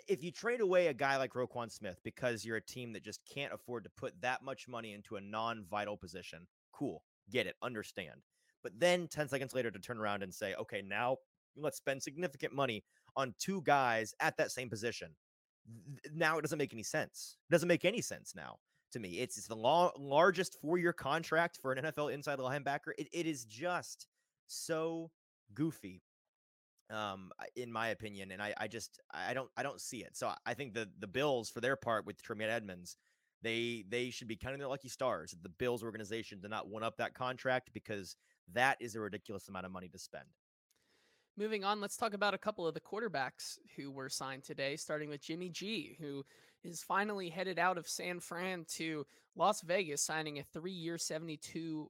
[0.07, 3.19] If you trade away a guy like Roquan Smith because you're a team that just
[3.25, 8.21] can't afford to put that much money into a non-vital position, cool, get it, understand.
[8.63, 11.17] But then 10 seconds later to turn around and say, okay, now
[11.55, 12.83] let's spend significant money
[13.15, 15.15] on two guys at that same position.
[16.13, 17.37] Now it doesn't make any sense.
[17.49, 18.57] It doesn't make any sense now
[18.93, 19.19] to me.
[19.19, 22.91] It's, it's the largest four year contract for an NFL inside linebacker.
[22.97, 24.07] It, it is just
[24.47, 25.11] so
[25.53, 26.01] goofy,
[26.89, 28.31] um, in my opinion.
[28.31, 30.15] And I, I just I don't I don't see it.
[30.17, 32.97] So I think the the Bills for their part with Tremaine Edmunds,
[33.41, 35.35] They they should be counting their lucky stars.
[35.41, 38.15] The Bills organization did not one up that contract because
[38.53, 40.25] that is a ridiculous amount of money to spend.
[41.37, 45.09] Moving on, let's talk about a couple of the quarterbacks who were signed today, starting
[45.09, 46.23] with Jimmy G, who
[46.63, 49.05] is finally headed out of San Fran to
[49.35, 51.87] Las Vegas, signing a three-year, $72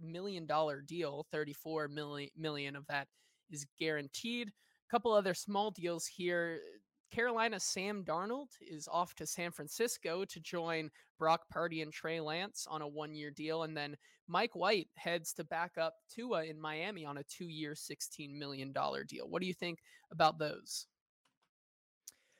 [0.00, 0.48] million
[0.86, 1.26] deal.
[1.30, 3.08] 34 million, million of that
[3.50, 4.48] is guaranteed.
[4.48, 6.60] A couple other small deals here.
[7.10, 12.66] Carolina Sam Darnold is off to San Francisco to join Brock Purdy and Trey Lance
[12.68, 13.62] on a one year deal.
[13.62, 17.72] And then Mike White heads to back up Tua in Miami on a two year,
[17.72, 19.28] $16 million deal.
[19.28, 19.78] What do you think
[20.10, 20.86] about those?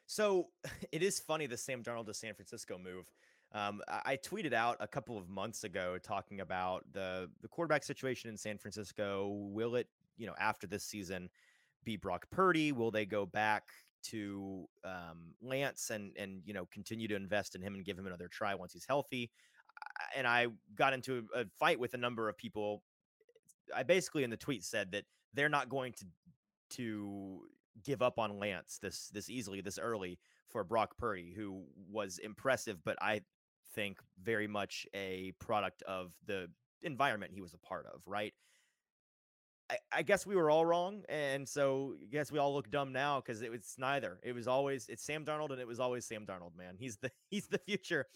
[0.07, 0.49] So
[0.93, 3.11] it is funny the Sam Darnold to San Francisco move.
[3.53, 8.29] Um, I tweeted out a couple of months ago talking about the the quarterback situation
[8.29, 9.29] in San Francisco.
[9.51, 9.89] Will it,
[10.19, 11.31] you know, after this season,
[11.83, 12.73] be Brock Purdy?
[12.73, 13.65] Will they go back
[14.05, 18.07] to um, Lance and and you know continue to invest in him and give him
[18.07, 19.31] another try once he's healthy.
[20.17, 22.83] And I got into a, a fight with a number of people.
[23.75, 25.05] I basically in the tweet said that
[25.35, 26.07] they're not going to
[26.71, 27.41] to
[27.85, 30.19] give up on Lance this this easily this early
[30.49, 33.21] for Brock Purdy, who was impressive, but I
[33.75, 36.49] think very much a product of the
[36.83, 38.33] environment he was a part of, right?
[39.71, 42.93] I, I guess we were all wrong, and so I guess we all look dumb
[42.93, 44.19] now because it was neither.
[44.23, 46.57] It was always it's Sam Darnold, and it was always Sam Darnold.
[46.57, 48.07] Man, he's the he's the future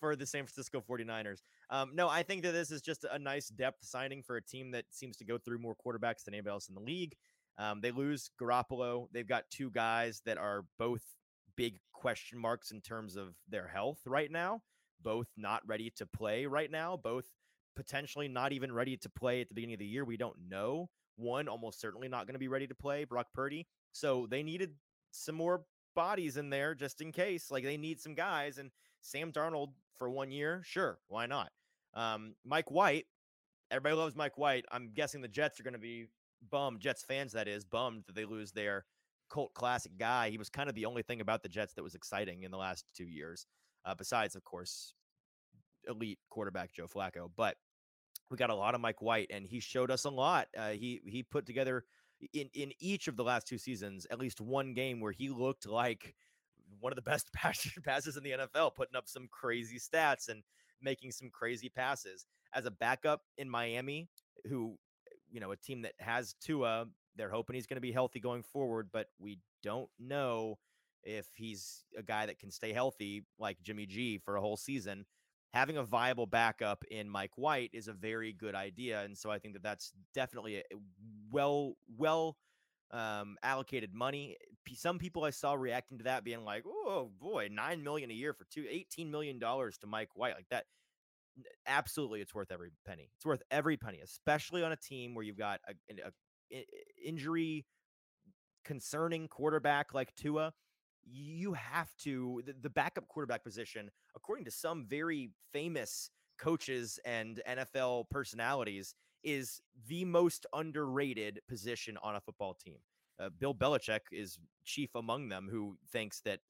[0.00, 1.40] for the San Francisco 49ers.
[1.70, 4.70] Um, no, I think that this is just a nice depth signing for a team
[4.72, 7.14] that seems to go through more quarterbacks than anybody else in the league.
[7.58, 9.06] Um, they lose Garoppolo.
[9.12, 11.02] They've got two guys that are both
[11.56, 14.60] big question marks in terms of their health right now,
[15.02, 17.24] both not ready to play right now, both
[17.76, 20.04] potentially not even ready to play at the beginning of the year.
[20.04, 20.88] We don't know.
[21.16, 23.66] One almost certainly not going to be ready to play, Brock Purdy.
[23.92, 24.72] So they needed
[25.12, 27.50] some more bodies in there just in case.
[27.50, 28.58] Like they need some guys.
[28.58, 28.70] And
[29.00, 31.50] Sam Darnold for one year, sure, why not?
[31.94, 33.06] Um, Mike White,
[33.70, 34.64] everybody loves Mike White.
[34.70, 36.06] I'm guessing the Jets are going to be
[36.50, 38.84] bummed, Jets fans that is, bummed that they lose their
[39.30, 40.30] cult classic guy.
[40.30, 42.58] He was kind of the only thing about the Jets that was exciting in the
[42.58, 43.46] last two years,
[43.84, 44.92] uh, besides, of course,
[45.88, 47.30] elite quarterback Joe Flacco.
[47.34, 47.56] But
[48.30, 50.48] we got a lot of Mike White, and he showed us a lot.
[50.56, 51.84] Uh, he he put together
[52.32, 55.66] in in each of the last two seasons at least one game where he looked
[55.66, 56.14] like
[56.80, 60.42] one of the best passes in the NFL, putting up some crazy stats and
[60.80, 62.26] making some crazy passes.
[62.54, 64.08] As a backup in Miami,
[64.48, 64.78] who
[65.30, 66.86] you know a team that has Tua,
[67.16, 70.58] they're hoping he's going to be healthy going forward, but we don't know
[71.02, 75.06] if he's a guy that can stay healthy like Jimmy G for a whole season
[75.52, 79.38] having a viable backup in Mike White is a very good idea, and so I
[79.38, 80.62] think that that's definitely a
[81.30, 82.36] well well
[82.90, 84.36] um, allocated money.
[84.74, 88.32] Some people I saw reacting to that being like, "Oh boy, nine million a year
[88.32, 90.66] for two, 18 million dollars to Mike White like that."
[91.66, 93.10] Absolutely, it's worth every penny.
[93.16, 96.64] It's worth every penny, especially on a team where you've got a, a, a
[97.04, 97.66] injury
[98.64, 100.52] concerning quarterback like Tua
[101.10, 107.40] you have to the, the, backup quarterback position according to some very famous coaches and
[107.48, 112.78] NFL personalities is the most underrated position on a football team.
[113.18, 116.40] Uh, Bill Belichick is chief among them who thinks that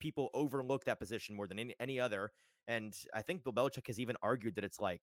[0.00, 2.32] people overlook that position more than any, any other
[2.68, 5.00] and I think Bill Belichick has even argued that it's like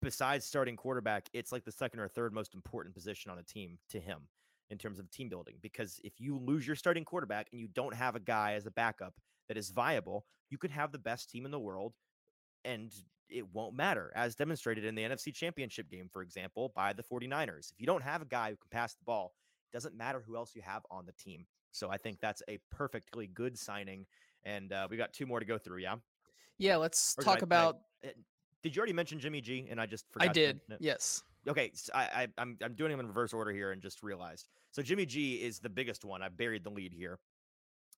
[0.00, 3.78] besides starting quarterback, it's like the second or third most important position on a team
[3.90, 4.22] to him
[4.70, 7.94] in terms of team building because if you lose your starting quarterback and you don't
[7.94, 9.14] have a guy as a backup
[9.48, 11.92] that is viable, you could have the best team in the world
[12.64, 12.92] and
[13.28, 17.72] it won't matter, as demonstrated in the NFC Championship game, for example, by the 49ers.
[17.72, 19.32] If you don't have a guy who can pass the ball,
[19.72, 21.46] it doesn't matter who else you have on the team.
[21.72, 24.06] So I think that's a perfectly good signing.
[24.44, 25.78] And uh, we got two more to go through.
[25.78, 25.96] Yeah.
[26.58, 26.76] Yeah.
[26.76, 27.78] Let's or talk I, about.
[28.04, 28.10] I, eh,
[28.62, 29.66] did you already mention Jimmy G?
[29.70, 30.28] And I just forgot.
[30.28, 30.60] I did.
[30.78, 31.22] Yes.
[31.48, 31.70] Okay.
[31.74, 34.48] So I, I, I'm I'm doing them in reverse order here and just realized.
[34.70, 36.22] So Jimmy G is the biggest one.
[36.22, 37.18] I buried the lead here.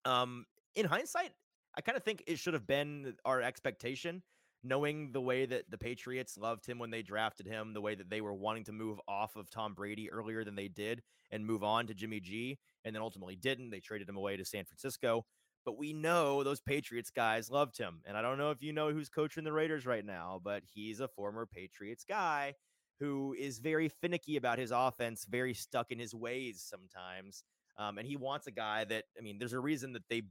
[0.05, 1.33] Um, in hindsight,
[1.77, 4.23] I kind of think it should have been our expectation,
[4.63, 8.11] knowing the way that the Patriots loved him when they drafted him, the way that
[8.11, 11.63] they were wanting to move off of Tom Brady earlier than they did and move
[11.63, 13.71] on to Jimmy G, and then ultimately didn't.
[13.71, 15.25] They traded him away to San Francisco.
[15.65, 18.03] But we know those Patriots guys loved him.
[18.05, 21.01] And I don't know if you know who's coaching the Raiders right now, but he's
[21.01, 22.55] a former Patriots guy
[23.01, 27.45] who is very finicky about his offense, very stuck in his ways sometimes.
[27.77, 30.23] Um, and he wants a guy that, I mean, there's a reason that they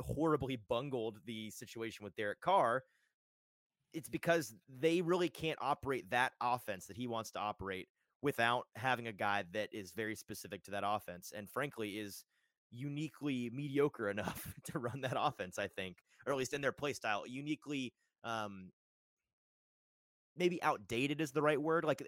[0.00, 2.82] horribly bungled the situation with Derek Carr.
[3.92, 7.88] It's because they really can't operate that offense that he wants to operate
[8.22, 12.24] without having a guy that is very specific to that offense and frankly is
[12.70, 16.94] uniquely mediocre enough to run that offense, I think, or at least in their play
[16.94, 17.92] style, uniquely
[18.24, 18.70] um,
[20.36, 21.84] maybe outdated is the right word.
[21.84, 22.02] Like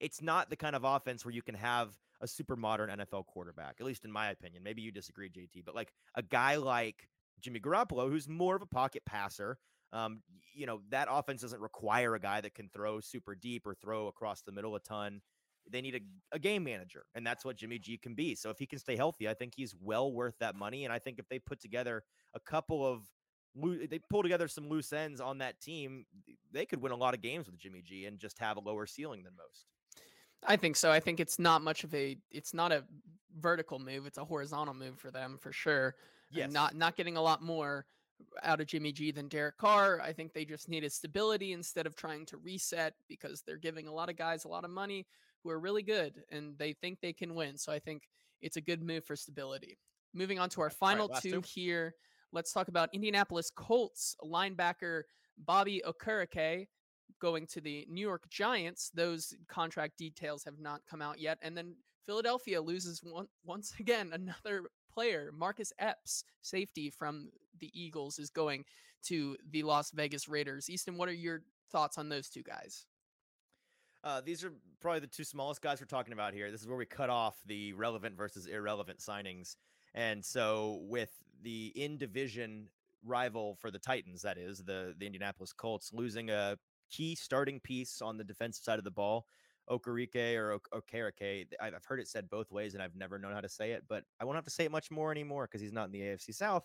[0.00, 1.90] it's not the kind of offense where you can have
[2.20, 4.62] a super modern NFL quarterback, at least in my opinion.
[4.62, 7.08] Maybe you disagree, JT, but like a guy like
[7.40, 9.58] Jimmy Garoppolo, who's more of a pocket passer.
[9.92, 10.22] Um,
[10.52, 14.08] you know, that offense doesn't require a guy that can throw super deep or throw
[14.08, 15.20] across the middle a ton.
[15.70, 18.34] They need a, a game manager, and that's what Jimmy G can be.
[18.34, 20.84] So if he can stay healthy, I think he's well worth that money.
[20.84, 22.02] And I think if they put together
[22.34, 23.02] a couple of
[23.56, 26.06] they pull together some loose ends on that team,
[26.52, 28.86] they could win a lot of games with Jimmy G and just have a lower
[28.86, 29.66] ceiling than most.
[30.46, 30.90] I think so.
[30.90, 32.84] I think it's not much of a it's not a
[33.40, 35.96] vertical move, it's a horizontal move for them for sure.
[36.30, 36.52] Yes.
[36.52, 37.86] not not getting a lot more
[38.42, 40.00] out of Jimmy G than Derek Carr.
[40.00, 43.92] I think they just needed stability instead of trying to reset because they're giving a
[43.92, 45.06] lot of guys a lot of money
[45.42, 47.56] who are really good and they think they can win.
[47.56, 48.08] So I think
[48.40, 49.78] it's a good move for stability.
[50.14, 51.94] Moving on to our final right, two, two here.
[52.32, 55.02] Let's talk about Indianapolis Colts linebacker
[55.38, 56.66] Bobby Okereke
[57.20, 58.90] going to the New York Giants.
[58.94, 61.38] Those contract details have not come out yet.
[61.42, 61.74] And then
[62.06, 67.30] Philadelphia loses one, once again another player, Marcus Epps, safety from
[67.60, 68.64] the Eagles, is going
[69.04, 70.68] to the Las Vegas Raiders.
[70.68, 72.86] Easton, what are your thoughts on those two guys?
[74.04, 76.50] Uh, these are probably the two smallest guys we're talking about here.
[76.50, 79.56] This is where we cut off the relevant versus irrelevant signings.
[79.94, 81.10] And so, with
[81.42, 82.68] the in division
[83.04, 86.56] rival for the Titans, that is the the Indianapolis Colts, losing a
[86.90, 89.26] key starting piece on the defensive side of the ball.
[89.70, 91.46] Okereke or Okereke.
[91.60, 94.02] I've heard it said both ways and I've never known how to say it, but
[94.20, 96.34] I won't have to say it much more anymore because he's not in the AFC
[96.34, 96.64] South.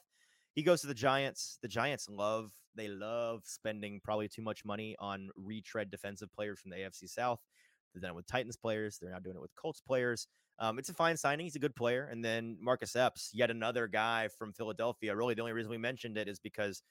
[0.53, 1.57] He goes to the Giants.
[1.61, 6.71] The Giants love, they love spending probably too much money on retread defensive players from
[6.71, 7.39] the AFC South.
[7.93, 8.97] They've done it with Titans players.
[8.99, 10.27] They're now doing it with Colts players.
[10.59, 11.45] Um, it's a fine signing.
[11.45, 12.07] He's a good player.
[12.11, 15.15] And then Marcus Epps, yet another guy from Philadelphia.
[15.15, 16.83] Really, the only reason we mentioned it is because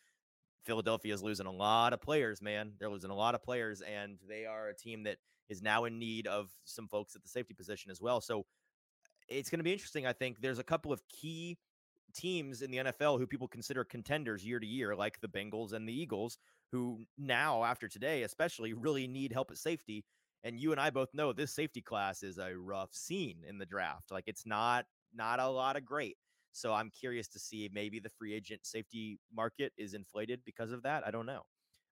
[0.64, 2.72] Philadelphia is losing a lot of players, man.
[2.78, 5.18] They're losing a lot of players, and they are a team that
[5.48, 8.20] is now in need of some folks at the safety position as well.
[8.20, 8.46] So
[9.28, 10.06] it's going to be interesting.
[10.06, 11.58] I think there's a couple of key
[12.14, 15.88] teams in the NFL who people consider contenders year to year, like the Bengals and
[15.88, 16.38] the Eagles,
[16.70, 20.04] who now, after today, especially, really need help at safety.
[20.44, 23.66] And you and I both know this safety class is a rough scene in the
[23.66, 24.10] draft.
[24.10, 26.16] Like it's not not a lot of great.
[26.52, 30.82] So I'm curious to see maybe the free agent safety market is inflated because of
[30.82, 31.06] that.
[31.06, 31.42] I don't know.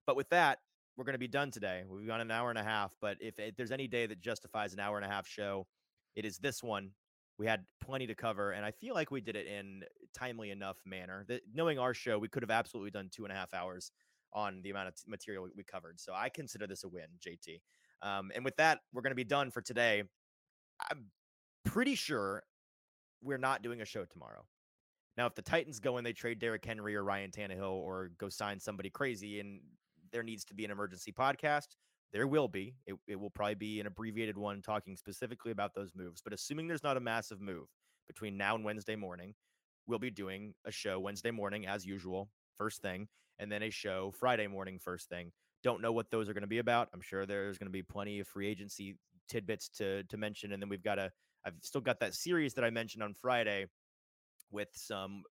[0.05, 0.59] But with that,
[0.95, 1.83] we're going to be done today.
[1.87, 4.73] We've gone an hour and a half, but if, if there's any day that justifies
[4.73, 5.65] an hour and a half show,
[6.15, 6.91] it is this one.
[7.37, 9.83] We had plenty to cover, and I feel like we did it in
[10.13, 11.25] timely enough manner.
[11.27, 13.91] That knowing our show, we could have absolutely done two and a half hours
[14.33, 15.99] on the amount of material we covered.
[15.99, 17.61] So I consider this a win, JT.
[18.03, 20.03] Um, and with that, we're going to be done for today.
[20.89, 21.05] I'm
[21.65, 22.43] pretty sure
[23.21, 24.43] we're not doing a show tomorrow.
[25.17, 28.29] Now, if the Titans go and they trade Derrick Henry or Ryan Tannehill or go
[28.29, 29.59] sign somebody crazy and
[30.11, 31.75] there needs to be an emergency podcast,
[32.13, 32.75] there will be.
[32.87, 36.21] It, it will probably be an abbreviated one talking specifically about those moves.
[36.21, 37.67] But assuming there's not a massive move
[38.07, 39.33] between now and Wednesday morning,
[39.87, 43.07] we'll be doing a show Wednesday morning as usual, first thing,
[43.39, 45.31] and then a show Friday morning, first thing.
[45.63, 46.89] Don't know what those are going to be about.
[46.93, 48.97] I'm sure there's going to be plenty of free agency
[49.29, 51.11] tidbits to to mention, and then we've got a.
[51.45, 53.65] I've still got that series that I mentioned on Friday
[54.51, 55.23] with some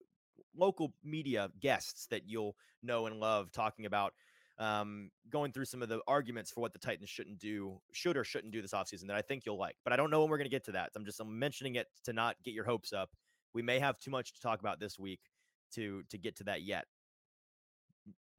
[0.57, 4.15] local media guests that you'll know and love talking about
[4.59, 8.25] um, going through some of the arguments for what the Titans shouldn't do, should or
[8.25, 9.77] shouldn't do this offseason that I think you'll like.
[9.85, 10.93] But I don't know when we're going to get to that.
[10.93, 13.11] So I'm just I'm mentioning it to not get your hopes up.
[13.55, 15.21] We may have too much to talk about this week
[15.75, 16.87] to to get to that yet.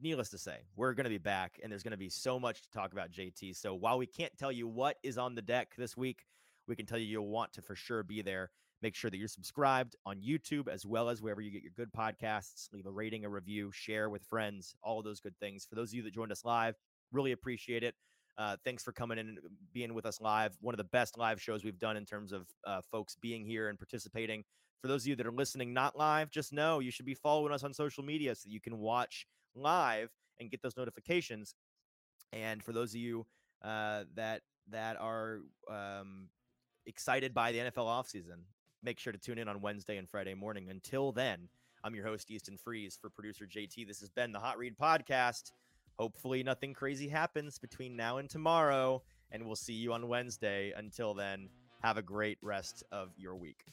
[0.01, 2.61] Needless to say, we're going to be back, and there's going to be so much
[2.61, 3.55] to talk about, JT.
[3.57, 6.25] So while we can't tell you what is on the deck this week,
[6.67, 8.49] we can tell you you'll want to for sure be there.
[8.81, 11.91] Make sure that you're subscribed on YouTube as well as wherever you get your good
[11.91, 12.71] podcasts.
[12.71, 15.65] Leave a rating, a review, share with friends, all of those good things.
[15.65, 16.75] For those of you that joined us live,
[17.11, 17.95] really appreciate it.
[18.37, 19.39] Uh, thanks for coming in and
[19.73, 20.55] being with us live.
[20.61, 23.67] One of the best live shows we've done in terms of uh, folks being here
[23.67, 24.45] and participating.
[24.81, 27.51] For those of you that are listening not live, just know you should be following
[27.51, 30.09] us on social media so that you can watch live
[30.39, 31.55] and get those notifications.
[32.31, 33.25] And for those of you
[33.63, 35.39] uh, that that are
[35.69, 36.29] um,
[36.85, 38.43] excited by the NFL offseason,
[38.83, 40.69] make sure to tune in on Wednesday and Friday morning.
[40.69, 41.49] Until then,
[41.83, 43.87] I'm your host, Easton Freeze, for producer JT.
[43.87, 45.51] This has been the Hot Read Podcast.
[45.97, 49.01] Hopefully, nothing crazy happens between now and tomorrow,
[49.31, 50.73] and we'll see you on Wednesday.
[50.75, 51.49] Until then,
[51.83, 53.65] have a great rest of your week.